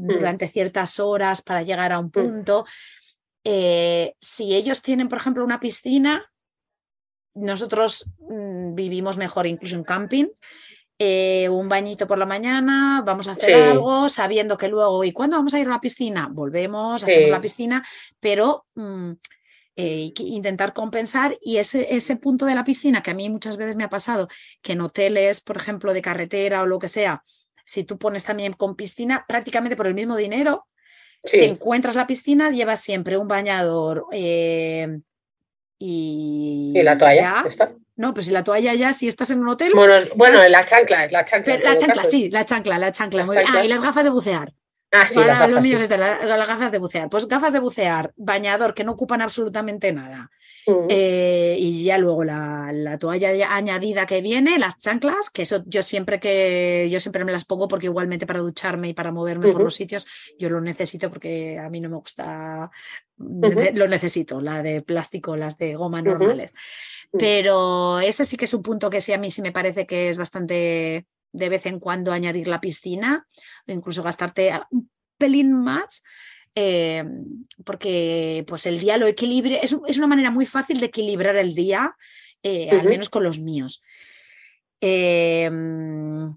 [0.00, 0.06] Mm.
[0.06, 2.10] durante ciertas horas para llegar a un mm.
[2.10, 2.64] punto.
[3.44, 6.24] Eh, si ellos tienen, por ejemplo, una piscina,
[7.34, 10.26] nosotros mm, vivimos mejor incluso en camping.
[11.02, 15.38] Eh, un bañito por la mañana, vamos a hacer algo, sabiendo que luego, ¿y cuándo
[15.38, 16.28] vamos a ir a la piscina?
[16.30, 17.82] Volvemos, a hacemos la piscina,
[18.20, 18.66] pero
[19.76, 23.76] eh, intentar compensar y ese, ese punto de la piscina que a mí muchas veces
[23.76, 24.28] me ha pasado,
[24.60, 27.24] que en hoteles, por ejemplo, de carretera o lo que sea,
[27.64, 30.66] si tú pones también con piscina, prácticamente por el mismo dinero,
[31.22, 35.00] te encuentras la piscina, llevas siempre un bañador eh,
[35.78, 36.72] y...
[36.74, 37.42] ¿Y la toalla?
[37.46, 37.72] ¿Está?
[38.00, 39.72] No, pues si la toalla ya, si estás en un hotel.
[39.74, 41.58] Bueno, bueno la chancla, la chancla.
[41.58, 43.26] La chancla, sí, la chancla, la chancla.
[43.46, 44.54] Ah, y las gafas de bucear.
[44.90, 47.10] Ah, sí, las gafas, las, gafas de bucear.
[47.10, 50.30] Pues gafas de bucear, bañador, que no ocupan absolutamente nada.
[50.66, 50.86] Mm.
[50.88, 56.18] Eh, y ya luego la, toalla añadida que viene, las chanclas, que eso yo siempre
[56.20, 59.74] que yo siempre me las pongo porque igualmente para ducharme y para moverme por los
[59.74, 60.06] sitios,
[60.38, 62.70] yo lo necesito porque a mí no me gusta,
[63.18, 66.52] lo necesito, la de plástico, las de goma normales.
[67.12, 70.08] Pero ese sí que es un punto que sí a mí sí me parece que
[70.08, 73.26] es bastante de vez en cuando añadir la piscina
[73.66, 76.02] o incluso gastarte un pelín más.
[76.54, 77.04] Eh,
[77.64, 81.96] porque pues el día lo equilibre, es, una manera muy fácil de equilibrar el día,
[82.42, 83.82] eh, al menos con los míos.
[84.80, 86.34] Em,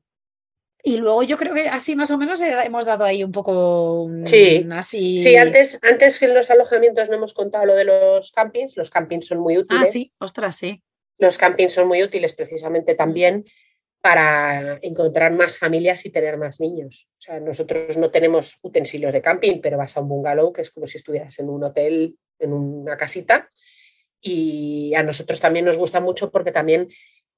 [0.85, 4.67] y luego yo creo que así más o menos hemos dado ahí un poco sí,
[4.71, 5.17] así.
[5.17, 8.75] Sí, antes, antes en los alojamientos no hemos contado lo de los campings.
[8.75, 9.87] Los campings son muy útiles.
[9.87, 10.83] Ah, sí, ostras, sí.
[11.17, 13.45] Los campings son muy útiles precisamente también
[14.01, 17.07] para encontrar más familias y tener más niños.
[17.11, 20.69] O sea, nosotros no tenemos utensilios de camping, pero vas a un bungalow que es
[20.69, 23.49] como si estuvieras en un hotel, en una casita.
[24.19, 26.89] Y a nosotros también nos gusta mucho porque también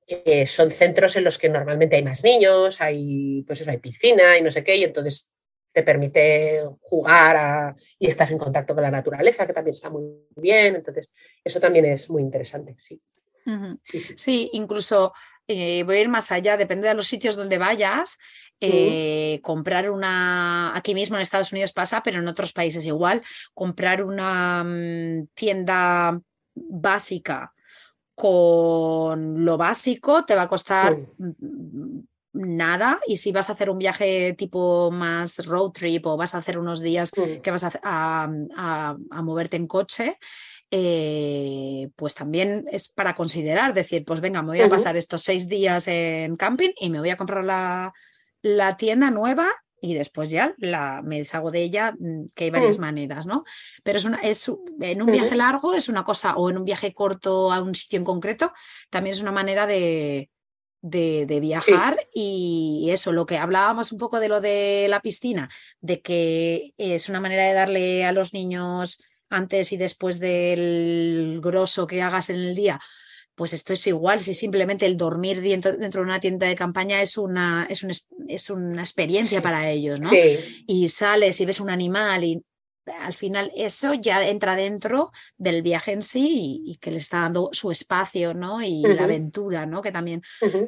[0.07, 4.37] eh, son centros en los que normalmente hay más niños, hay, pues eso, hay piscina
[4.37, 5.31] y no sé qué, y entonces
[5.71, 10.05] te permite jugar y estás en contacto con la naturaleza, que también está muy
[10.35, 10.75] bien.
[10.75, 11.13] Entonces,
[11.43, 12.99] eso también es muy interesante, sí.
[13.83, 14.13] sí, sí.
[14.15, 15.11] sí, incluso
[15.47, 18.17] eh, voy a ir más allá, depende de los sitios donde vayas.
[18.61, 23.21] Eh, comprar una, aquí mismo en Estados Unidos pasa, pero en otros países igual,
[23.53, 26.21] comprar una mm, tienda
[26.55, 27.53] básica
[28.15, 30.97] con lo básico te va a costar
[32.33, 36.39] nada y si vas a hacer un viaje tipo más road trip o vas a
[36.39, 40.17] hacer unos días que vas a, a moverte en coche,
[40.71, 45.47] eh, pues también es para considerar, decir, pues venga, me voy a pasar estos seis
[45.47, 47.93] días en camping y me voy a comprar la,
[48.77, 49.49] tienda nueva
[49.85, 52.81] y después ya la, me deshago de ella, mm, que hay varias mm.
[52.81, 53.43] maneras, ¿no?
[53.83, 54.51] Pero es, una, es
[54.81, 57.99] en un viaje largo es una cosa, o en un viaje corto a un sitio
[57.99, 58.51] en concreto,
[58.89, 60.31] también es una manera de,
[60.81, 65.49] de, viajar y eso, lo que hablábamos un poco de lo de la piscina,
[65.81, 71.85] de que es una manera de darle a los niños antes y después del grosso
[71.85, 72.79] que hagas en el día,
[73.35, 77.17] pues esto es igual, si simplemente el dormir dentro, de una tienda de campaña es
[77.17, 77.85] una, es
[78.27, 80.09] es una experiencia para ellos, ¿no?
[80.65, 82.43] Y sales y ves un animal y
[82.99, 87.49] al final eso ya entra dentro del viaje en sí y, que le está dando
[87.51, 88.61] su espacio, ¿no?
[88.61, 89.81] Y la aventura, ¿no?
[89.81, 90.21] Que también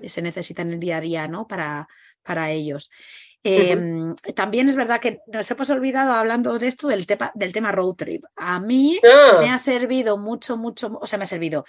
[0.03, 1.47] se necesita en el día a día, ¿no?
[1.47, 1.87] Para,
[2.23, 2.89] para ellos.
[3.43, 7.95] Em, también es verdad que nos hemos olvidado hablando de esto del, del tema road
[7.95, 8.25] trip.
[8.35, 9.37] A mí ah.
[9.39, 11.63] me ha servido mucho, mucho, o sea, me ha servido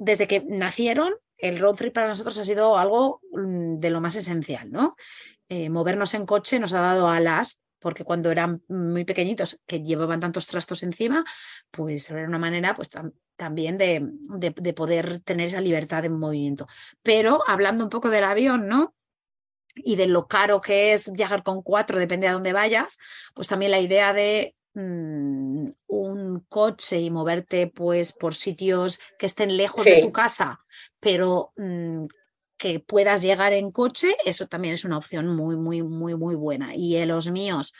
[0.00, 4.16] desde que nacieron, el road trip para nosotros ha sido algo mm, de lo más
[4.16, 4.96] esencial, ¿no?
[5.48, 10.20] Eh, movernos en coche nos ha dado alas porque cuando eran muy pequeñitos, que llevaban
[10.20, 11.24] tantos trastos encima,
[11.70, 12.90] pues era una manera pues,
[13.36, 16.66] también de, de, poder tener esa libertad de movimiento.
[17.02, 18.94] Pero hablando un poco del avión, ¿no?
[19.74, 22.98] y de lo caro que es viajar con cuatro, depende a dónde vayas,
[23.34, 29.56] pues también la idea de mm, un coche y moverte pues por sitios que estén
[29.56, 30.60] lejos de tu casa,
[31.00, 32.06] pero mm,
[32.56, 36.74] que puedas llegar en coche, eso también es una opción muy, muy, muy, muy buena.
[36.74, 37.72] Y los míos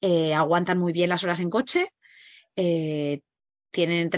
[0.00, 1.92] eh, aguantan muy bien las horas en coche.
[2.56, 3.20] Eh,
[3.72, 4.10] tienen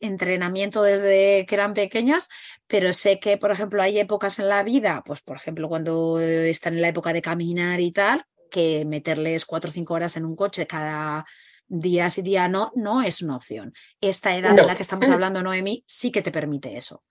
[0.00, 2.28] entrenamiento desde que eran pequeñas,
[2.66, 6.74] pero sé que, por ejemplo, hay épocas en la vida, pues por ejemplo, cuando están
[6.74, 10.36] en la época de caminar y tal, que meterles cuatro o cinco horas en un
[10.36, 11.24] coche cada
[11.68, 13.74] día sí día no, no es una opción.
[14.00, 17.02] Esta edad de la que estamos hablando, Noemi, sí que te permite eso.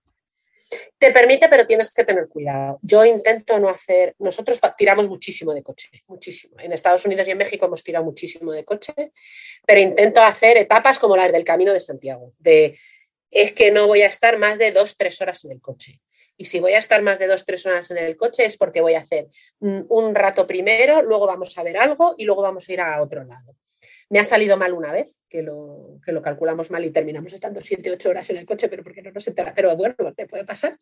[0.97, 2.80] Te permite, pero tienes que tener cuidado.
[2.81, 6.55] Yo intento no hacer, nosotros tiramos muchísimo de coche, muchísimo.
[6.59, 8.93] En Estados Unidos y en México hemos tirado muchísimo de coche,
[9.65, 12.77] pero intento hacer etapas como las del Camino de Santiago, de
[13.31, 15.99] es que no voy a estar más de dos, tres horas en el coche.
[16.38, 18.81] Y si voy a estar más de dos, tres horas en el coche es porque
[18.81, 19.27] voy a hacer
[19.59, 23.23] un rato primero, luego vamos a ver algo y luego vamos a ir a otro
[23.23, 23.55] lado.
[24.09, 27.59] Me ha salido mal una vez, que lo, que lo calculamos mal y terminamos estando
[27.59, 29.53] siete, ocho horas en el coche, pero porque no nos entera.
[29.53, 30.77] Pero bueno, te puede pasar.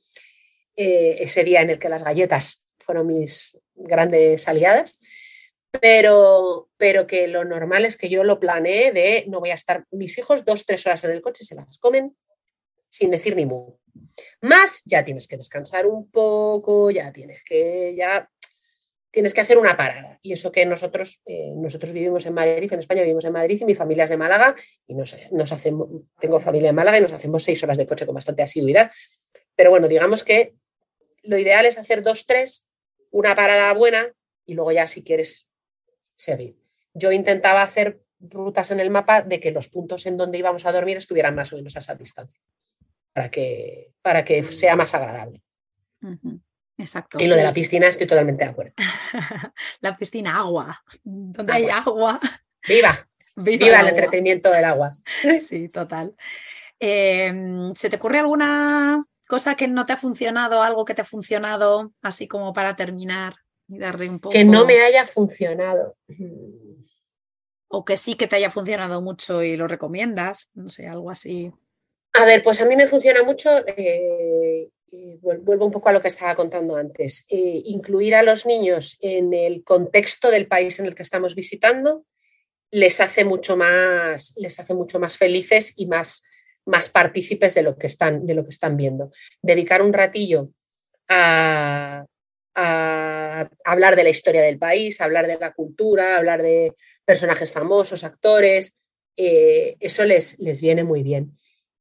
[0.76, 5.00] Eh, ese día en el que las galletas fueron mis grandes aliadas.
[5.82, 9.86] Pero, pero que lo normal es que yo lo planeé de no voy a estar,
[9.92, 12.16] mis hijos dos, tres horas en el coche se las comen
[12.90, 13.76] sin decir ni mu.
[14.42, 18.30] Más ya tienes que descansar un poco, ya tienes que, ya
[19.12, 20.20] tienes que hacer una parada.
[20.22, 23.66] Y eso que nosotros, eh, nosotros vivimos en Madrid, en España vivimos en Madrid y
[23.66, 24.56] mi familia es de Málaga
[24.88, 25.88] y nos, nos hacemos,
[26.20, 28.92] tengo familia en Málaga y nos hacemos seis horas de coche con bastante asiduidad.
[29.56, 30.56] Pero bueno, digamos que
[31.24, 32.68] lo ideal es hacer dos, tres,
[33.12, 34.14] una parada buena
[34.46, 35.48] y luego ya si quieres
[36.16, 36.58] seguir.
[36.94, 40.72] Yo intentaba hacer rutas en el mapa de que los puntos en donde íbamos a
[40.72, 42.40] dormir estuvieran más o menos a esa distancia,
[43.16, 45.42] para que, para que sea más agradable.
[46.78, 47.18] Exacto.
[47.18, 48.74] Y lo de la piscina estoy totalmente de acuerdo.
[49.80, 50.84] la piscina, agua.
[51.02, 52.20] Donde hay agua.
[52.68, 53.08] ¡Viva!
[53.38, 54.92] Viva, el, entretenimiento del agua.
[55.40, 56.14] Sí, total.
[56.78, 61.06] Em, ¿Se te ocurre alguna cosa que no te ha funcionado, algo que te ha
[61.06, 63.36] funcionado, así como para terminar
[63.70, 64.34] y darle un poco.
[64.34, 65.96] Que no me haya funcionado.
[67.70, 71.54] O que sí que te haya funcionado mucho y lo recomiendas, no sé, algo así.
[72.18, 74.70] A ver, pues a mí me funciona mucho eh,
[75.22, 79.34] vuelvo un poco a lo que estaba contando antes, eh, incluir a los niños en
[79.34, 82.06] el contexto del país en el que estamos visitando
[82.72, 86.24] les hace mucho más, les hace mucho más felices y más,
[86.66, 89.12] más partícipes de lo, que están, de lo que están viendo.
[89.42, 90.50] Dedicar un ratillo
[91.08, 92.06] a,
[93.66, 96.74] hablar de la historia del país, hablar de la cultura, hablar de
[97.04, 98.80] personajes famosos, actores,
[99.18, 101.38] eh, eso les, les viene muy bien.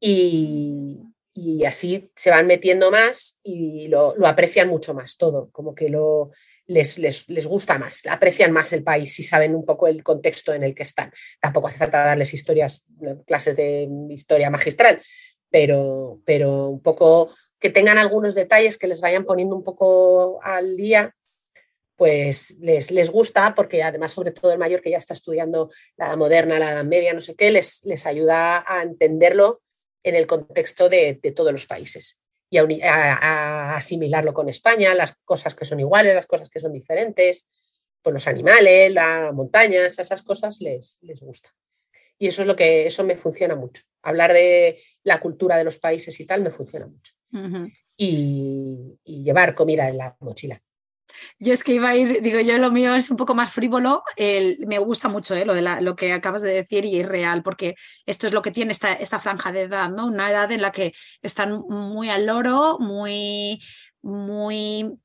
[0.06, 6.30] Y, así se van metiendo más y lo, aprecian mucho más todo, como que lo,
[6.66, 10.62] les, les, gusta más, aprecian más el país y saben un poco el contexto en
[10.62, 11.10] el que están.
[11.40, 12.86] Tampoco hace falta darles historias,
[13.26, 15.00] clases de historia magistral,
[15.50, 20.76] pero, pero un poco que tengan algunos detalles que les vayan poniendo un poco al
[20.76, 21.14] día,
[21.96, 26.08] pues les, les gusta porque además sobre todo el mayor que ya está estudiando la
[26.08, 29.62] edad moderna, la edad media, no sé qué, les, les ayuda a entenderlo
[30.04, 35.64] en el contexto de, todos los países y a, asimilarlo con España, las cosas que
[35.64, 37.46] son iguales, las cosas que son diferentes,
[38.00, 41.52] pues los animales, las montañas, esas cosas les, les gusta.
[42.18, 43.82] Y eso es lo que, eso me funciona mucho.
[44.02, 47.12] Hablar de la cultura de los países y tal me funciona mucho.
[47.96, 50.60] y, llevar comida en la mochila.
[51.38, 54.02] Yo es que iba a ir, digo yo, lo mío es un poco más frívolo.
[54.66, 55.44] me gusta mucho ¿eh?
[55.44, 57.74] lo, de lo que acabas de decir y es real, porque
[58.06, 60.06] esto es lo que tiene esta, esta franja de edad, ¿no?
[60.06, 60.92] Una edad en la que
[61.22, 63.60] están muy al loro, muy,
[64.02, 64.98] muy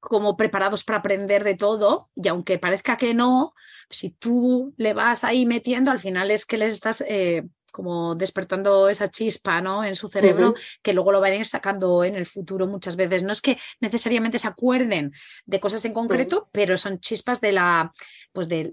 [0.00, 3.54] como preparados para aprender de todo y aunque parezca que no,
[3.88, 8.88] si tú le vas ahí metiendo, al final es que les estás eh, como despertando
[8.88, 9.82] esa chispa ¿no?
[9.82, 13.22] en su cerebro que luego lo van a ir sacando en el futuro muchas veces.
[13.24, 15.12] No es que necesariamente se acuerden
[15.46, 17.90] de cosas en concreto, pero son chispas de la,
[18.32, 18.70] pues de,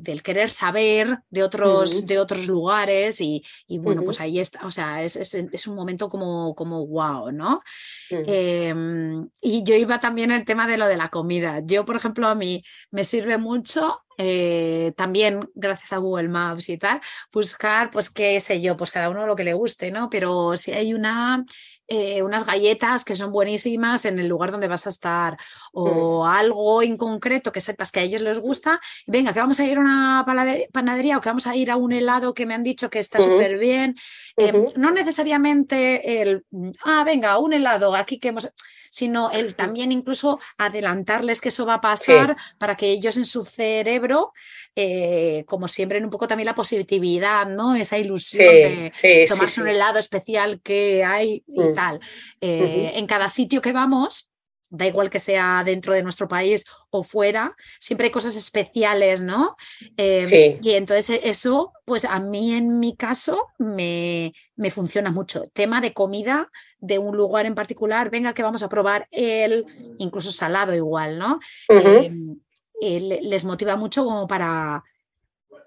[0.00, 5.02] del querer saber de otros, de otros lugares y, bueno, pues ahí está, o sea,
[5.04, 7.62] es, es, un momento como, como wow, ¿no?
[8.10, 11.60] Em, y yo iba también el tema de lo de la comida.
[11.64, 16.78] Yo, por ejemplo, a mí me sirve mucho eh, también gracias a Google Maps y
[16.78, 17.00] tal,
[17.32, 20.10] buscar, pues qué sé yo, pues cada uno lo que le guste, ¿no?
[20.10, 21.44] Pero si hay una,
[21.88, 25.36] eh, unas galletas que son buenísimas en el lugar donde vas a estar
[25.72, 29.66] o algo en concreto que sepas que a ellos les gusta, venga, que vamos a
[29.66, 30.24] ir a una
[30.72, 33.20] panadería o que vamos a ir a un helado que me han dicho que está
[33.20, 33.96] súper bien.
[34.36, 36.44] Em, no necesariamente el,
[36.84, 38.50] ah, venga, un helado aquí que hemos
[38.92, 43.42] sino el también incluso adelantarles que eso va a pasar para que ellos en su
[43.42, 44.34] cerebro,
[44.76, 47.74] eh, como siempre, en un poco también la positividad, ¿no?
[47.74, 51.74] Esa ilusión de tomarse un helado especial que hay y mm.
[51.74, 52.00] tal.
[52.42, 54.30] Eh, en cada sitio que vamos,
[54.68, 59.56] da igual que sea dentro de nuestro país o fuera, siempre hay cosas especiales, ¿no?
[59.96, 60.58] Em, sí.
[60.62, 65.48] Y entonces e, eso, pues a mí en mi caso me, me, funciona mucho.
[65.54, 66.50] Tema de comida
[66.82, 69.64] de un lugar en particular, venga que vamos a probar el,
[69.98, 71.38] incluso salado igual, ¿no?
[71.68, 72.36] Em,
[72.80, 74.82] les motiva mucho como para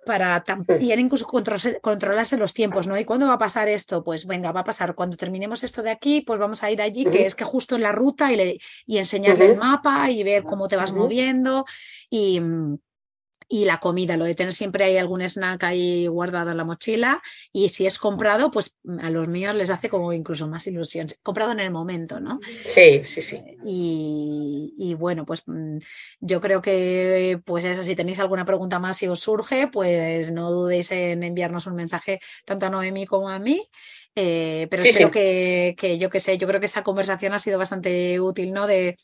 [0.06, 1.26] para también incluso
[1.82, 2.96] controlarse los tiempos, ¿no?
[2.98, 4.04] ¿Y cuándo va a pasar esto?
[4.04, 7.06] Pues venga, va a pasar cuando terminemos esto de aquí, pues vamos a ir allí,
[7.06, 10.44] que es que justo en la ruta y, le, y enseñarle el mapa y ver
[10.44, 11.66] cómo te vas moviendo
[12.10, 12.78] y, mm,
[13.48, 17.22] y la comida, lo de tener siempre hay algún snack ahí guardado en la mochila
[17.52, 21.52] y si es comprado, pues a los míos les hace como incluso más ilusión, comprado
[21.52, 22.40] en el momento, ¿no?
[22.64, 23.42] Sí, sí, sí.
[23.64, 25.78] Y, bueno, pues mm,
[26.20, 30.52] yo creo que pues eso, si tenéis alguna pregunta más si os surge, pues no
[30.52, 33.62] dudéis en enviarnos un mensaje tanto a Noemi como a mí.
[34.16, 37.60] Eh, pero creo Que, que yo que sé, yo creo que esta conversación ha sido
[37.60, 38.66] bastante útil, ¿no?
[38.66, 38.96] De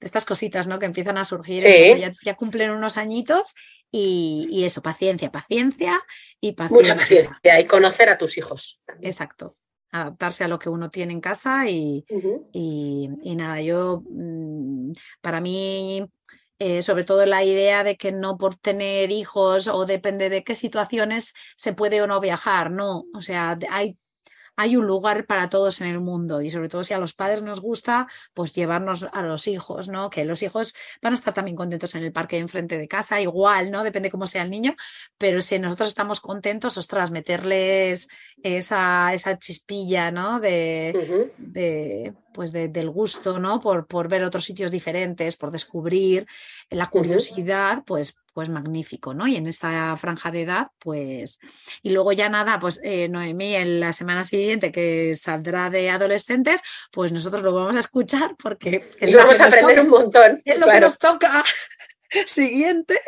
[0.00, 0.78] de estas cositas ¿no?
[0.78, 3.54] que empiezan a surgir, ya, cumplen unos añitos
[3.90, 6.02] y, eso, paciencia, paciencia
[6.40, 6.94] y paciencia.
[6.94, 8.82] Mucha paciencia y conocer a tus hijos.
[9.02, 9.56] Exacto,
[9.90, 12.04] adaptarse a lo que uno tiene en casa y,
[13.24, 16.04] nada, yo, mm, para mí...
[16.62, 20.54] Eh, sobre todo la idea de que no por tener hijos o depende de qué
[20.54, 23.96] situaciones se puede o no viajar, no, o sea, hay
[24.60, 27.42] hay un lugar para todos en el mundo y sobre todo si a los padres
[27.42, 30.10] nos gusta, pues llevarnos a los hijos, ¿no?
[30.10, 33.22] Que los hijos van a estar también contentos en el parque de enfrente de casa,
[33.22, 33.82] igual, ¿no?
[33.82, 34.74] Depende cómo sea el niño,
[35.16, 38.08] pero si nosotros estamos contentos, ostras, meterles
[38.42, 40.40] esa, esa chispilla, ¿no?
[40.40, 43.60] De, de pues del gusto, ¿no?
[43.60, 46.26] Por, por, ver otros sitios diferentes, por descubrir
[46.70, 49.26] la curiosidad, pues, pues magnífico, ¿no?
[49.26, 51.38] Y en esta franja de edad, pues,
[51.82, 56.62] y luego ya nada, pues eh, Noemí en la semana siguiente que saldrá de adolescentes,
[56.92, 60.40] pues nosotros lo vamos a escuchar porque y vamos a aprender un montón.
[60.44, 61.44] Es lo que nos toca.
[62.26, 63.00] Siguiente.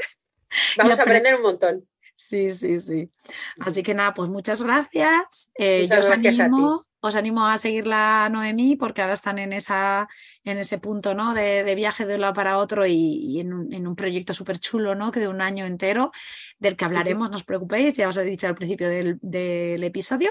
[0.77, 1.89] Vamos a aprender un montón.
[2.15, 3.11] Sí, sí, sí.
[3.59, 5.51] Así que nada, pues muchas gracias.
[5.55, 10.09] Eh, muchas gracias a ti os animo a seguirla Noemí porque ahora están en, esa,
[10.45, 11.35] en ese punto ¿no?
[11.35, 15.11] de, viaje de un lado para otro y, en, un, proyecto súper chulo ¿no?
[15.11, 16.13] que de un año entero
[16.61, 20.31] del que hablaremos, no os preocupéis, ya os he dicho al principio del, episodio.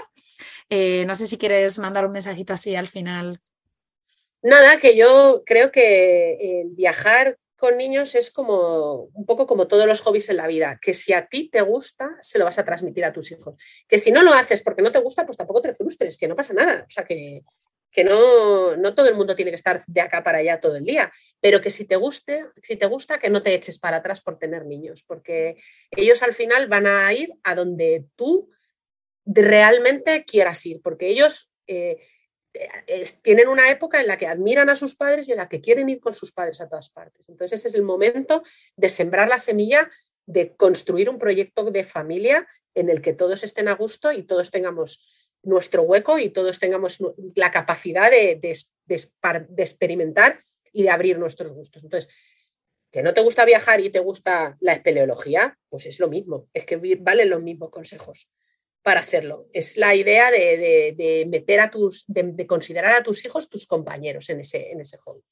[0.70, 3.40] Eh, no sé si quieres mandar un mensajito así al final.
[4.40, 10.00] Nada, que yo creo que viajar con niños es como un poco como todos los
[10.00, 13.04] hobbies en la vida, que si a ti te gusta, se lo vas a transmitir
[13.04, 13.54] a tus hijos.
[13.86, 16.34] Que si no lo haces porque no te gusta, pues tampoco te frustres, que no
[16.34, 16.82] pasa nada.
[16.84, 17.44] O sea, que,
[17.92, 20.84] que no, no todo el mundo tiene que estar de acá para allá todo el
[20.84, 24.22] día, pero que si te guste, si te gusta, que no te eches para atrás
[24.22, 25.56] por tener niños, porque
[25.92, 28.50] ellos al final van a ir a donde tú
[29.24, 31.98] realmente quieras ir, porque ellos eh,
[33.22, 35.88] tienen una época en la que admiran a sus padres y en la que quieren
[35.88, 37.28] ir con sus padres a todas partes.
[37.28, 38.42] Entonces ese es el momento
[38.76, 39.90] de sembrar la semilla,
[40.26, 44.50] de construir un proyecto de familia en el que todos estén a gusto y todos
[44.50, 45.06] tengamos
[45.42, 46.98] nuestro hueco y todos tengamos
[47.34, 50.38] la capacidad de, de experimentar
[50.72, 51.82] y de abrir nuestros gustos.
[51.84, 52.12] Entonces,
[52.90, 56.66] que no te gusta viajar y te gusta la espeleología, pues es lo mismo, es
[56.66, 58.30] que valen los mismos consejos
[58.82, 59.46] para hacerlo.
[59.52, 64.40] Es la idea de, meter a tus, de, considerar a tus hijos tus compañeros en
[64.40, 65.22] ese, en ese hobby.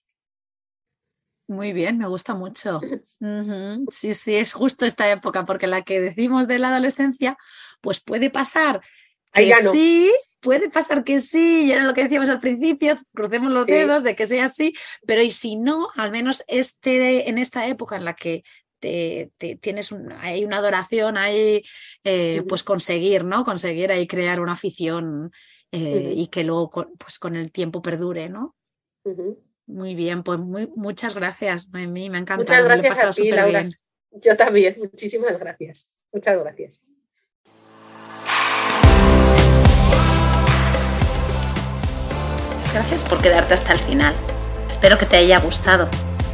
[1.49, 2.81] Muy bien, me gusta mucho.
[3.91, 7.37] Sí, sí, es justo esta época, porque la que decimos de la adolescencia,
[7.83, 8.81] pues puede pasar
[9.33, 13.67] que sí, puede pasar que sí, y era lo que decíamos al principio, crucemos los
[13.67, 14.75] dedos de que sea así,
[15.07, 18.43] pero y si no, al menos este, en esta época en la que
[18.81, 19.31] te,
[19.61, 21.63] tienes hay una adoración, hay
[22.05, 23.45] eh, pues conseguir, ¿no?
[23.45, 25.31] Conseguir ahí crear una afición
[25.71, 28.57] eh, y que luego pues con el tiempo perdure, ¿no?
[29.67, 32.63] Muy bien, pues muy, muchas gracias, Noemí, me ha encantado.
[32.63, 33.69] Muchas gracias a ti, Laura.
[34.13, 36.01] Yo también, muchísimas gracias.
[36.13, 36.81] Muchas gracias.
[42.73, 44.15] Gracias por quedarte hasta el final.
[44.69, 45.89] Espero que te haya gustado.